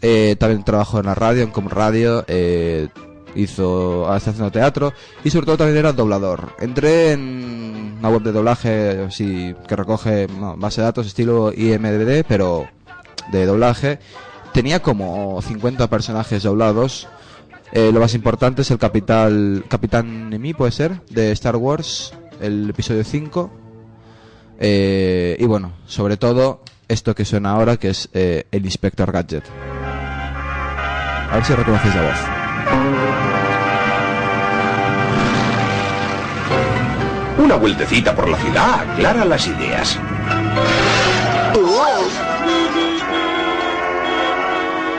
Eh, 0.01 0.37
también 0.39 0.65
trabajó 0.65 1.01
en 1.01 1.07
la 1.07 1.15
radio, 1.15 1.43
en 1.43 1.51
Com 1.51 1.69
Radio, 1.69 2.25
eh, 2.29 2.89
hizo, 3.35 4.05
ahora 4.05 4.17
está 4.17 4.31
haciendo 4.31 4.51
teatro 4.51 4.93
y 5.25 5.31
sobre 5.31 5.47
todo 5.47 5.59
también 5.59 5.79
era 5.79 5.93
doblador. 5.93 6.55
Entré 6.59 7.13
en 7.13 7.97
una 7.99 8.09
web 8.09 8.23
de 8.23 8.33
doblaje 8.33 9.05
así, 9.07 9.55
que 9.69 9.77
recoge 9.77 10.27
no, 10.29 10.57
base 10.57 10.81
de 10.81 10.87
datos 10.87 11.07
estilo 11.07 11.53
IMDB, 11.53 12.25
pero 12.27 12.67
de 13.31 13.47
doblaje. 13.47 13.99
Tenía 14.53 14.81
como 14.81 15.41
50 15.43 15.89
personajes 15.89 16.43
doblados. 16.43 17.09
Eh, 17.73 17.93
lo 17.93 18.01
más 18.01 18.15
importante 18.15 18.63
es 18.63 18.71
el 18.71 18.79
capital, 18.79 19.65
Capitán 19.69 20.29
Nemi, 20.31 20.55
puede 20.55 20.73
ser, 20.73 21.03
de 21.11 21.31
Star 21.33 21.57
Wars, 21.57 22.13
el 22.41 22.71
episodio 22.71 23.05
5. 23.05 23.51
Eh, 24.59 25.37
y 25.39 25.47
bueno, 25.47 25.73
sobre 25.87 26.17
todo 26.17 26.63
esto 26.89 27.15
que 27.15 27.25
suena 27.25 27.53
ahora, 27.53 27.77
que 27.77 27.91
es 27.91 28.09
eh, 28.13 28.47
el 28.51 28.65
Inspector 28.65 29.13
Gadget. 29.13 29.45
A 31.31 31.35
ver 31.35 31.45
si 31.45 31.55
reconocéis 31.55 31.95
la 31.95 32.03
voz. 32.03 32.40
Una 37.41 37.57
vueltecita 37.57 38.15
por 38.15 38.29
la 38.29 38.37
ciudad 38.37 38.81
aclara 38.81 39.25
las 39.25 39.47
ideas. 39.47 39.99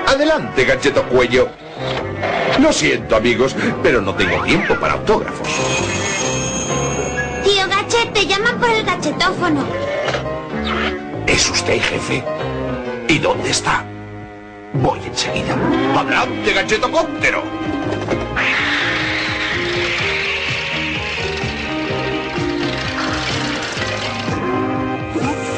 Adelante, 0.07 0.65
Gacheto 0.65 1.03
Cuello. 1.03 1.49
Lo 2.59 2.73
siento, 2.73 3.15
amigos, 3.15 3.55
pero 3.83 4.01
no 4.01 4.15
tengo 4.15 4.41
tiempo 4.41 4.73
para 4.75 4.93
autógrafos. 4.93 5.47
Tío 7.43 7.67
Gachet, 7.67 8.11
te 8.11 8.25
llaman 8.25 8.59
por 8.59 8.71
el 8.71 8.83
gachetófono. 8.85 9.63
¿Es 11.27 11.47
usted 11.47 11.73
el 11.73 11.81
jefe? 11.81 12.23
¿Y 13.07 13.19
dónde 13.19 13.51
está? 13.51 13.85
Voy 14.73 14.99
enseguida. 15.05 15.55
¡Adelante, 15.95 16.53
Gachetocóptero! 16.53 17.43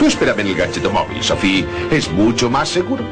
Tú 0.03 0.09
espérame 0.09 0.41
en 0.41 0.47
el 0.47 0.55
gachetomóvil, 0.55 1.23
Sofía. 1.23 1.65
Es 1.89 2.11
mucho 2.11 2.49
más 2.49 2.67
seguro. 2.67 3.05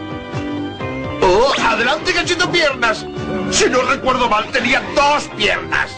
¡Oh! 1.21 1.53
¡Adelante, 1.57 2.11
Gacheto 2.11 2.51
Piernas! 2.51 3.05
Si 3.49 3.69
no 3.69 3.81
recuerdo 3.83 4.27
mal, 4.27 4.51
tenía 4.51 4.81
dos 4.93 5.23
piernas. 5.37 5.89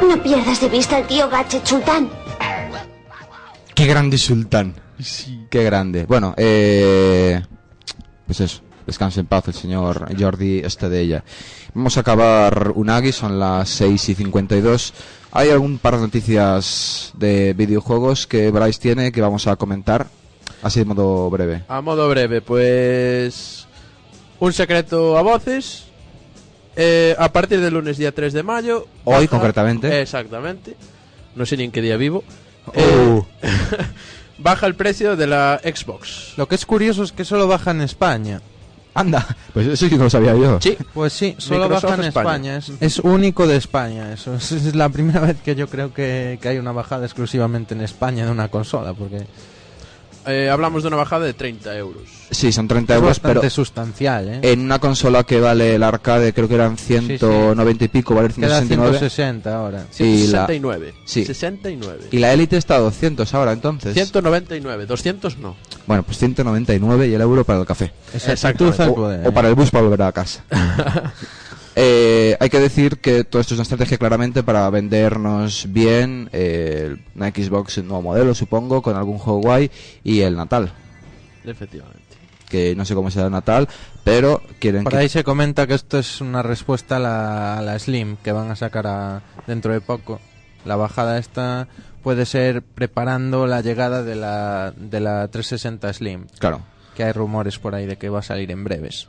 No 0.00 0.22
pierdas 0.22 0.58
de 0.62 0.70
vista 0.70 0.96
al 0.96 1.06
tío 1.06 1.28
Gachet 1.28 1.66
Sultán. 1.66 2.08
¡Qué 3.74 3.84
grande 3.84 4.16
Sultán! 4.16 4.74
¡Qué 5.50 5.64
grande! 5.64 6.06
Bueno, 6.06 6.34
eh... 6.38 7.42
Pues 8.24 8.40
eso. 8.40 8.62
Descanse 8.88 9.20
en 9.20 9.26
paz 9.26 9.46
el 9.48 9.52
señor 9.52 10.08
Jordi 10.18 10.60
Estedella. 10.60 11.22
Vamos 11.74 11.98
a 11.98 12.00
acabar 12.00 12.72
Unagi, 12.74 13.12
son 13.12 13.38
las 13.38 13.68
6 13.68 14.08
y 14.08 14.14
52. 14.14 14.94
Hay 15.32 15.50
algún 15.50 15.76
par 15.76 15.96
de 15.96 16.00
noticias 16.00 17.12
de 17.14 17.52
videojuegos 17.52 18.26
que 18.26 18.50
Bryce 18.50 18.80
tiene 18.80 19.12
que 19.12 19.20
vamos 19.20 19.46
a 19.46 19.56
comentar, 19.56 20.06
así 20.62 20.78
de 20.78 20.86
modo 20.86 21.28
breve. 21.28 21.64
A 21.68 21.82
modo 21.82 22.08
breve, 22.08 22.40
pues. 22.40 23.66
Un 24.40 24.54
secreto 24.54 25.18
a 25.18 25.22
voces. 25.22 25.84
Eh, 26.74 27.14
a 27.18 27.30
partir 27.30 27.60
del 27.60 27.74
lunes 27.74 27.98
día 27.98 28.14
3 28.14 28.32
de 28.32 28.42
mayo. 28.42 28.86
Hoy, 29.04 29.28
concretamente. 29.28 30.00
Exactamente. 30.00 30.76
No 31.36 31.44
sé 31.44 31.58
ni 31.58 31.64
en 31.64 31.72
qué 31.72 31.82
día 31.82 31.98
vivo. 31.98 32.24
Oh. 32.68 33.26
Eh, 33.42 33.50
baja 34.38 34.66
el 34.66 34.76
precio 34.76 35.14
de 35.14 35.26
la 35.26 35.60
Xbox. 35.62 36.32
Lo 36.38 36.48
que 36.48 36.54
es 36.54 36.64
curioso 36.64 37.02
es 37.02 37.12
que 37.12 37.26
solo 37.26 37.46
baja 37.46 37.72
en 37.72 37.82
España. 37.82 38.40
Anda, 38.98 39.26
pues 39.52 39.66
eso 39.66 39.76
sí 39.76 39.88
que 39.90 39.96
no 39.96 40.04
lo 40.04 40.10
sabía 40.10 40.34
yo. 40.34 40.58
Sí, 40.60 40.76
Pues 40.92 41.12
sí, 41.12 41.34
solo 41.38 41.60
Microsoft 41.64 41.90
baja 41.90 42.02
en 42.02 42.08
España. 42.08 42.56
España. 42.58 42.76
Es, 42.80 42.98
es 42.98 43.04
único 43.04 43.46
de 43.46 43.56
España. 43.56 44.12
Eso 44.12 44.34
es, 44.34 44.50
es 44.52 44.74
la 44.74 44.88
primera 44.88 45.20
vez 45.20 45.36
que 45.42 45.54
yo 45.54 45.68
creo 45.68 45.94
que, 45.94 46.38
que 46.42 46.48
hay 46.48 46.58
una 46.58 46.72
bajada 46.72 47.04
exclusivamente 47.04 47.74
en 47.74 47.80
España 47.82 48.24
de 48.24 48.32
una 48.32 48.48
consola, 48.48 48.94
porque 48.94 49.26
Eh, 50.28 50.50
hablamos 50.50 50.82
de 50.82 50.88
una 50.88 50.96
bajada 50.98 51.24
de 51.24 51.32
30 51.34 51.76
euros. 51.76 52.02
Sí, 52.30 52.52
son 52.52 52.68
30 52.68 52.92
es 52.92 52.96
euros, 52.96 53.08
bastante 53.16 53.40
pero 53.40 53.50
sustancial, 53.50 54.28
¿eh? 54.28 54.40
en 54.42 54.60
una 54.60 54.78
consola 54.78 55.24
que 55.24 55.40
vale 55.40 55.76
el 55.76 55.82
arcade 55.82 56.34
creo 56.34 56.46
que 56.46 56.56
eran 56.56 56.76
190 56.76 57.84
y 57.84 57.88
pico, 57.88 58.14
vale 58.14 58.28
Queda 58.28 58.58
169. 58.60 58.98
160 58.98 59.56
ahora. 59.56 59.86
Y 59.98 60.26
la- 60.26 60.46
169. 60.46 60.94
sí. 61.06 61.24
69. 61.24 62.00
Y 62.10 62.18
la 62.18 62.32
Elite 62.34 62.58
está 62.58 62.76
a 62.76 62.80
200 62.80 63.32
ahora, 63.32 63.52
entonces. 63.52 63.94
199. 63.94 64.84
200 64.86 65.38
no. 65.38 65.56
Bueno, 65.86 66.02
pues 66.02 66.18
199 66.18 67.08
y 67.08 67.14
el 67.14 67.20
euro 67.22 67.44
para 67.44 67.60
el 67.60 67.66
café. 67.66 67.92
Exactamente. 68.12 68.82
O, 68.84 69.28
o 69.28 69.32
para 69.32 69.48
el 69.48 69.54
bus 69.54 69.70
para 69.70 69.84
volver 69.84 70.02
a 70.02 70.12
casa. 70.12 70.44
Eh, 71.80 72.36
hay 72.40 72.50
que 72.50 72.58
decir 72.58 72.98
que 72.98 73.22
todo 73.22 73.40
esto 73.40 73.54
es 73.54 73.58
una 73.58 73.62
estrategia 73.62 73.98
claramente 73.98 74.42
para 74.42 74.68
vendernos 74.68 75.66
bien 75.72 76.28
eh, 76.32 76.96
una 77.14 77.28
Xbox 77.28 77.78
nuevo 77.78 78.02
modelo, 78.02 78.34
supongo, 78.34 78.82
con 78.82 78.96
algún 78.96 79.18
juego 79.18 79.40
guay 79.42 79.70
y 80.02 80.22
el 80.22 80.34
Natal. 80.36 80.72
Efectivamente. 81.44 82.02
Que 82.48 82.74
no 82.74 82.84
sé 82.84 82.94
cómo 82.96 83.10
será 83.12 83.26
el 83.26 83.32
Natal, 83.32 83.68
pero 84.02 84.42
quieren 84.58 84.82
Por 84.82 84.92
que... 84.94 84.98
ahí 84.98 85.08
se 85.08 85.22
comenta 85.22 85.68
que 85.68 85.74
esto 85.74 85.98
es 86.00 86.20
una 86.20 86.42
respuesta 86.42 86.96
a 86.96 86.98
la, 86.98 87.58
a 87.58 87.62
la 87.62 87.78
Slim 87.78 88.16
que 88.24 88.32
van 88.32 88.50
a 88.50 88.56
sacar 88.56 88.86
a- 88.88 89.22
dentro 89.46 89.72
de 89.72 89.80
poco. 89.80 90.18
La 90.64 90.74
bajada 90.74 91.18
esta 91.18 91.68
puede 92.02 92.26
ser 92.26 92.62
preparando 92.62 93.46
la 93.46 93.60
llegada 93.60 94.02
de 94.02 94.16
la, 94.16 94.72
de 94.76 94.98
la 94.98 95.28
360 95.28 95.92
Slim. 95.92 96.26
Claro. 96.40 96.60
Que 96.96 97.04
hay 97.04 97.12
rumores 97.12 97.60
por 97.60 97.76
ahí 97.76 97.86
de 97.86 97.96
que 97.98 98.08
va 98.08 98.18
a 98.18 98.22
salir 98.22 98.50
en 98.50 98.64
breves. 98.64 99.06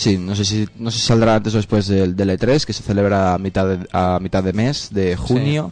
Sí, 0.00 0.16
no 0.16 0.34
sé 0.34 0.46
si 0.46 0.66
no 0.78 0.90
sé 0.90 0.98
si 0.98 1.08
saldrá 1.08 1.34
antes 1.34 1.52
o 1.52 1.58
después 1.58 1.86
del, 1.86 2.16
del 2.16 2.30
E3, 2.30 2.64
que 2.64 2.72
se 2.72 2.82
celebra 2.82 3.34
a 3.34 3.38
mitad 3.38 3.66
de, 3.66 3.86
a 3.92 4.18
mitad 4.18 4.42
de 4.42 4.54
mes 4.54 4.88
de 4.92 5.14
junio. 5.14 5.70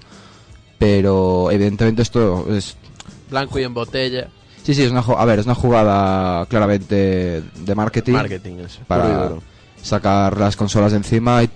Pero 0.78 1.50
evidentemente 1.50 2.02
esto 2.02 2.44
es 2.54 2.76
Blanco 3.30 3.58
y 3.58 3.64
en 3.64 3.72
botella. 3.72 4.28
Sí, 4.64 4.74
sí, 4.74 4.82
es 4.82 4.90
una, 4.90 5.00
a 5.00 5.24
ver, 5.24 5.38
es 5.38 5.46
una 5.46 5.54
jugada 5.54 6.44
claramente 6.44 7.42
de 7.42 7.74
marketing. 7.74 8.12
Marketing, 8.12 8.56
eso, 8.66 8.80
Para 8.86 9.30
sacar 9.82 10.36
las 10.36 10.56
consolas 10.56 10.92
de 10.92 10.98
encima 10.98 11.42
y 11.42 11.48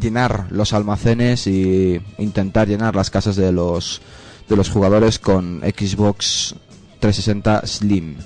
llenar 0.00 0.46
los 0.50 0.72
almacenes 0.72 1.48
y 1.48 2.00
intentar 2.18 2.68
llenar 2.68 2.94
las 2.94 3.10
casas 3.10 3.34
de 3.34 3.50
los, 3.50 4.00
de 4.48 4.54
los 4.54 4.70
jugadores 4.70 5.18
con 5.18 5.62
Xbox 5.62 6.54
360 7.00 7.66
Slim. 7.66 8.18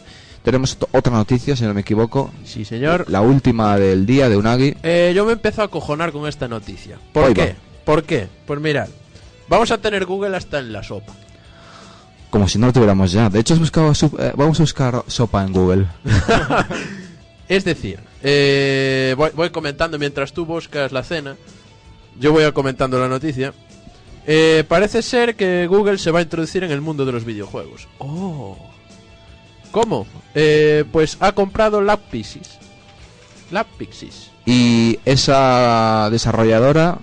Tenemos 0.45 0.79
ot- 0.79 0.89
otra 0.93 1.13
noticia, 1.13 1.57
si 1.57 1.65
no 1.65 1.75
me 1.75 1.81
equivoco. 1.81 2.31
Sí, 2.45 2.65
señor. 2.65 3.07
La 3.09 3.23
última 3.23 3.77
del 3.79 4.05
día 4.07 4.29
de 4.29 4.37
Unagi. 4.37 4.77
Eh, 4.83 5.13
yo 5.17 5.25
me 5.25 5.33
empiezo 5.33 5.63
a 5.63 5.65
acojonar 5.65 6.13
con 6.13 6.29
esta 6.29 6.47
noticia. 6.47 6.99
¿Por 7.13 7.25
Ahí 7.25 7.35
qué? 7.35 7.47
va. 7.47 7.55
¿Por 7.85 8.03
qué? 8.05 8.29
Pues 8.47 8.61
mirad, 8.61 8.89
vamos 9.49 9.71
a 9.71 9.79
tener 9.79 10.05
Google 10.05 10.37
hasta 10.37 10.59
en 10.59 10.73
la 10.73 10.83
sopa. 10.83 11.13
Como 12.31 12.47
si 12.49 12.59
no 12.59 12.67
lo 12.67 12.73
tuviéramos 12.73 13.11
ya. 13.13 13.29
De 13.31 13.41
hecho, 13.41 13.55
has 13.55 13.61
buscado 13.61 13.91
eh, 13.93 14.33
vamos 14.37 14.61
a 14.61 14.63
buscar 14.63 15.03
sopa 15.07 15.43
en 15.45 15.53
Google. 15.53 15.87
Es 17.49 17.63
decir, 17.65 18.01
eh, 18.23 19.15
voy, 19.19 19.31
voy 19.35 19.51
comentando 19.51 19.99
mientras 19.99 20.33
tú 20.33 20.47
buscas 20.47 20.93
la 20.93 21.03
cena. 21.03 21.37
Yo 22.19 22.33
voy 22.33 22.45
a 22.45 22.53
comentando 22.53 22.99
la 22.99 23.07
noticia. 23.09 23.53
Eh, 24.27 24.65
parece 24.67 25.03
ser 25.03 25.37
que 25.37 25.67
Google 25.67 25.99
se 25.99 26.11
va 26.11 26.21
a 26.21 26.23
introducir 26.23 26.65
en 26.65 26.71
el 26.71 26.81
mundo 26.81 27.05
de 27.05 27.13
los 27.13 27.25
videojuegos. 27.27 27.87
Oh. 27.99 28.57
¿Cómo? 29.75 30.07
Eh, 30.37 30.85
pues 30.93 31.17
ha 31.19 31.33
comprado 31.33 31.81
LabPixis. 31.81 32.59
LabPixis. 33.51 34.31
Y 34.47 35.01
esa 35.05 36.09
desarrolladora, 36.13 36.99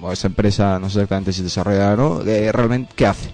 o 0.00 0.10
esa 0.10 0.26
empresa, 0.26 0.80
no 0.80 0.90
sé 0.90 0.98
exactamente 0.98 1.32
si 1.32 1.42
es 1.42 1.44
desarrolladora 1.44 1.92
o 1.94 2.24
no, 2.24 2.28
eh, 2.28 2.50
realmente, 2.50 2.92
¿qué 2.96 3.06
hace? 3.06 3.30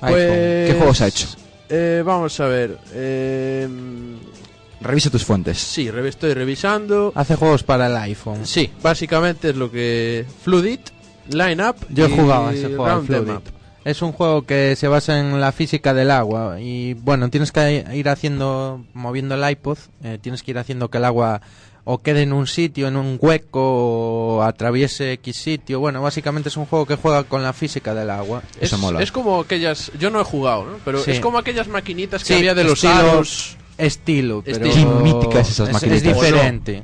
Pues, 0.00 0.68
¿Qué 0.70 0.74
juegos 0.76 1.00
ha 1.02 1.06
hecho? 1.06 1.28
eh, 1.68 2.02
vamos 2.04 2.40
a 2.40 2.46
ver. 2.46 2.78
eh, 2.94 3.68
Revisa 4.80 5.08
tus 5.10 5.24
fuentes. 5.24 5.58
sí, 5.58 5.86
estoy 5.86 6.34
revisando. 6.34 7.12
Hace 7.14 7.36
juegos 7.36 7.62
para 7.62 7.86
el 7.86 7.96
iPhone. 7.96 8.44
Sí, 8.44 8.72
básicamente 8.82 9.50
es 9.50 9.56
lo 9.56 9.70
que 9.70 10.24
Floodit, 10.42 10.80
Line 11.28 11.64
Up. 11.68 11.76
Yo 11.90 12.06
he 12.06 12.10
y 12.10 12.16
jugado 12.16 12.48
a 12.48 12.54
ese 12.54 12.74
juego, 12.74 13.04
Es 13.84 14.02
un 14.02 14.12
juego 14.12 14.42
que 14.42 14.76
se 14.76 14.88
basa 14.88 15.18
en 15.20 15.40
la 15.40 15.52
física 15.52 15.94
del 15.94 16.10
agua 16.10 16.60
y 16.60 16.94
bueno, 16.94 17.30
tienes 17.30 17.50
que 17.50 17.84
ir 17.94 18.08
haciendo, 18.10 18.84
moviendo 18.92 19.34
el 19.34 19.50
iPod, 19.50 19.78
eh, 20.04 20.18
tienes 20.20 20.42
que 20.42 20.50
ir 20.50 20.58
haciendo 20.58 20.88
que 20.90 20.98
el 20.98 21.04
agua 21.06 21.40
o 21.84 21.98
quede 21.98 22.22
en 22.22 22.34
un 22.34 22.46
sitio, 22.46 22.88
en 22.88 22.96
un 22.96 23.18
hueco, 23.20 23.60
o 24.36 24.42
atraviese 24.42 25.12
X 25.14 25.34
sitio. 25.36 25.80
Bueno, 25.80 26.02
básicamente 26.02 26.50
es 26.50 26.56
un 26.58 26.66
juego 26.66 26.84
que 26.84 26.96
juega 26.96 27.24
con 27.24 27.42
la 27.42 27.54
física 27.54 27.94
del 27.94 28.10
agua. 28.10 28.42
Es, 28.60 28.72
es 29.00 29.10
como 29.12 29.40
aquellas. 29.40 29.90
Yo 29.98 30.10
no 30.10 30.20
he 30.20 30.24
jugado, 30.24 30.66
¿no? 30.66 30.76
Pero 30.84 31.02
Sí. 31.02 31.12
es 31.12 31.20
como 31.20 31.38
aquellas 31.38 31.66
maquinitas 31.68 32.22
que 32.22 32.28
Sí, 32.28 32.34
había 32.34 32.54
de 32.54 32.64
los 32.64 32.84
estilo- 32.84 33.10
aros. 33.12 33.56
Estilo, 33.78 34.42
pero 34.44 34.66
Estilo. 34.66 34.98
Qué 34.98 35.02
míticas 35.04 35.48
esas 35.50 35.68
es- 35.68 35.72
maquinitas. 35.74 36.02
Es 36.02 36.14
diferente. 36.14 36.82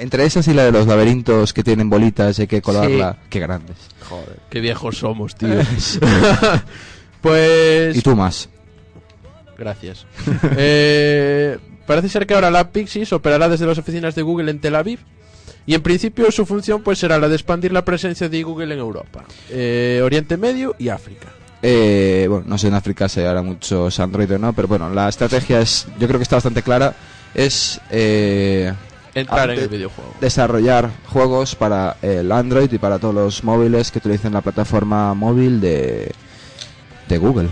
Entre 0.00 0.24
esas 0.24 0.46
y 0.48 0.54
la 0.54 0.64
de 0.64 0.72
los 0.72 0.86
laberintos 0.86 1.52
que 1.52 1.62
tienen 1.62 1.90
bolitas 1.90 2.38
y 2.38 2.42
hay 2.42 2.48
que 2.48 2.62
colarla. 2.62 3.12
Sí. 3.12 3.28
Qué 3.30 3.40
grandes. 3.40 3.76
Joder, 4.08 4.38
qué 4.50 4.60
viejos 4.60 4.98
somos, 4.98 5.34
tío. 5.34 5.48
pues. 7.20 7.96
Y 7.96 8.00
tú 8.02 8.16
más. 8.16 8.48
Gracias. 9.58 10.06
Eh, 10.58 11.58
parece 11.86 12.08
ser 12.08 12.26
que 12.26 12.34
ahora 12.34 12.50
la 12.50 12.70
Pixis 12.70 13.12
operará 13.12 13.48
desde 13.48 13.66
las 13.66 13.78
oficinas 13.78 14.14
de 14.14 14.22
Google 14.22 14.50
en 14.50 14.60
Tel 14.60 14.74
Aviv. 14.74 15.00
Y 15.66 15.74
en 15.74 15.82
principio 15.82 16.30
su 16.30 16.46
función 16.46 16.82
pues 16.82 16.98
será 16.98 17.18
la 17.18 17.28
de 17.28 17.34
expandir 17.34 17.72
la 17.72 17.84
presencia 17.84 18.28
de 18.28 18.42
Google 18.42 18.72
en 18.74 18.78
Europa, 18.78 19.24
eh, 19.50 20.00
Oriente 20.04 20.36
Medio 20.36 20.76
y 20.78 20.90
África. 20.90 21.26
Eh, 21.60 22.26
bueno, 22.28 22.44
no 22.46 22.58
sé 22.58 22.68
en 22.68 22.74
África 22.74 23.08
se 23.08 23.26
hará 23.26 23.42
muchos 23.42 23.98
Android 23.98 24.32
o 24.32 24.38
no, 24.38 24.52
pero 24.52 24.68
bueno, 24.68 24.88
la 24.90 25.08
estrategia 25.08 25.60
es, 25.60 25.88
yo 25.98 26.06
creo 26.06 26.20
que 26.20 26.22
está 26.22 26.36
bastante 26.36 26.62
clara, 26.62 26.94
es 27.34 27.80
eh, 27.90 28.72
Entrar 29.16 29.50
en 29.50 29.58
el 29.58 29.68
videojuego. 29.68 30.12
desarrollar 30.20 30.90
juegos 31.06 31.54
para 31.54 31.96
el 32.02 32.30
Android 32.30 32.70
y 32.70 32.76
para 32.76 32.98
todos 32.98 33.14
los 33.14 33.44
móviles 33.44 33.90
que 33.90 33.98
utilicen 33.98 34.34
la 34.34 34.42
plataforma 34.42 35.14
móvil 35.14 35.58
de, 35.60 36.12
de 37.08 37.18
Google. 37.18 37.48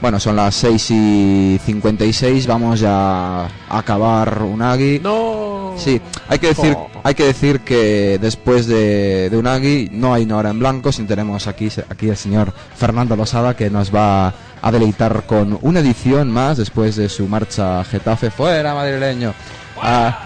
Bueno, 0.00 0.20
son 0.20 0.36
las 0.36 0.54
6 0.54 0.90
y 0.92 1.60
56, 1.64 2.46
vamos 2.46 2.80
ya 2.80 3.44
a 3.44 3.48
acabar 3.68 4.42
Unagi. 4.42 5.00
No. 5.00 5.47
Sí, 5.78 6.00
hay 6.28 6.38
que 6.38 6.48
decir, 6.48 6.76
hay 7.02 7.14
que 7.14 7.24
decir 7.24 7.60
que 7.60 8.18
después 8.20 8.66
de, 8.66 9.30
de 9.30 9.36
Unagi 9.36 9.88
no 9.92 10.12
hay 10.12 10.24
una 10.24 10.36
hora 10.36 10.50
en 10.50 10.58
blanco, 10.58 10.92
sino 10.92 11.08
tenemos 11.08 11.46
aquí, 11.46 11.68
aquí 11.88 12.08
el 12.08 12.16
señor 12.16 12.52
Fernando 12.76 13.16
Losada 13.16 13.56
que 13.56 13.70
nos 13.70 13.94
va 13.94 14.34
a 14.60 14.72
deleitar 14.72 15.24
con 15.24 15.58
una 15.62 15.80
edición 15.80 16.30
más 16.30 16.58
después 16.58 16.96
de 16.96 17.08
su 17.08 17.28
marcha 17.28 17.80
a 17.80 17.84
Getafe 17.84 18.30
fuera 18.30 18.74
madrileño. 18.74 19.32
Ah. 19.80 20.24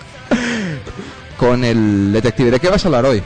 con 1.36 1.64
el 1.64 2.12
detective. 2.12 2.50
¿De 2.50 2.60
qué 2.60 2.68
vas 2.68 2.84
a 2.84 2.88
hablar 2.88 3.06
hoy? 3.06 3.22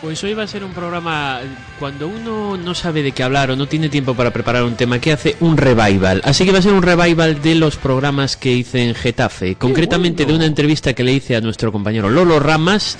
Pues 0.00 0.24
hoy 0.24 0.32
va 0.32 0.44
a 0.44 0.46
ser 0.46 0.64
un 0.64 0.72
programa 0.72 1.40
cuando 1.78 2.08
uno 2.08 2.56
no 2.56 2.74
sabe 2.74 3.02
de 3.02 3.12
qué 3.12 3.22
hablar 3.22 3.50
o 3.50 3.56
no 3.56 3.66
tiene 3.66 3.90
tiempo 3.90 4.14
para 4.14 4.32
preparar 4.32 4.62
un 4.64 4.74
tema 4.74 4.98
que 4.98 5.12
hace 5.12 5.36
un 5.40 5.58
revival. 5.58 6.22
Así 6.24 6.46
que 6.46 6.52
va 6.52 6.58
a 6.58 6.62
ser 6.62 6.72
un 6.72 6.80
revival 6.80 7.42
de 7.42 7.54
los 7.54 7.76
programas 7.76 8.38
que 8.38 8.50
hice 8.50 8.82
en 8.82 8.94
Getafe, 8.94 9.56
concretamente 9.56 10.24
de 10.24 10.34
una 10.34 10.46
entrevista 10.46 10.94
que 10.94 11.04
le 11.04 11.12
hice 11.12 11.36
a 11.36 11.42
nuestro 11.42 11.70
compañero 11.70 12.08
Lolo 12.08 12.40
Ramas 12.40 12.96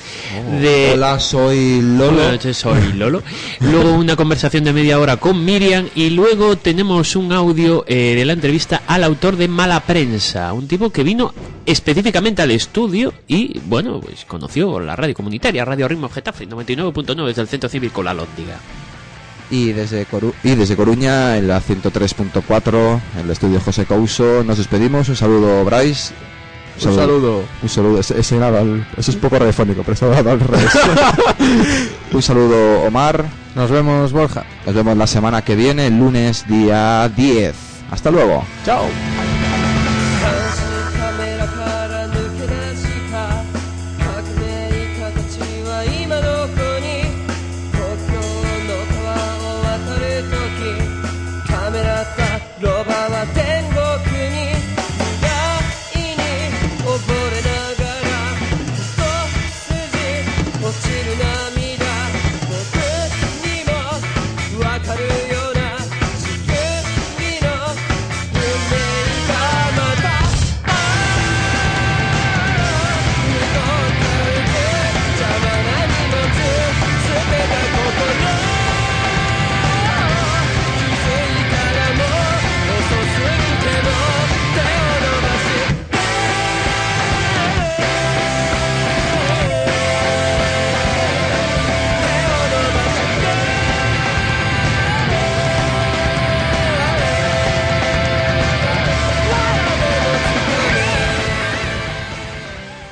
de 0.60 0.90
Hola, 0.92 1.18
soy 1.20 1.80
Lolo. 1.80 2.12
Buenas 2.12 2.32
noches, 2.32 2.58
soy 2.58 2.92
Lolo. 2.92 3.22
Luego 3.60 3.94
una 3.94 4.14
conversación 4.14 4.64
de 4.64 4.74
media 4.74 5.00
hora 5.00 5.16
con 5.16 5.42
Miriam 5.42 5.88
y 5.94 6.10
luego 6.10 6.56
tenemos 6.56 7.16
un 7.16 7.32
audio 7.32 7.82
eh, 7.88 8.14
de 8.14 8.24
la 8.26 8.34
entrevista 8.34 8.82
al 8.86 9.04
autor 9.04 9.36
de 9.36 9.48
Mala 9.48 9.80
Prensa, 9.80 10.52
un 10.52 10.68
tipo 10.68 10.90
que 10.90 11.02
vino 11.02 11.32
específicamente 11.64 12.42
al 12.42 12.50
estudio 12.50 13.14
y, 13.26 13.58
bueno, 13.60 14.00
pues 14.00 14.26
conoció 14.26 14.80
la 14.80 14.96
radio 14.96 15.14
comunitaria, 15.14 15.64
Radio 15.64 15.88
Ritmo 15.88 16.10
Getafe 16.10 16.46
99.9 16.92 17.26
desde 17.26 17.42
el 17.42 17.48
Centro 17.48 17.68
Cívico 17.68 18.02
La 18.02 18.14
Lóndiga. 18.14 18.56
Y 19.50 19.72
desde, 19.72 20.06
Coru- 20.06 20.32
y 20.44 20.54
desde 20.54 20.76
Coruña, 20.76 21.36
en 21.36 21.48
la 21.48 21.60
103.4, 21.60 23.00
en 23.16 23.20
el 23.24 23.30
estudio 23.30 23.60
José 23.60 23.84
Couso, 23.84 24.44
nos 24.44 24.58
despedimos. 24.58 25.08
Un 25.08 25.16
saludo, 25.16 25.64
Bryce. 25.64 26.14
Un 26.84 26.94
saludo. 26.94 27.42
Un 27.62 27.68
saludo. 27.68 28.00
Ese, 28.00 28.18
ese 28.20 28.36
nada, 28.38 28.62
eso 28.96 29.10
es 29.10 29.16
poco 29.16 29.38
radiofónico, 29.38 29.82
pero 29.82 29.92
eso 29.94 30.10
nada 30.10 30.32
al 30.32 30.40
revés. 30.40 30.70
un 32.12 32.22
saludo, 32.22 32.82
Omar. 32.82 33.24
Nos 33.56 33.70
vemos, 33.70 34.12
Borja. 34.12 34.44
Nos 34.64 34.74
vemos 34.74 34.96
la 34.96 35.06
semana 35.08 35.42
que 35.42 35.56
viene, 35.56 35.88
el 35.88 35.98
lunes 35.98 36.46
día 36.46 37.08
10. 37.14 37.54
Hasta 37.90 38.10
luego. 38.12 38.44
Chao. 38.64 38.84